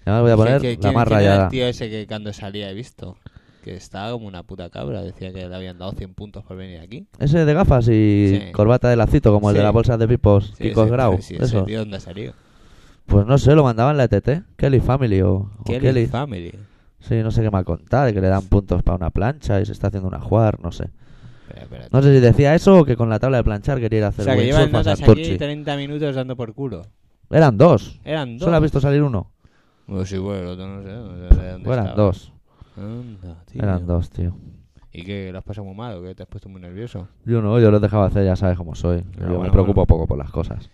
Me 0.05 0.21
voy 0.21 0.31
a 0.31 0.37
poner 0.37 0.61
¿Qué- 0.61 0.77
qué- 0.77 0.83
la 0.89 0.93
más 0.93 1.09
rayada. 1.09 1.45
el 1.45 1.51
tío 1.51 1.67
ese 1.67 1.89
que 1.89 2.07
cuando 2.07 2.33
salía 2.33 2.69
he 2.71 2.75
visto? 2.75 3.17
Que 3.63 3.75
estaba 3.77 4.11
como 4.13 4.27
una 4.27 4.43
puta 4.43 4.69
cabra. 4.69 5.01
Decía 5.01 5.33
que 5.33 5.49
le 5.49 5.55
habían 5.55 5.79
dado 5.79 5.93
100 5.93 6.13
puntos 6.13 6.45
por 6.45 6.59
venir 6.59 6.81
aquí. 6.81 7.07
Ese 7.19 7.47
de 7.47 7.55
gafas 7.55 7.89
y 7.89 8.41
Sí. 8.47 8.53
corbata 8.53 8.91
de 8.91 8.97
lacito, 8.97 9.33
como 9.33 9.49
el 9.49 9.55
de 9.55 9.61
Sí. 9.61 9.65
las 9.65 9.73
bolsas 9.73 9.99
de 9.99 10.07
pipos, 10.09 10.53
Sí, 10.59 10.65
Kikos 10.65 10.85
ese- 10.87 10.93
Grau. 10.93 11.15
ese 11.15 11.63
tío 11.63 11.79
dónde 11.79 11.97
ha 11.97 12.01
salido. 12.01 12.35
Pues 13.07 13.25
no 13.27 13.39
sé, 13.39 13.55
lo 13.55 13.65
mandaban 13.65 13.93
en 13.93 13.99
la 13.99 14.05
ETT. 14.05 14.43
Kelly 14.57 14.81
Family 14.81 15.23
o, 15.23 15.51
o 15.59 15.65
Kelly. 15.65 16.07
Family. 16.07 16.53
Sí, 17.01 17.17
no 17.23 17.31
sé 17.31 17.43
qué 17.43 17.51
me 17.51 17.59
ha 17.59 17.65
contado, 17.65 18.07
de 18.07 18.13
que 18.15 18.21
le 18.21 18.29
dan 18.29 18.43
puntos 18.49 18.83
para 18.83 18.97
una 18.97 19.11
plancha 19.11 19.61
y 19.61 19.65
se 19.67 19.73
está 19.73 19.87
haciendo 19.89 20.09
una 20.09 20.21
jugar, 20.21 20.61
no 20.61 20.73
sé. 20.73 20.91
Espera. 21.57 21.87
No 21.91 22.03
sé 22.03 22.15
si 22.15 22.21
decía 22.21 22.55
eso 22.55 22.79
o 22.81 22.85
que 22.85 22.97
con 22.97 23.09
la 23.09 23.19
tabla 23.19 23.39
de 23.39 23.45
planchar 23.45 23.81
quería 23.81 23.99
ir 23.99 24.05
a 24.05 24.09
o 24.09 24.11
hacer 24.11 24.25
sea, 24.25 24.37
que 24.37 24.45
llevan 24.45 24.73
notas 24.73 25.01
aquí 25.03 25.37
30 25.37 25.77
minutos 25.77 26.15
dando 26.15 26.37
por 26.37 26.55
culo. 26.55 26.83
Eran 27.31 27.57
dos. 27.57 28.01
Eran 28.05 28.37
dos. 28.39 28.45
Solo 28.45 28.57
has 28.57 28.63
visto 28.63 28.81
salir 28.81 29.03
uno. 29.03 29.31
Pues 29.87 30.09
sí, 30.09 30.19
bueno, 30.19 30.41
el 30.43 30.47
otro 30.49 30.67
no 30.67 30.83
sé. 30.83 30.89
No 30.89 31.29
sé 31.37 31.43
de 31.43 31.53
dónde 31.53 31.69
O 31.69 31.73
eran 31.73 31.87
estaba. 31.87 32.03
dos. 32.07 32.33
Anda, 32.77 33.45
tío. 33.51 33.63
Eran 33.63 33.87
dos, 33.87 34.11
tío. 34.11 34.37
¿Y 34.93 35.03
qué? 35.05 35.31
¿Lo 35.33 35.39
has 35.39 35.45
pasado 35.45 35.65
muy 35.67 35.75
mal 35.75 35.97
o 35.97 36.03
qué? 36.03 36.15
¿Te 36.15 36.23
has 36.23 36.29
puesto 36.29 36.49
muy 36.49 36.61
nervioso? 36.61 37.09
Yo 37.25 37.43
no, 37.43 37.59
yo 37.59 37.71
los 37.71 37.81
dejaba 37.83 38.07
hacer, 38.07 38.25
ya 38.25 38.37
sabes 38.37 38.57
cómo 38.57 38.75
soy. 38.75 38.99
Ah, 38.99 39.21
yo 39.23 39.27
me 39.29 39.37
bueno, 39.37 39.53
preocupo 39.53 39.81
bueno. 39.81 39.87
poco 39.87 40.07
por 40.07 40.19
las 40.19 40.31
cosas. 40.31 40.71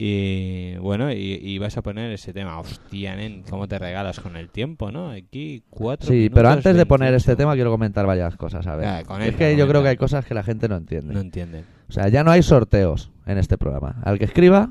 Y 0.00 0.76
bueno, 0.76 1.10
y, 1.12 1.16
y 1.42 1.58
vas 1.58 1.76
a 1.76 1.82
poner 1.82 2.12
ese 2.12 2.32
tema. 2.32 2.60
Hostia, 2.60 3.16
nen, 3.16 3.42
¿cómo 3.50 3.66
te 3.66 3.78
regalas 3.80 4.20
con 4.20 4.36
el 4.36 4.48
tiempo, 4.48 4.92
no? 4.92 5.10
Aquí 5.10 5.64
cuatro 5.68 6.08
Sí, 6.08 6.30
pero 6.32 6.48
antes 6.50 6.76
de 6.76 6.86
poner 6.86 7.10
28. 7.10 7.16
este 7.16 7.36
tema 7.36 7.54
quiero 7.54 7.72
comentar 7.72 8.06
varias 8.06 8.36
cosas, 8.36 8.64
a 8.68 8.76
ver. 8.76 8.86
Ah, 8.86 9.02
es 9.20 9.34
que 9.34 9.56
yo 9.56 9.66
creo 9.66 9.82
que 9.82 9.88
hay 9.88 9.96
cosas 9.96 10.24
que 10.24 10.34
la 10.34 10.44
gente 10.44 10.68
no 10.68 10.76
entiende. 10.76 11.12
No 11.12 11.20
entienden. 11.20 11.64
O 11.88 11.92
sea, 11.92 12.08
ya 12.08 12.22
no 12.22 12.30
hay 12.30 12.42
sorteos 12.44 13.10
en 13.26 13.38
este 13.38 13.58
programa. 13.58 14.00
Al 14.04 14.20
que 14.20 14.26
escriba, 14.26 14.70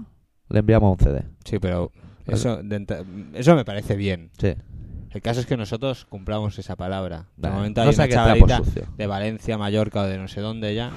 le 0.49 0.59
enviamos 0.59 0.97
un 0.97 1.05
CD. 1.05 1.23
Sí, 1.43 1.59
pero 1.59 1.91
eso, 2.25 2.61
eso 3.33 3.55
me 3.55 3.65
parece 3.65 3.97
bien. 3.97 4.31
Sí. 4.39 4.53
El 5.11 5.21
caso 5.21 5.39
es 5.39 5.45
que 5.45 5.57
nosotros 5.57 6.05
cumplamos 6.05 6.57
esa 6.59 6.75
palabra. 6.75 7.25
De 7.37 7.49
momento 7.49 7.83
no 7.83 7.89
hay 7.89 7.95
una 7.95 8.07
trapos 8.07 8.33
chavalita 8.33 8.57
sucios. 8.59 8.97
de 8.97 9.07
Valencia, 9.07 9.57
Mallorca 9.57 10.01
o 10.01 10.05
de 10.05 10.17
no 10.17 10.27
sé 10.27 10.41
dónde 10.41 10.75
ya, 10.75 10.91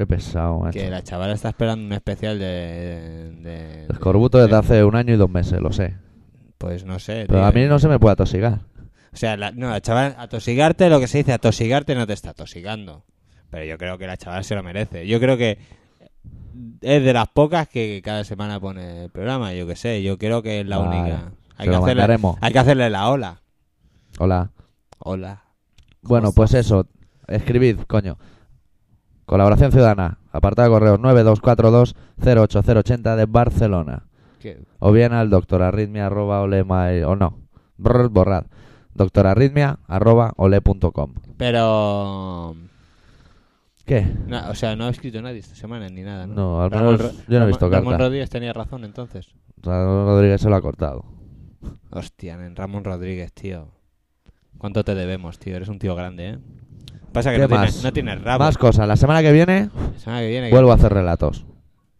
Qué 0.00 0.06
pesado, 0.06 0.60
macho. 0.60 0.78
que 0.78 0.88
la 0.88 1.02
chavala 1.02 1.34
está 1.34 1.50
esperando 1.50 1.84
un 1.84 1.92
especial 1.92 2.38
de... 2.38 2.46
de, 2.46 3.30
de- 3.32 3.86
Escorbuto 3.92 4.38
de- 4.38 4.44
desde 4.44 4.56
hace 4.56 4.82
un 4.82 4.96
año 4.96 5.12
y 5.12 5.18
dos 5.18 5.28
meses, 5.28 5.60
lo 5.60 5.72
sé. 5.74 5.94
Pues 6.56 6.86
no 6.86 6.98
sé. 6.98 7.24
Pero 7.28 7.40
tío. 7.40 7.44
a 7.44 7.52
mí 7.52 7.66
no 7.66 7.78
se 7.78 7.86
me 7.86 7.98
puede 7.98 8.14
atosigar. 8.14 8.60
O 9.12 9.16
sea, 9.18 9.36
la, 9.36 9.50
no, 9.50 9.68
la 9.68 9.82
chavala, 9.82 10.14
atosigarte, 10.18 10.88
lo 10.88 11.00
que 11.00 11.06
se 11.06 11.18
dice 11.18 11.34
atosigarte 11.34 11.94
no 11.94 12.06
te 12.06 12.14
está 12.14 12.30
atosigando. 12.30 13.04
Pero 13.50 13.66
yo 13.66 13.76
creo 13.76 13.98
que 13.98 14.06
la 14.06 14.16
chavala 14.16 14.42
se 14.42 14.54
lo 14.54 14.62
merece. 14.62 15.06
Yo 15.06 15.20
creo 15.20 15.36
que 15.36 15.58
es 16.80 17.04
de 17.04 17.12
las 17.12 17.28
pocas 17.28 17.68
que 17.68 18.00
cada 18.02 18.24
semana 18.24 18.58
pone 18.58 19.04
el 19.04 19.10
programa, 19.10 19.52
yo 19.52 19.66
que 19.66 19.76
sé. 19.76 20.02
Yo 20.02 20.16
creo 20.16 20.40
que 20.40 20.60
es 20.60 20.66
la 20.66 20.78
Vale, 20.78 20.98
única. 20.98 21.32
Hay 21.58 21.66
que, 21.66 21.72
lo 21.72 21.84
hacerle, 21.84 22.18
hay 22.40 22.52
que 22.54 22.58
hacerle 22.58 22.88
la 22.88 23.10
ola. 23.10 23.42
Hola. 24.18 24.50
Hola. 24.98 25.42
Bueno, 26.00 26.28
estás? 26.28 26.36
pues 26.36 26.54
eso. 26.54 26.86
Escribid, 27.28 27.80
coño. 27.80 28.16
Colaboración 29.30 29.70
Ciudadana. 29.70 30.18
Apartado 30.32 30.66
de 30.68 30.74
correos 30.74 30.98
924208080 30.98 33.14
de 33.14 33.26
Barcelona. 33.26 34.02
¿Qué? 34.40 34.58
O 34.80 34.90
bien 34.90 35.12
al 35.12 35.30
doctorarritmia 35.30 36.06
arroba 36.06 36.40
olema 36.40 36.88
o 37.06 37.14
no. 37.14 37.38
Brr, 37.76 38.08
borrad. 38.08 38.46
Doctorarritmia 38.92 39.78
arroba 39.86 40.32
ole.com. 40.36 41.14
Pero... 41.36 42.56
¿Qué? 43.86 44.04
no, 44.26 44.50
o 44.50 44.54
sea, 44.56 44.74
no 44.74 44.86
ha 44.86 44.90
escrito 44.90 45.22
nadie 45.22 45.38
esta 45.38 45.54
semana 45.54 45.88
ni 45.88 46.02
nada, 46.02 46.26
¿no? 46.26 46.34
No, 46.34 46.60
al 46.62 46.72
Ramón 46.72 46.96
menos 46.96 47.12
yo 47.12 47.22
no 47.28 47.28
he 47.28 47.38
Ramón- 47.38 47.46
visto 47.48 47.68
Ramón 47.68 47.92
carta. 47.92 48.04
Rodríguez 48.06 48.30
tenía 48.30 48.52
razón 48.52 48.82
entonces. 48.84 49.28
Ramón 49.62 50.06
Rodríguez 50.06 50.40
se 50.40 50.50
lo 50.50 50.56
ha 50.56 50.60
cortado. 50.60 51.04
Hostia, 51.90 52.36
nen, 52.36 52.56
Ramón 52.56 52.82
Rodríguez, 52.82 53.32
tío. 53.32 53.68
¿Cuánto 54.58 54.82
te 54.84 54.96
debemos, 54.96 55.38
tío? 55.38 55.54
Eres 55.54 55.68
un 55.68 55.78
tío 55.78 55.94
grande, 55.94 56.30
¿eh? 56.30 56.38
Pasa 57.12 57.30
que 57.30 57.36
¿Qué 57.36 57.42
no 57.42 57.48
más? 57.48 57.82
no 57.84 58.14
rabo. 58.24 58.44
Más 58.44 58.58
cosas. 58.58 58.86
La 58.86 58.96
semana 58.96 59.22
que 59.22 59.32
viene 59.32 59.70
La 59.74 59.98
semana 59.98 60.20
que 60.20 60.28
viene... 60.28 60.48
¿qué? 60.48 60.54
vuelvo 60.54 60.72
a 60.72 60.74
hacer 60.74 60.92
relatos. 60.92 61.44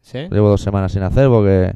¿Sí? 0.00 0.18
Llevo 0.30 0.48
dos 0.48 0.60
semanas 0.60 0.92
sin 0.92 1.02
hacer 1.02 1.28
porque 1.28 1.74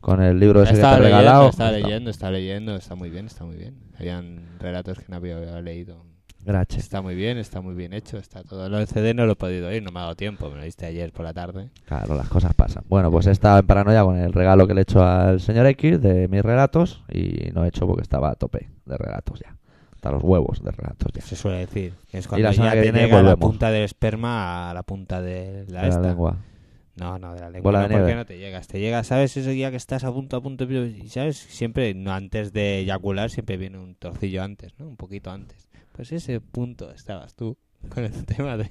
con 0.00 0.22
el 0.22 0.38
libro 0.38 0.62
ese 0.62 0.74
que 0.74 0.80
te 0.80 0.86
he 0.86 0.98
regalado. 0.98 1.48
está. 1.48 1.70
leyendo, 1.70 2.10
estaba 2.10 2.32
leyendo, 2.32 2.76
está 2.76 2.94
muy 2.94 3.10
bien, 3.10 3.26
está 3.26 3.44
muy 3.44 3.56
bien. 3.56 3.74
Habían 3.98 4.58
relatos 4.58 4.98
que 4.98 5.06
no 5.08 5.16
había 5.16 5.60
leído. 5.60 6.04
Gracias. 6.40 6.84
Está 6.84 7.02
muy 7.02 7.14
bien, 7.14 7.36
está 7.36 7.60
muy 7.60 7.74
bien 7.74 7.92
hecho, 7.92 8.16
está 8.16 8.42
todo. 8.42 8.68
Lo 8.68 8.84
CD 8.86 9.12
no 9.12 9.26
lo 9.26 9.32
he 9.32 9.36
podido 9.36 9.72
ir, 9.72 9.82
no 9.82 9.90
me 9.90 9.98
ha 9.98 10.02
dado 10.02 10.14
tiempo, 10.14 10.48
me 10.48 10.56
lo 10.56 10.62
diste 10.62 10.86
ayer 10.86 11.12
por 11.12 11.24
la 11.24 11.34
tarde. 11.34 11.70
Claro, 11.84 12.14
las 12.14 12.28
cosas 12.28 12.54
pasan. 12.54 12.84
Bueno, 12.88 13.10
pues 13.10 13.26
he 13.26 13.32
estado 13.32 13.58
en 13.58 13.66
paranoia 13.66 14.04
con 14.04 14.16
el 14.16 14.32
regalo 14.32 14.66
que 14.66 14.72
le 14.74 14.80
he 14.80 14.82
hecho 14.82 15.02
al 15.04 15.40
señor 15.40 15.66
X 15.66 16.00
de 16.00 16.28
mis 16.28 16.42
relatos 16.42 17.04
y 17.12 17.50
no 17.52 17.64
he 17.64 17.68
hecho 17.68 17.86
porque 17.86 18.02
estaba 18.02 18.30
a 18.30 18.34
tope 18.34 18.70
de 18.86 18.96
relatos 18.96 19.40
ya. 19.40 19.57
Hasta 19.98 20.12
los 20.12 20.22
huevos 20.22 20.62
de 20.62 20.70
relatos 20.70 21.10
ya. 21.12 21.22
Se 21.22 21.34
suele 21.34 21.58
decir. 21.58 21.92
que 22.08 22.18
Es 22.18 22.26
Y 22.26 22.28
cuando 22.28 22.46
la 22.46 22.52
semana 22.52 22.70
ya 22.74 22.80
que 22.80 22.86
te 22.86 22.92
viene 22.92 23.06
llega 23.08 23.22
la 23.22 23.36
punta 23.36 23.70
del 23.72 23.82
esperma 23.82 24.70
a 24.70 24.74
la 24.74 24.84
punta 24.84 25.20
de 25.20 25.64
la, 25.68 25.82
De 25.82 25.88
la 25.88 26.00
lengua. 26.00 26.36
No, 26.94 27.18
no, 27.18 27.34
de 27.34 27.40
la 27.40 27.50
lengua. 27.50 27.72
No, 27.72 27.88
de 27.88 27.96
porque 27.98 28.14
no 28.14 28.24
te 28.24 28.38
llegas. 28.38 28.68
Te 28.68 28.78
llega, 28.78 29.02
¿sabes? 29.02 29.36
Eso 29.36 29.50
ya 29.52 29.70
que 29.72 29.76
estás 29.76 30.04
a 30.04 30.12
punto, 30.12 30.36
a 30.36 30.40
punto, 30.40 30.64
y 30.64 31.08
¿sabes? 31.08 31.36
Siempre, 31.36 31.94
no 31.94 32.12
antes 32.12 32.52
de 32.52 32.78
eyacular, 32.78 33.30
siempre 33.30 33.56
viene 33.56 33.78
un 33.78 33.96
trocillo 33.96 34.42
antes, 34.42 34.72
¿no? 34.78 34.86
Un 34.88 34.96
poquito 34.96 35.30
antes. 35.32 35.68
Pues 35.92 36.12
ese 36.12 36.40
punto 36.40 36.90
estabas 36.92 37.34
tú 37.34 37.56
con 37.92 38.04
el 38.04 38.24
tema 38.24 38.56
de, 38.56 38.68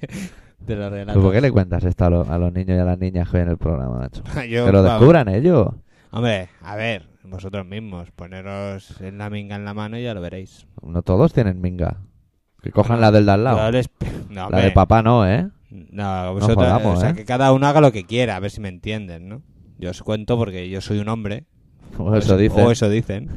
de 0.66 0.76
los 0.76 0.90
relatos. 0.90 1.12
¿Pero 1.14 1.22
por 1.22 1.32
qué 1.34 1.40
le 1.42 1.52
cuentas 1.52 1.84
esto 1.84 2.04
a, 2.06 2.10
lo- 2.10 2.30
a 2.30 2.38
los 2.38 2.52
niños 2.54 2.76
y 2.76 2.80
a 2.80 2.84
las 2.84 2.98
niñas 2.98 3.28
que 3.30 3.36
hoy 3.36 3.42
en 3.42 3.48
el 3.50 3.58
programa, 3.58 3.98
macho? 3.98 4.22
Yo, 4.48 4.64
Que 4.64 4.72
lo 4.72 4.82
descubran 4.82 5.28
ellos. 5.28 5.68
Hombre, 6.10 6.48
a 6.62 6.74
ver, 6.74 7.06
vosotros 7.30 7.66
mismos, 7.66 8.10
poneros 8.10 9.00
en 9.00 9.18
la 9.18 9.30
minga 9.30 9.56
en 9.56 9.64
la 9.64 9.74
mano 9.74 9.98
y 9.98 10.02
ya 10.04 10.14
lo 10.14 10.20
veréis. 10.20 10.66
No 10.82 11.02
todos 11.02 11.32
tienen 11.32 11.60
minga. 11.60 11.98
Que 12.62 12.72
cojan 12.72 13.00
la 13.00 13.10
del 13.12 13.26
de 13.26 13.32
al 13.32 13.44
lado. 13.44 13.56
Pero 13.58 13.70
les- 13.70 13.90
No, 14.30 14.50
La 14.50 14.58
de 14.60 14.70
papá 14.72 15.02
no, 15.02 15.26
¿eh? 15.26 15.48
No, 15.70 16.32
vosotros, 16.34 16.56
jodamos, 16.56 16.98
o 16.98 17.00
sea, 17.00 17.10
¿eh? 17.10 17.14
que 17.14 17.24
cada 17.24 17.52
uno 17.52 17.66
haga 17.66 17.80
lo 17.80 17.92
que 17.92 18.04
quiera, 18.04 18.36
a 18.36 18.40
ver 18.40 18.50
si 18.50 18.60
me 18.60 18.68
entienden, 18.68 19.28
¿no? 19.28 19.42
Yo 19.78 19.90
os 19.90 20.02
cuento 20.02 20.36
porque 20.36 20.68
yo 20.70 20.80
soy 20.80 20.98
un 20.98 21.08
hombre. 21.08 21.44
O 21.98 22.14
eso 22.16 22.36
dicen. 22.36 22.64
O 22.66 22.70
eso 22.70 22.88
dicen. 22.88 23.30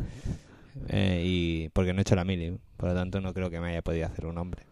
Eh, 0.89 1.21
y 1.25 1.69
porque 1.69 1.93
no 1.93 1.99
he 1.99 2.01
hecho 2.01 2.15
la 2.15 2.25
mili, 2.25 2.57
por 2.77 2.89
lo 2.89 2.95
tanto 2.95 3.21
no 3.21 3.33
creo 3.33 3.49
que 3.49 3.59
me 3.59 3.69
haya 3.69 3.81
podido 3.81 4.05
hacer 4.07 4.25
un 4.25 4.37
hombre. 4.37 4.63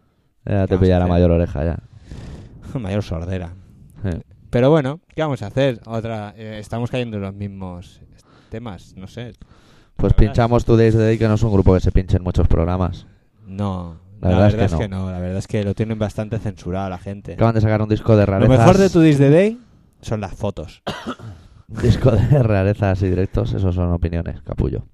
Ya 0.46 0.66
te 0.68 0.74
vamos 0.76 0.78
a 0.78 0.80
pilla 0.80 1.00
la 1.00 1.06
hacer? 1.06 1.10
mayor 1.12 1.32
oreja 1.32 1.64
ya. 1.66 1.80
Mayor 2.80 3.04
sordera. 3.04 3.54
Pero 4.50 4.70
bueno, 4.70 5.00
¿qué 5.16 5.22
vamos 5.22 5.42
a 5.44 5.48
hacer? 5.48 5.80
Otra, 5.86 6.34
eh, 6.38 6.58
estamos 6.60 6.90
cayendo 6.90 7.18
en 7.18 7.24
los 7.24 7.34
mismos 7.34 8.02
temas, 8.50 8.94
no 8.98 9.08
sé. 9.08 9.34
Pues 9.96 10.14
pinchamos 10.14 10.66
Today's 10.66 10.96
the 10.96 11.02
Day, 11.02 11.18
que 11.18 11.28
no 11.28 11.34
es 11.36 11.44
un 11.44 11.52
grupo 11.52 11.74
que 11.74 11.80
se 11.82 11.92
pinche 11.92 12.18
en 12.18 12.24
muchos 12.24 12.48
programas. 12.48 13.06
No, 13.46 13.98
La 14.22 14.30
la, 14.30 14.38
verdad 14.38 14.50
es 14.50 14.56
que 14.56 14.76
es 14.76 14.82
que 14.82 14.88
no, 14.88 15.12
la 15.12 15.20
verdad 15.20 15.38
es 15.38 15.48
que 15.48 15.64
lo 15.64 15.74
tienen 15.76 16.00
bastante 16.00 16.40
censurado 16.40 16.90
la 16.90 16.98
gente. 16.98 17.34
Acaban 17.34 17.56
de 17.56 17.62
sacar 17.62 17.82
un 17.82 17.90
disco 17.90 18.16
de 18.16 18.26
Lo 18.26 18.32
rarezas. 18.34 18.58
mejor 18.60 18.78
de 18.78 18.90
Today's 18.90 19.18
the 19.18 19.30
Day 19.30 19.60
son 20.02 20.22
las 20.22 20.34
fotos. 20.34 20.82
Disco 21.68 22.10
de 22.12 22.42
rarezas 22.42 23.02
y 23.04 23.10
directos, 23.10 23.54
esos 23.54 23.76
son 23.76 23.92
opiniones, 23.94 24.42
capullo. 24.42 24.88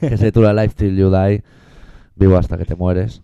Que 0.00 0.18
se 0.18 0.26
titula 0.26 0.52
Life 0.52 0.74
Till 0.74 0.94
You 0.96 1.10
Die, 1.10 1.42
vivo 2.14 2.36
hasta 2.36 2.58
que 2.58 2.66
te 2.66 2.74
mueres. 2.74 3.22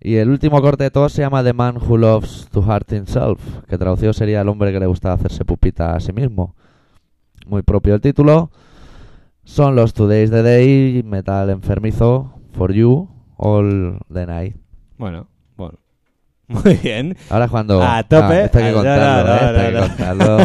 Y 0.00 0.16
el 0.16 0.28
último 0.28 0.60
corte 0.60 0.84
de 0.84 0.90
todos 0.90 1.12
se 1.12 1.22
llama 1.22 1.42
The 1.42 1.52
Man 1.54 1.76
Who 1.78 1.96
Loves 1.96 2.48
to 2.50 2.60
Hurt 2.60 2.92
Himself, 2.92 3.40
que 3.68 3.78
traducido 3.78 4.12
sería 4.12 4.40
el 4.42 4.48
hombre 4.48 4.70
que 4.72 4.80
le 4.80 4.86
gusta 4.86 5.12
hacerse 5.14 5.44
pupita 5.46 5.94
a 5.94 6.00
sí 6.00 6.12
mismo. 6.12 6.54
Muy 7.46 7.62
propio 7.62 7.94
el 7.94 8.00
título. 8.02 8.50
Son 9.50 9.74
los 9.74 9.94
Today's 9.94 10.30
the 10.30 10.44
Day, 10.44 11.02
metal 11.04 11.50
enfermizo, 11.50 12.34
For 12.52 12.72
You, 12.72 13.08
All 13.36 13.98
the 14.12 14.24
Night. 14.24 14.54
Bueno, 14.96 15.26
bueno. 15.56 15.80
Muy 16.46 16.74
bien. 16.76 17.16
Ahora 17.30 17.46
es 17.46 17.50
cuando... 17.50 17.82
A 17.82 18.04
tope. 18.04 18.22
Ah, 18.26 18.44
esto 18.44 18.58
hay 18.58 18.64
que 18.64 18.70
Ah, 18.70 18.74
contarlo, 18.74 19.24
no, 19.24 19.24
no, 19.24 19.32
¿eh? 19.34 19.46
Esto 19.46 19.60
hay 19.60 19.72
que 19.72 19.78
contarlo. 19.88 20.38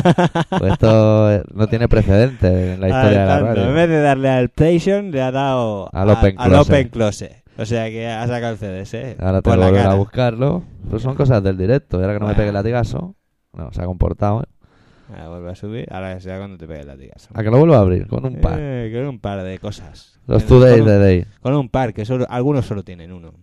Pues 0.58 0.74
esto 0.74 1.32
eh, 1.34 1.44
no 1.54 1.68
tiene 1.68 1.88
precedente 1.88 2.74
en 2.74 2.82
la 2.82 2.88
historia 2.90 3.20
de 3.22 3.26
la 3.28 3.40
radio. 3.42 3.64
En 3.70 3.76
vez 3.76 3.90
de 3.90 4.02
darle 4.02 4.30
al 4.30 4.50
PlayStation, 4.50 5.12
le 5.12 5.22
ha 5.22 5.32
dado 5.32 5.88
Al 5.94 6.10
Open 6.10 6.34
al 6.40 6.50
Close. 6.50 6.72
Open 6.72 6.90
Close. 6.90 7.44
O 7.60 7.66
sea 7.66 7.88
que 7.92 8.08
ha 8.08 8.26
sacado 8.28 8.54
el 8.54 8.58
CDS. 8.58 8.94
¿eh? 8.96 9.18
Ahora 9.20 9.44
tengo 9.44 9.56
que 9.58 9.66
volver 9.66 9.86
a 9.86 9.94
buscarlo. 9.94 10.64
Pues 10.90 11.04
son 11.04 11.14
cosas 11.14 11.44
del 11.44 11.58
directo. 11.60 12.00
Y 12.00 12.02
ahora 12.02 12.14
que 12.14 12.20
no 12.22 12.26
me 12.26 12.34
Bueno. 12.34 12.38
pegue 12.38 12.48
el 12.50 12.56
latigazo. 12.56 13.14
No, 13.54 13.72
se 13.72 13.84
ha 13.84 13.86
comportado. 13.86 14.42
¿eh? 14.42 14.46
Ahora 15.10 15.30
vuelve 15.30 15.52
a 15.52 15.56
subir. 15.56 15.88
Ahora 15.92 16.20
será 16.20 16.38
cuando 16.38 16.58
te 16.58 16.68
pegue 16.68 16.84
la 16.84 16.98
tigas. 16.98 17.30
A 17.34 17.44
que 17.44 17.50
lo 17.50 17.58
vuelvo 17.58 17.76
a 17.76 17.80
abrir 17.80 18.08
con 18.08 18.26
un 18.26 18.42
par. 18.42 18.58
Eh, 18.60 18.92
con 18.94 19.08
un 19.08 19.20
par 19.20 19.44
de 19.44 19.60
cosas. 19.60 20.20
Los 20.28 20.46
two 20.46 20.60
days 20.60 20.80
con, 20.80 20.88
de 20.88 20.96
un, 20.96 21.02
day. 21.02 21.26
con 21.42 21.54
un 21.56 21.70
par, 21.70 21.94
que 21.94 22.06
solo, 22.06 22.26
algunos 22.30 22.66
solo 22.66 22.84
tienen 22.84 23.12
uno. 23.12 23.34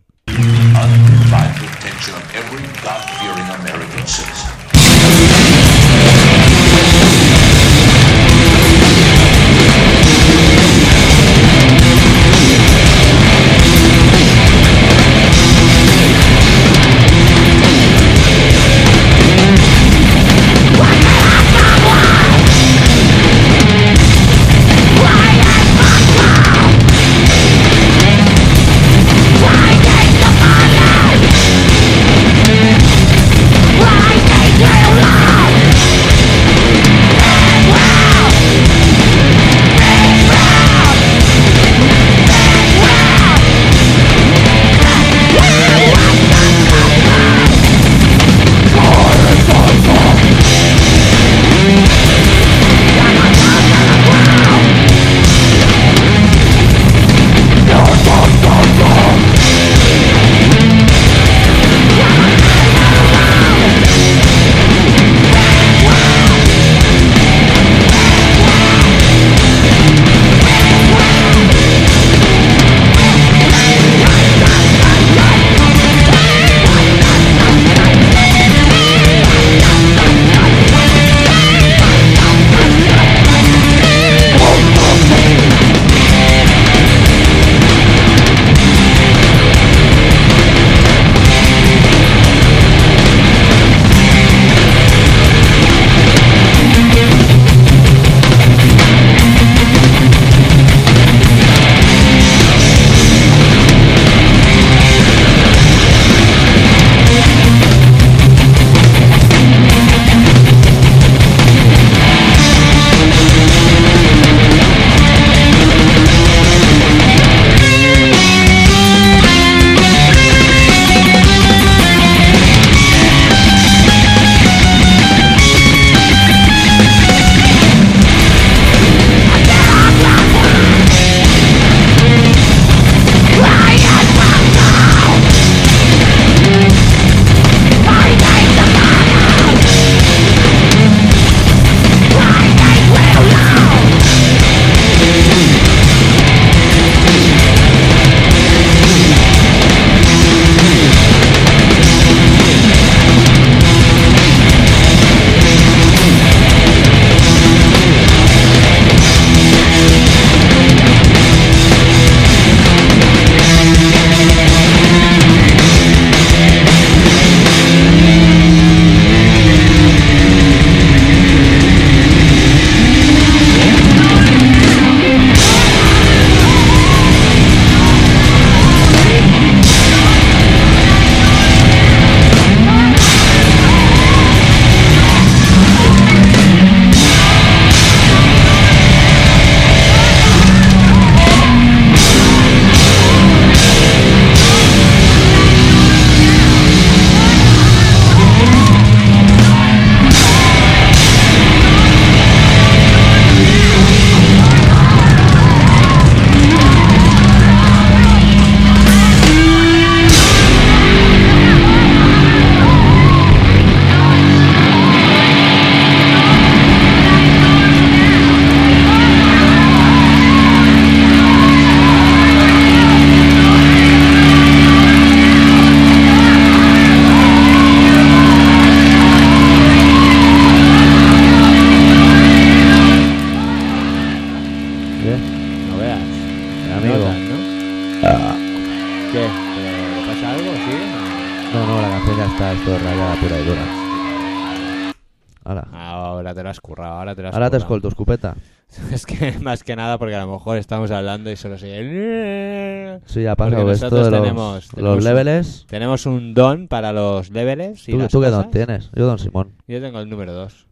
Que 249.72 249.76
que 249.76 249.76
nada 249.82 249.98
porque 249.98 250.14
a 250.14 250.24
lo 250.26 250.32
mejor 250.32 250.58
estamos 250.58 250.90
hablando 250.90 251.30
y 251.30 251.36
solo 251.36 251.56
se 251.58 251.66
oye... 251.78 253.00
Sí, 253.06 253.26
ha 253.26 253.34
Porque 253.36 253.70
esto 253.72 253.90
de 253.90 254.00
los, 254.02 254.10
tenemos- 254.10 254.54
los 254.54 254.68
tenemos- 254.74 255.04
leveles. 255.04 255.66
Tenemos 255.68 256.06
un 256.06 256.34
don 256.34 256.68
para 256.68 256.92
los 256.92 257.30
leveles 257.30 257.88
y 257.88 257.92
¿Tú, 257.92 257.98
las 257.98 258.10
tú 258.12 258.20
qué 258.20 258.26
cosas. 258.26 258.42
don 258.42 258.50
tienes? 258.50 258.90
Yo 258.94 259.06
don 259.06 259.18
Simón. 259.18 259.52
Yo 259.66 259.80
tengo 259.80 260.00
el 260.00 260.08
número 260.10 260.32
2. 260.34 260.66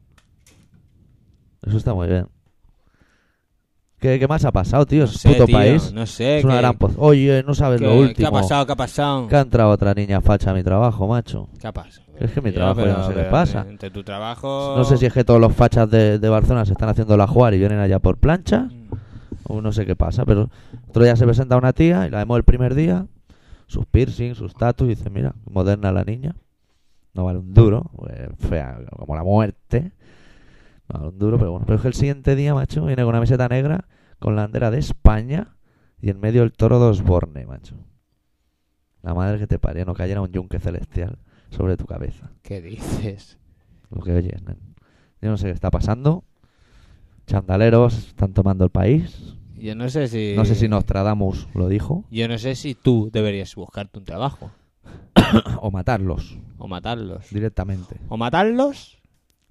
Eso 1.67 1.77
está 1.77 1.95
muy 1.95 2.09
bien. 2.09 2.27
¿Qué, 4.01 4.19
qué 4.19 4.27
más 4.27 4.45
ha 4.45 4.53
pasado, 4.53 4.87
tío? 4.87 5.01
No 5.01 5.05
Es 5.05 5.13
sé, 5.13 5.29
puto 5.31 5.45
tío, 5.47 5.57
país. 5.57 5.93
no 5.93 6.07
sé. 6.07 6.39
es 6.39 6.45
una 6.45 6.55
¿qué- 6.55 6.61
gran 6.61 6.77
Oye, 6.97 7.43
no 7.47 7.55
sabes 7.55 7.81
lo 7.81 7.95
último. 7.95 8.17
¿Qué 8.17 8.27
ha 8.27 8.31
pasado? 8.31 8.67
¿Qué 8.67 8.73
ha 8.73 8.77
pasado? 8.77 9.29
Que 9.29 9.37
ha 9.37 9.41
entrado 9.41 9.71
otra 9.71 9.93
niña 9.95 10.21
facha 10.23 10.51
a 10.51 10.55
mi 10.55 10.63
trabajo, 10.63 11.07
macho. 11.07 11.49
¿Qué 11.61 11.67
ha 11.67 11.73
pasado? 11.73 12.07
Es 12.21 12.33
que 12.33 12.43
mi 12.43 12.53
trabajo 12.53 12.85
ya 12.85 12.99
no 12.99 13.07
sé 13.09 13.15
qué 13.15 13.23
pasa. 13.25 13.67
Entre 13.67 13.91
tu 13.91 14.05
trabajo... 14.05 14.75
No 14.77 14.85
sé 14.85 14.99
si 14.99 15.07
es 15.07 15.13
que 15.13 15.25
todos 15.25 15.41
los 15.41 15.55
fachas 15.55 15.91
de, 15.91 16.19
de 16.19 16.29
Barcelona 16.29 16.67
se 16.67 16.73
están 16.73 16.91
haciendo 16.91 17.17
la 17.17 17.27
jugar 17.27 17.55
y 17.55 17.59
vienen 17.59 17.79
allá 17.79 17.99
por 17.99 18.19
plancha. 18.19 18.65
Mm. 18.65 18.91
O 19.45 19.63
no 19.63 19.73
sé 19.73 19.87
qué 19.87 19.97
pasa, 19.97 20.27
pero 20.27 20.51
otro 20.89 21.03
día 21.03 21.17
se 21.17 21.25
presenta 21.25 21.57
una 21.57 21.73
tía 21.73 22.07
y 22.07 22.11
la 22.11 22.19
vemos 22.19 22.37
el 22.37 22.45
primer 22.45 22.75
día. 22.75 23.07
Sus 23.67 23.87
piercings, 23.87 24.37
sus 24.37 24.55
tatus, 24.55 24.87
y 24.87 24.91
dice, 24.91 25.09
mira, 25.09 25.35
moderna 25.51 25.93
la 25.93 26.05
niña. 26.05 26.37
No 27.15 27.25
vale 27.25 27.39
un 27.39 27.55
duro, 27.55 27.91
pues, 27.97 28.13
fea 28.39 28.79
como 28.97 29.17
la 29.17 29.25
muerte. 29.25 29.93
No 30.89 30.99
vale 30.99 31.09
un 31.09 31.19
duro, 31.19 31.39
pero 31.39 31.53
bueno. 31.53 31.65
Pero 31.67 31.77
es 31.77 31.83
que 31.83 31.89
el 31.89 31.95
siguiente 31.95 32.37
día, 32.37 32.53
macho, 32.55 32.85
viene 32.85 33.03
con 33.03 33.11
una 33.11 33.21
meseta 33.21 33.49
negra, 33.49 33.87
con 34.19 34.37
la 34.37 34.43
bandera 34.43 34.71
de 34.71 34.79
España 34.79 35.57
y 36.01 36.11
en 36.11 36.21
medio 36.21 36.43
el 36.43 36.53
toro 36.53 36.79
de 36.79 36.87
Osborne, 36.87 37.47
macho. 37.47 37.77
La 39.03 39.15
madre 39.15 39.39
que 39.39 39.47
te 39.47 39.59
parió, 39.59 39.87
no 39.87 39.95
cayera 39.95 40.21
un 40.21 40.31
yunque 40.31 40.59
celestial 40.59 41.19
sobre 41.51 41.77
tu 41.77 41.87
cabeza. 41.87 42.31
¿Qué 42.43 42.61
dices? 42.61 43.39
Lo 43.91 44.01
que 44.03 44.13
oyes, 44.13 44.43
nen. 44.43 44.57
Yo 45.21 45.31
no 45.31 45.37
sé 45.37 45.47
qué 45.47 45.53
está 45.53 45.71
pasando. 45.71 46.25
Chandaleros 47.27 48.09
están 48.09 48.33
tomando 48.33 48.65
el 48.65 48.71
país. 48.71 49.35
Yo 49.59 49.75
no 49.75 49.89
sé 49.89 50.09
si... 50.09 50.33
No 50.37 50.45
sé 50.45 50.55
si 50.55 50.69
Nostradamus 50.69 51.49
lo 51.55 51.69
dijo. 51.69 52.05
Yo 52.11 52.27
no 52.29 52.39
sé 52.39 52.55
si 52.55 52.75
tú 52.75 53.11
deberías 53.13 53.55
buscarte 53.55 53.99
un 53.99 54.05
trabajo. 54.05 54.51
o 55.61 55.71
matarlos 55.71 56.39
O 56.59 56.67
matarlos. 56.67 57.29
directamente. 57.31 57.97
O 58.09 58.17
matarlos, 58.17 58.99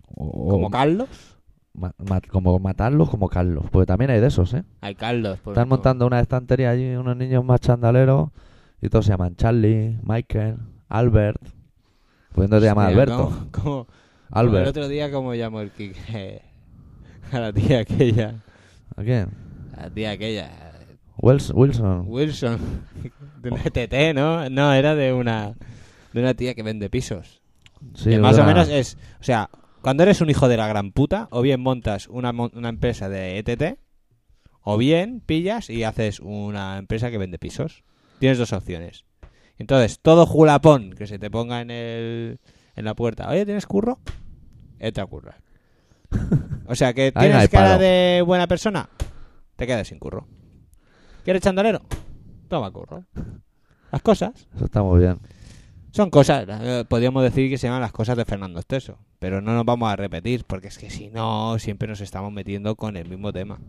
O, 0.08 0.50
como 0.50 0.70
Carlos. 0.72 1.38
ma- 1.74 1.94
ma- 2.00 2.22
como 2.22 2.58
matarlos 2.60 3.10
como 3.10 3.30
Carlos. 3.30 3.66
Porque 3.72 3.86
también 3.86 4.10
hay 4.12 4.20
de 4.20 4.28
esos, 4.28 4.54
¿eh? 4.56 4.64
Hay 4.82 4.96
Carlos. 4.96 5.38
por 5.40 5.54
Están 5.54 5.64
ejemplo. 5.64 5.78
montando 5.78 6.08
una 6.08 6.20
estantería 6.20 6.72
allí, 6.72 6.96
unos 6.96 7.16
niños 7.16 7.46
más 7.46 7.60
chandaleros. 7.62 8.30
Y 8.82 8.90
todos 8.90 9.06
se 9.06 9.12
llaman 9.12 9.36
Charlie, 9.36 10.00
Michael, 10.04 10.58
Albert. 10.88 11.42
Pudiendo 12.34 12.60
te 12.60 12.66
llamar 12.66 12.88
Alberto. 12.92 13.48
¿cómo- 13.52 13.52
cómo- 13.52 13.88
El 14.64 14.68
otro 14.70 14.88
día, 14.88 15.12
como 15.12 15.34
llamo 15.34 15.62
el 15.62 15.72
Kike? 15.72 16.42
A 17.32 17.40
la 17.40 17.54
tía 17.54 17.80
aquella. 17.80 18.36
¿A 18.96 19.04
quién? 19.04 19.30
A 19.76 19.84
la 19.84 19.90
tía 19.90 20.12
aquella. 20.12 20.52
Wils- 21.18 21.52
Wilson. 21.54 22.04
Wilson. 22.08 22.60
De 23.42 23.50
una 23.50 23.62
ETT, 23.64 24.14
¿no? 24.16 24.50
No, 24.50 24.74
era 24.74 24.96
de 24.96 25.14
una. 25.14 25.56
De 26.14 26.22
una 26.22 26.34
tía 26.34 26.56
que 26.56 26.64
vende 26.64 26.90
pisos. 26.90 27.42
Sí, 27.96 28.12
que 28.12 28.20
más 28.20 28.38
o 28.38 28.44
menos 28.46 28.68
es. 28.70 28.98
O 29.20 29.24
sea, 29.24 29.50
cuando 29.82 30.04
eres 30.04 30.22
un 30.22 30.30
hijo 30.30 30.48
de 30.48 30.58
la 30.58 30.68
gran 30.68 30.92
puta, 30.92 31.28
o 31.32 31.42
bien 31.42 31.62
montas 31.62 32.08
una, 32.08 32.32
una 32.32 32.70
empresa 32.70 33.10
de 33.10 33.38
ETT, 33.40 33.80
o 34.62 34.78
bien 34.78 35.22
pillas 35.26 35.70
y 35.70 35.84
haces 35.84 36.20
una 36.20 36.78
empresa 36.78 37.10
que 37.12 37.18
vende 37.18 37.38
pisos. 37.40 37.84
Tienes 38.20 38.38
dos 38.38 38.52
opciones. 38.54 39.06
Entonces, 39.60 40.00
todo 40.00 40.26
julapón 40.26 40.94
que 40.94 41.06
se 41.06 41.20
te 41.20 41.30
ponga 41.30 41.62
en 41.62 41.70
el 41.70 42.40
en 42.76 42.86
la 42.86 42.96
puerta, 42.96 43.30
oye, 43.30 43.46
¿tienes 43.46 43.68
curro? 43.68 44.00
Entra 44.80 45.04
a 45.04 45.08
currar. 45.08 45.42
O 46.66 46.76
sea, 46.76 46.94
que 46.94 47.12
no 47.16 47.22
tienes 47.22 47.50
cara 47.50 47.78
de 47.78 48.24
buena 48.26 48.48
persona, 48.48 48.90
te 49.58 49.68
quedas 49.68 49.90
sin 49.90 50.00
curro. 50.00 50.28
¿Quieres 51.26 51.42
chandalero? 51.42 51.82
Toma 52.48 52.72
curro. 52.72 53.04
Las 53.92 54.02
cosas 54.02 54.48
Eso 54.56 54.66
está 54.66 54.82
muy 54.82 55.00
bien. 55.00 55.20
son 55.92 56.10
cosas, 56.10 56.48
eh, 56.50 56.86
podríamos 56.88 57.22
decir 57.24 57.50
que 57.50 57.58
se 57.58 57.68
llaman 57.68 57.82
las 57.82 57.92
cosas 57.92 58.16
de 58.16 58.24
Fernando 58.24 58.60
Esteso, 58.60 58.98
pero 59.20 59.42
no 59.42 59.54
nos 59.54 59.66
vamos 59.66 59.92
a 59.92 59.98
repetir, 59.98 60.46
porque 60.46 60.70
es 60.70 60.78
que 60.78 60.90
si 60.90 61.10
no, 61.10 61.60
siempre 61.60 61.90
nos 61.90 62.00
estamos 62.00 62.32
metiendo 62.32 62.76
con 62.76 62.96
el 62.96 63.10
mismo 63.10 63.34
tema. 63.34 63.60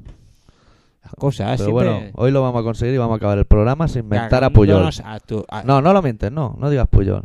Las 1.02 1.14
cosas, 1.14 1.46
Pero 1.60 1.70
siempre... 1.70 1.72
bueno, 1.72 2.10
hoy 2.14 2.30
lo 2.30 2.42
vamos 2.42 2.60
a 2.60 2.64
conseguir 2.64 2.94
y 2.94 2.98
vamos 2.98 3.14
a 3.14 3.16
acabar 3.16 3.38
el 3.38 3.46
programa 3.46 3.88
sin 3.88 4.06
mentar 4.08 4.44
a 4.44 4.50
Puyol. 4.50 4.76
cagándonos 4.82 5.00
a 5.04 5.20
tu- 5.20 5.44
a- 5.48 5.62
No, 5.64 5.80
no 5.80 5.92
lo 5.92 6.02
mientes, 6.02 6.30
no. 6.30 6.56
No 6.58 6.68
digas 6.70 6.88
Puyol. 6.88 7.24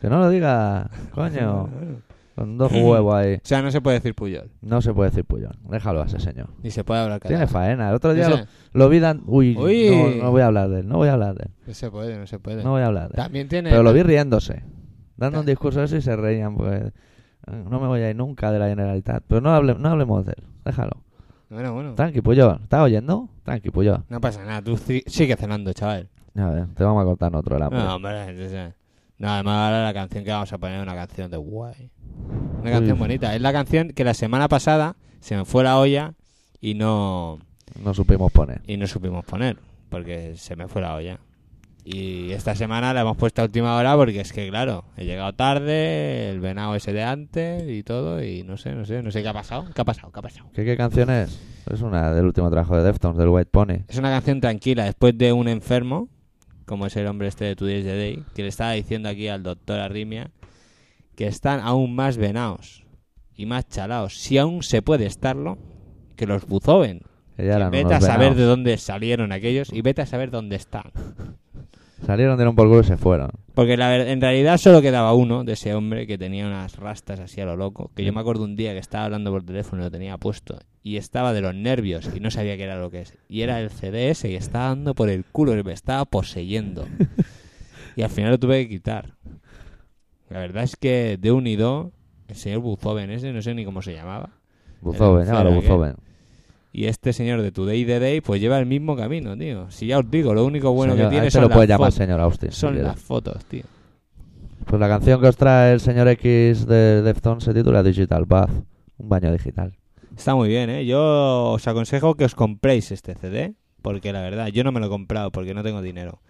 Que 0.00 0.08
no 0.08 0.20
lo 0.20 0.28
digas, 0.28 0.88
coño. 1.12 1.68
Con 2.36 2.58
dos 2.58 2.70
huevos 2.72 3.14
ahí. 3.14 3.34
O 3.36 3.40
sea, 3.42 3.62
no 3.62 3.70
se 3.70 3.80
puede 3.80 3.96
decir 3.96 4.14
Puyol, 4.14 4.50
No 4.60 4.82
se 4.82 4.92
puede 4.94 5.10
decir 5.10 5.24
Puyol. 5.24 5.56
Déjalo 5.70 6.02
a 6.02 6.04
ese 6.06 6.20
señor. 6.20 6.48
ni 6.62 6.70
se 6.70 6.84
puede 6.84 7.00
hablar 7.00 7.20
Tiene 7.20 7.36
callado. 7.46 7.52
faena. 7.52 7.88
El 7.88 7.94
otro 7.96 8.14
día 8.14 8.28
lo, 8.28 8.36
lo 8.72 8.88
vi 8.88 8.98
dan... 9.00 9.22
Uy, 9.26 9.56
Uy. 9.56 9.90
No, 10.18 10.24
no 10.24 10.30
voy 10.30 10.42
a 10.42 10.46
hablar 10.46 10.68
de 10.68 10.80
él. 10.80 10.88
No 10.88 10.98
voy 10.98 11.08
a 11.08 11.14
hablar 11.14 11.34
de 11.34 11.44
él. 11.46 11.50
No 11.66 11.74
se 11.74 11.90
puede, 11.90 12.16
no 12.18 12.26
se 12.26 12.38
puede. 12.38 12.62
No 12.62 12.70
voy 12.72 12.82
a 12.82 12.86
hablar 12.86 13.08
de 13.08 13.14
él. 13.14 13.16
También 13.16 13.48
tiene... 13.48 13.70
Pero 13.70 13.82
lo 13.82 13.92
vi 13.92 14.02
riéndose. 14.02 14.62
Dando 15.16 15.40
un 15.40 15.46
discurso 15.46 15.82
eso 15.82 15.96
y 15.96 16.02
se 16.02 16.14
reían. 16.14 16.56
Pues, 16.56 16.92
no 17.46 17.80
me 17.80 17.86
voy 17.86 18.00
a 18.02 18.10
ir 18.10 18.16
nunca 18.16 18.52
de 18.52 18.58
la 18.58 18.68
Generalitat. 18.68 19.24
Pero 19.26 19.40
no, 19.40 19.50
hable- 19.56 19.78
no 19.78 19.88
hablemos 19.88 20.26
de 20.26 20.34
él. 20.36 20.44
Déjalo. 20.64 21.02
Bueno, 21.48 21.72
bueno. 21.74 21.94
Tranqui, 21.94 22.20
Puyol. 22.22 22.58
¿Estás 22.62 22.80
oyendo? 22.80 23.28
Tranqui, 23.44 23.70
Puyol. 23.70 24.02
No 24.08 24.20
pasa 24.20 24.44
nada, 24.44 24.62
tú 24.62 24.72
ci- 24.76 25.04
sigue 25.06 25.36
cenando, 25.36 25.72
chaval. 25.72 26.08
A 26.34 26.50
ver, 26.50 26.66
te 26.74 26.84
vamos 26.84 27.02
a 27.02 27.04
cortar 27.04 27.28
en 27.32 27.36
otro 27.36 27.58
lado. 27.58 27.70
No, 27.70 27.94
hombre, 27.96 28.48
sea, 28.48 28.74
no, 29.18 29.28
además 29.30 29.54
ahora 29.66 29.84
la 29.84 29.94
canción 29.94 30.24
que 30.24 30.30
vamos 30.32 30.52
a 30.52 30.58
poner 30.58 30.76
es 30.76 30.82
una 30.82 30.94
canción 30.94 31.30
de 31.30 31.36
guay. 31.36 31.90
Una 32.60 32.64
Uy. 32.64 32.70
canción 32.70 32.98
bonita. 32.98 33.34
Es 33.34 33.40
la 33.40 33.52
canción 33.52 33.90
que 33.90 34.04
la 34.04 34.12
semana 34.14 34.48
pasada 34.48 34.96
se 35.20 35.36
me 35.36 35.44
fue 35.44 35.62
la 35.64 35.78
olla 35.78 36.14
y 36.60 36.74
no 36.74 37.38
No 37.82 37.94
supimos 37.94 38.32
poner. 38.32 38.60
y 38.66 38.76
no 38.76 38.86
supimos 38.86 39.24
poner 39.24 39.56
porque 39.88 40.34
se 40.36 40.56
me 40.56 40.66
fue 40.68 40.82
la 40.82 40.94
olla. 40.94 41.18
Y 41.88 42.32
esta 42.32 42.56
semana 42.56 42.92
la 42.92 43.02
hemos 43.02 43.16
puesto 43.16 43.42
a 43.42 43.44
última 43.44 43.76
hora 43.76 43.94
porque 43.94 44.20
es 44.20 44.32
que, 44.32 44.48
claro, 44.48 44.86
he 44.96 45.04
llegado 45.04 45.32
tarde, 45.34 46.30
el 46.30 46.40
venado 46.40 46.74
ese 46.74 46.92
de 46.92 47.04
antes 47.04 47.62
y 47.68 47.84
todo, 47.84 48.20
y 48.20 48.42
no 48.42 48.56
sé, 48.56 48.74
no 48.74 48.84
sé, 48.84 49.04
no 49.04 49.12
sé 49.12 49.22
qué 49.22 49.28
ha 49.28 49.32
pasado. 49.32 49.66
¿Qué 49.72 49.80
ha 49.80 49.84
pasado? 49.84 50.10
¿Qué 50.10 50.18
ha 50.18 50.22
pasado? 50.22 50.50
¿Qué, 50.52 50.64
qué 50.64 50.76
canción 50.76 51.10
es? 51.10 51.40
Es 51.70 51.82
una 51.82 52.12
del 52.12 52.24
último 52.24 52.50
trabajo 52.50 52.76
de 52.76 52.82
Deftones, 52.82 53.18
del 53.18 53.28
White 53.28 53.50
Pony. 53.52 53.84
Es 53.86 53.98
una 53.98 54.10
canción 54.10 54.40
tranquila, 54.40 54.84
después 54.84 55.16
de 55.16 55.32
un 55.32 55.46
enfermo, 55.46 56.08
como 56.64 56.86
es 56.86 56.96
el 56.96 57.06
hombre 57.06 57.28
este 57.28 57.44
de 57.44 57.54
Tu 57.54 57.66
Days 57.66 57.84
the 57.84 57.96
Day, 57.96 58.24
que 58.34 58.42
le 58.42 58.48
estaba 58.48 58.72
diciendo 58.72 59.08
aquí 59.08 59.28
al 59.28 59.44
doctor 59.44 59.78
Arrimia 59.78 60.32
que 61.14 61.28
están 61.28 61.60
aún 61.60 61.94
más 61.94 62.16
venados 62.16 62.84
y 63.34 63.46
más 63.46 63.68
chalaos, 63.68 64.18
si 64.18 64.38
aún 64.38 64.64
se 64.64 64.82
puede 64.82 65.06
estarlo, 65.06 65.56
que 66.16 66.26
los 66.26 66.46
buzoven. 66.46 67.02
Que 67.36 67.42
vete 67.70 67.94
a 67.94 68.00
saber 68.00 68.34
de 68.34 68.44
dónde 68.44 68.76
salieron 68.78 69.30
aquellos 69.30 69.72
y 69.72 69.82
vete 69.82 70.02
a 70.02 70.06
saber 70.06 70.30
dónde 70.30 70.56
están. 70.56 70.90
Salieron, 72.04 72.36
dieron 72.36 72.54
por 72.54 72.68
culo 72.68 72.80
y 72.80 72.84
se 72.84 72.96
fueron. 72.98 73.30
Porque 73.54 73.76
la 73.76 73.88
ver- 73.88 74.08
en 74.08 74.20
realidad 74.20 74.58
solo 74.58 74.82
quedaba 74.82 75.14
uno 75.14 75.44
de 75.44 75.54
ese 75.54 75.74
hombre 75.74 76.06
que 76.06 76.18
tenía 76.18 76.46
unas 76.46 76.76
rastas 76.76 77.20
así 77.20 77.40
a 77.40 77.46
lo 77.46 77.56
loco. 77.56 77.90
Que 77.94 78.04
yo 78.04 78.12
Mm. 78.12 78.14
me 78.16 78.20
acuerdo 78.20 78.44
un 78.44 78.54
día 78.54 78.72
que 78.72 78.78
estaba 78.78 79.04
hablando 79.06 79.30
por 79.30 79.42
teléfono 79.44 79.80
y 79.82 79.84
lo 79.86 79.90
tenía 79.90 80.18
puesto. 80.18 80.58
Y 80.82 80.98
estaba 80.98 81.32
de 81.32 81.40
los 81.40 81.54
nervios 81.54 82.10
y 82.14 82.20
no 82.20 82.30
sabía 82.30 82.56
qué 82.56 82.64
era 82.64 82.78
lo 82.78 82.90
que 82.90 83.00
es. 83.00 83.16
Y 83.28 83.40
era 83.40 83.60
el 83.60 83.70
CDS 83.70 84.28
y 84.30 84.34
estaba 84.36 84.66
dando 84.68 84.94
por 84.94 85.08
el 85.08 85.24
culo 85.24 85.56
y 85.58 85.62
me 85.64 85.72
estaba 85.72 86.04
poseyendo. 86.04 86.86
y 87.96 88.02
al 88.02 88.10
final 88.10 88.30
lo 88.32 88.38
tuve 88.38 88.62
que 88.64 88.68
quitar. 88.68 89.14
La 90.28 90.40
verdad 90.40 90.64
es 90.64 90.76
que 90.76 91.16
de 91.18 91.32
unido, 91.32 91.92
el 92.28 92.36
señor 92.36 92.58
Buzoven 92.60 93.10
ese, 93.10 93.32
no 93.32 93.40
sé 93.40 93.54
ni 93.54 93.64
cómo 93.64 93.80
se 93.80 93.94
llamaba. 93.94 94.30
Buzoven, 94.82 95.22
Era 95.22 95.32
llámalo 95.32 95.50
feo, 95.52 95.60
¿qué? 95.60 95.66
Buzoven. 95.68 95.96
Y 96.78 96.88
este 96.88 97.14
señor 97.14 97.40
de 97.40 97.52
Today 97.52 97.86
the 97.86 97.98
Day, 97.98 98.20
pues 98.20 98.38
lleva 98.38 98.58
el 98.58 98.66
mismo 98.66 98.96
camino, 98.96 99.34
tío. 99.34 99.70
Si 99.70 99.86
ya 99.86 99.98
os 99.98 100.10
digo, 100.10 100.34
lo 100.34 100.44
único 100.44 100.72
bueno 100.72 100.92
Señor- 100.92 101.06
que 101.06 101.10
tiene 101.10 101.26
este 101.28 101.38
son, 101.40 101.48
lo 101.48 101.54
puede 101.54 101.68
las, 101.68 101.78
llamar 101.78 101.92
señor 101.92 102.20
Austin. 102.20 102.52
son 102.52 102.82
las 102.82 103.00
fotos, 103.00 103.42
tío. 103.46 103.62
Pues 104.66 104.78
la 104.78 104.86
canción 104.86 105.18
que 105.22 105.28
os 105.28 105.36
trae 105.38 105.72
el 105.72 105.80
señor 105.80 106.06
X 106.08 106.66
de 106.66 107.00
Deftones 107.00 107.44
se 107.44 107.54
titula 107.54 107.82
Digital 107.82 108.26
Bath. 108.26 108.50
Un 108.98 109.08
baño 109.08 109.32
digital. 109.32 109.72
Está 110.14 110.34
muy 110.34 110.48
bien, 110.50 110.68
¿eh? 110.68 110.84
Yo 110.84 111.52
os 111.52 111.66
aconsejo 111.66 112.14
que 112.14 112.26
os 112.26 112.34
compréis 112.34 112.90
este 112.92 113.14
CD, 113.14 113.54
porque 113.80 114.12
la 114.12 114.20
verdad, 114.20 114.48
yo 114.48 114.62
no 114.62 114.70
me 114.70 114.78
lo 114.80 114.86
he 114.86 114.90
comprado 114.90 115.32
porque 115.32 115.54
no 115.54 115.62
tengo 115.62 115.80
dinero. 115.80 116.20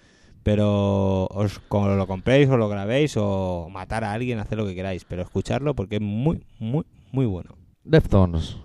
Pero 0.45 1.27
os 1.27 1.59
como 1.67 1.89
lo 1.89 2.07
compréis 2.07 2.49
o 2.51 2.57
lo 2.57 2.69
grabéis 2.69 3.15
o 3.17 3.69
matar 3.69 4.05
a 4.05 4.13
alguien, 4.13 4.39
hacer 4.39 4.59
lo 4.59 4.65
que 4.67 4.77
queráis, 4.77 5.05
pero 5.05 5.23
escucharlo 5.23 5.75
porque 5.75 5.97
es 5.97 6.03
muy, 6.03 6.45
muy, 6.61 6.85
muy 7.11 7.27
bueno. 7.27 7.57
Deftones. 7.83 8.59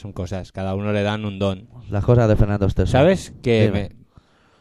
Son 0.00 0.12
cosas, 0.12 0.52
cada 0.52 0.74
uno 0.74 0.92
le 0.92 1.02
dan 1.02 1.24
un 1.24 1.38
don. 1.38 1.68
Las 1.90 2.04
cosas 2.04 2.28
de 2.28 2.36
Fernando 2.36 2.66
Esteso. 2.66 2.90
¿Sabes 2.92 3.32
que 3.42 3.70
me, 3.70 3.90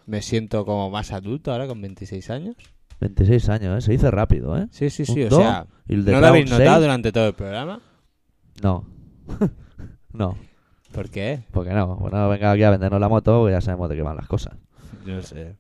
me 0.06 0.22
siento 0.22 0.66
como 0.66 0.90
más 0.90 1.12
adulto 1.12 1.52
ahora 1.52 1.68
con 1.68 1.82
26 1.82 2.30
años? 2.30 2.56
26 3.00 3.50
años, 3.50 3.78
¿eh? 3.78 3.82
Se 3.86 3.92
dice 3.94 4.12
rápido, 4.12 4.58
¿eh? 4.58 4.68
Sí, 4.72 4.90
sí, 4.90 5.06
sí, 5.06 5.22
Un 5.22 5.28
o 5.28 5.30
do 5.30 5.38
sea, 5.38 5.68
¿no 5.88 6.20
lo 6.20 6.28
habéis 6.28 6.50
notado 6.50 6.72
seis. 6.76 6.82
durante 6.82 7.12
todo 7.12 7.28
el 7.28 7.34
programa? 7.34 7.82
No. 8.62 8.86
no. 10.14 10.38
¿Por 10.92 11.10
qué? 11.10 11.44
Porque 11.52 11.72
no. 11.72 11.96
Bueno, 11.96 12.28
venga 12.30 12.52
aquí 12.52 12.64
a 12.64 12.72
vendernos 12.72 13.00
la 13.00 13.08
moto, 13.08 13.40
porque 13.40 13.54
ya 13.54 13.62
sabemos 13.62 13.90
de 13.90 13.96
qué 13.96 14.02
van 14.02 14.18
las 14.18 14.28
cosas. 14.28 14.56
No 15.06 15.22
sé. 15.22 15.56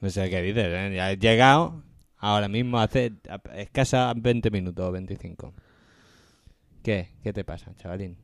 No 0.00 0.08
sé 0.08 0.30
qué 0.30 0.40
dices, 0.42 0.66
¿eh? 0.66 0.92
Ya 0.94 1.12
he 1.12 1.18
llegado 1.18 1.82
ahora 2.18 2.48
mismo 2.48 2.78
hace 2.78 3.12
escasa 3.54 4.12
20 4.16 4.50
minutos 4.50 4.86
o 4.88 4.92
25. 4.92 5.52
¿Qué? 6.82 7.10
¿Qué 7.22 7.32
te 7.32 7.44
pasa, 7.44 7.74
chavalín? 7.76 8.16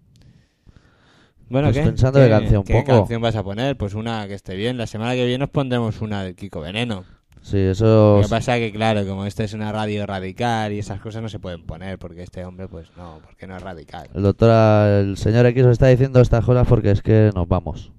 Bueno, 1.49 1.69
Pues 1.69 1.79
¿qué? 1.79 1.85
pensando 1.85 2.19
¿Qué, 2.19 2.25
qué 2.27 2.31
canción 2.31 2.65
qué 2.65 2.73
pongo. 2.83 3.01
canción 3.01 3.23
vas 3.23 3.37
a 3.37 3.43
poner? 3.43 3.77
Pues 3.77 3.95
una 3.95 4.27
que 4.27 4.35
esté 4.35 4.55
bien. 4.57 4.77
La 4.79 4.87
semana 4.87 5.15
que 5.15 5.27
viene 5.27 5.45
os 5.45 5.51
pondremos 5.51 6.01
una 6.01 6.23
del 6.25 6.35
Kiko 6.35 6.61
Veneno. 6.61 7.05
Sí, 7.43 7.59
eso... 7.59 8.19
Lo 8.19 8.23
que 8.23 8.29
pasa 8.29 8.57
que, 8.59 8.73
claro, 8.73 9.05
como 9.07 9.27
esta 9.27 9.43
es 9.43 9.53
una 9.53 9.73
radio 9.73 10.07
radical 10.07 10.73
y 10.73 10.79
esas 10.79 11.01
cosas 11.01 11.23
no 11.23 11.29
se 11.29 11.41
pueden 11.41 11.65
poner 11.67 11.99
porque 11.99 12.23
este 12.23 12.45
hombre, 12.45 12.69
pues 12.69 12.89
no, 12.97 13.19
porque 13.25 13.49
no 13.49 13.57
es 13.57 13.63
radical. 13.63 14.09
El 14.15 14.23
doctor, 14.23 14.51
el 14.87 15.17
señor 15.17 15.47
X 15.47 15.65
os 15.65 15.73
está 15.73 15.89
diciendo 15.89 16.21
estas 16.21 16.45
cosas 16.45 16.67
porque 16.69 16.93
es 16.93 17.03
que 17.03 17.31
nos 17.35 17.49
vamos. 17.49 17.91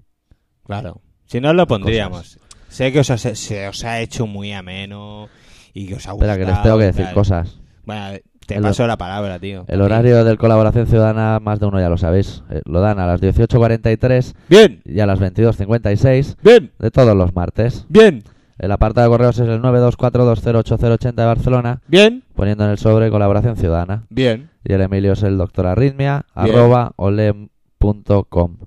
Claro. 0.65 1.01
Si 1.25 1.41
no 1.41 1.53
lo 1.53 1.67
pondríamos. 1.67 2.39
Sé 2.69 2.91
que 2.93 3.01
os 3.01 3.09
ha, 3.11 3.17
se 3.17 3.67
os 3.67 3.83
ha 3.83 3.99
hecho 3.99 4.25
muy 4.27 4.53
ameno 4.53 5.27
y 5.73 5.87
que 5.87 5.95
os 5.95 6.07
ha 6.07 6.13
gustado. 6.13 6.31
Espera, 6.31 6.45
que 6.45 6.51
les 6.53 6.63
tengo 6.63 6.77
que 6.79 6.85
decir 6.85 7.05
tal. 7.05 7.13
cosas. 7.13 7.59
Bueno, 7.83 8.17
te 8.45 8.55
El- 8.55 8.61
paso 8.61 8.85
la 8.87 8.97
palabra, 8.97 9.39
tío. 9.39 9.65
El 9.67 9.81
horario 9.81 10.23
del 10.23 10.37
Colaboración 10.37 10.87
Ciudadana, 10.87 11.39
más 11.39 11.59
de 11.59 11.65
uno 11.67 11.79
ya 11.79 11.89
lo 11.89 11.97
sabéis, 11.97 12.43
eh, 12.49 12.61
lo 12.65 12.81
dan 12.81 12.99
a 12.99 13.07
las 13.07 13.21
18.43 13.21 14.33
Bien, 14.49 14.81
y 14.85 14.99
a 14.99 15.05
las 15.05 15.19
22.56 15.19 16.35
bien, 16.43 16.71
de 16.79 16.91
todos 16.91 17.15
los 17.15 17.33
martes. 17.35 17.85
bien, 17.89 18.23
El 18.59 18.71
apartado 18.71 19.07
de 19.09 19.11
correos 19.17 19.39
es 19.39 19.47
el 19.47 19.61
924208080 19.61 21.15
de 21.15 21.25
Barcelona, 21.25 21.81
bien, 21.87 22.23
poniendo 22.35 22.63
en 22.65 22.71
el 22.71 22.77
sobre 22.77 23.09
Colaboración 23.09 23.55
Ciudadana. 23.57 24.03
bien. 24.09 24.49
Y 24.63 24.73
el 24.73 24.81
Emilio 24.81 25.13
es 25.13 25.23
el 25.23 25.37
doctor 25.37 25.65
arritmia, 25.67 26.25
Bien. 26.41 26.55
arroba 26.55 26.91
olem.com. 26.95 28.57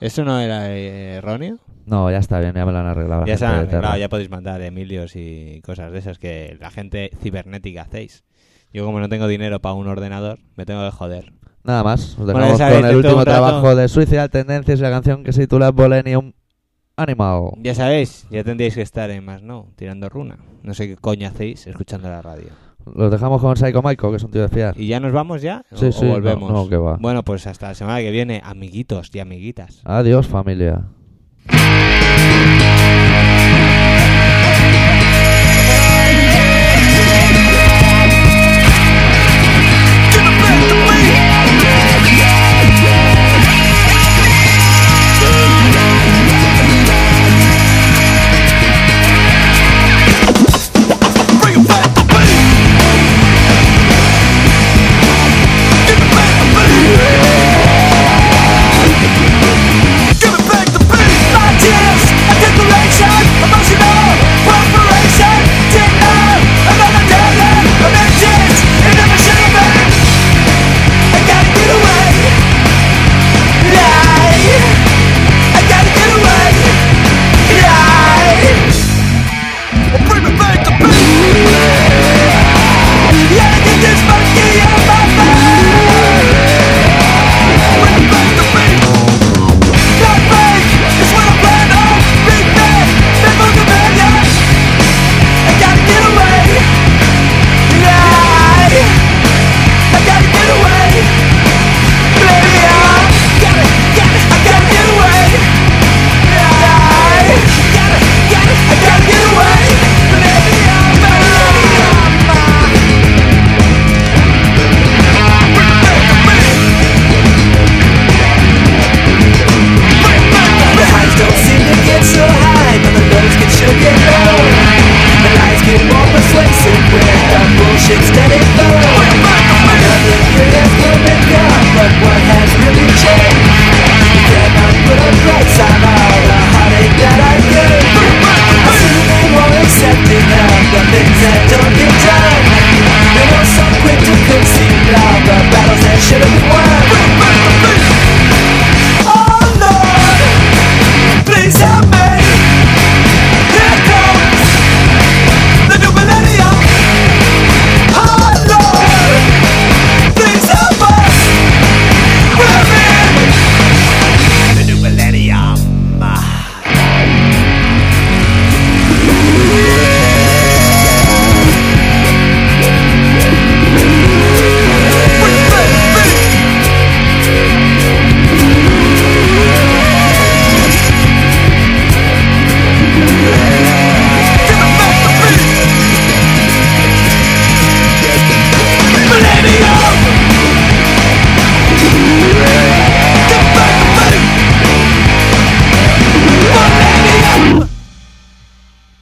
¿Eso 0.00 0.24
no 0.24 0.40
era 0.40 0.70
eh, 0.74 1.16
erróneo? 1.16 1.58
No, 1.84 2.10
ya 2.10 2.18
está 2.18 2.38
bien, 2.40 2.54
ya 2.54 2.64
me 2.64 2.72
lo 2.72 2.78
han 2.78 2.86
arreglado. 2.86 3.22
la 3.22 3.26
Ya 3.26 3.36
se 3.36 3.44
han 3.44 3.54
arreglado, 3.66 3.96
ya 3.98 4.08
podéis 4.08 4.30
mandar 4.30 4.62
Emilios 4.62 5.14
y 5.16 5.60
cosas 5.62 5.90
de 5.92 5.98
esas 5.98 6.18
que 6.18 6.56
la 6.60 6.70
gente 6.70 7.10
cibernética 7.20 7.82
hacéis. 7.82 8.22
Yo 8.72 8.84
como 8.84 9.00
no 9.00 9.08
tengo 9.08 9.26
dinero 9.26 9.60
para 9.60 9.74
un 9.74 9.88
ordenador, 9.88 10.38
me 10.56 10.64
tengo 10.66 10.84
que 10.84 10.90
joder. 10.92 11.32
Nada 11.64 11.82
más, 11.84 12.16
os 12.18 12.26
dejamos 12.26 12.56
sabéis, 12.58 12.80
con 12.80 12.88
el 12.90 12.96
último 12.96 13.24
trabajo 13.24 13.74
de 13.76 13.88
Suicidal 13.88 14.30
Tendencias 14.30 14.78
y 14.78 14.82
la 14.82 14.90
canción 14.90 15.24
que 15.24 15.32
se 15.32 15.42
titula 15.42 15.70
Bolenium 15.72 16.32
Animal. 16.96 17.50
Ya 17.62 17.74
sabéis, 17.74 18.26
ya 18.30 18.44
tendríais 18.44 18.74
que 18.74 18.82
estar 18.82 19.10
en 19.10 19.24
más 19.24 19.42
no, 19.42 19.68
tirando 19.76 20.08
runa. 20.08 20.38
No 20.62 20.72
sé 20.74 20.86
qué 20.88 20.96
coño 20.96 21.28
hacéis 21.28 21.66
escuchando 21.66 22.08
la 22.08 22.22
radio. 22.22 22.48
Los 22.94 23.10
dejamos 23.10 23.40
con 23.42 23.56
Psycho 23.56 23.82
Michael, 23.82 24.12
que 24.12 24.16
es 24.16 24.24
un 24.24 24.30
tío 24.30 24.42
de 24.42 24.48
fiar. 24.48 24.74
¿Y 24.78 24.86
ya 24.86 25.00
nos 25.00 25.12
vamos 25.12 25.42
ya? 25.42 25.64
¿O- 25.70 25.76
Sí, 25.76 25.86
o 25.86 25.92
sí, 25.92 26.06
volvemos? 26.06 26.50
no, 26.50 26.68
que 26.68 26.76
va. 26.76 26.96
Bueno, 26.98 27.22
pues 27.22 27.46
hasta 27.46 27.68
la 27.68 27.74
semana 27.74 28.00
que 28.00 28.10
viene, 28.10 28.40
amiguitos 28.44 29.10
y 29.14 29.18
amiguitas. 29.20 29.80
Adiós, 29.84 30.26
familia. 30.26 30.84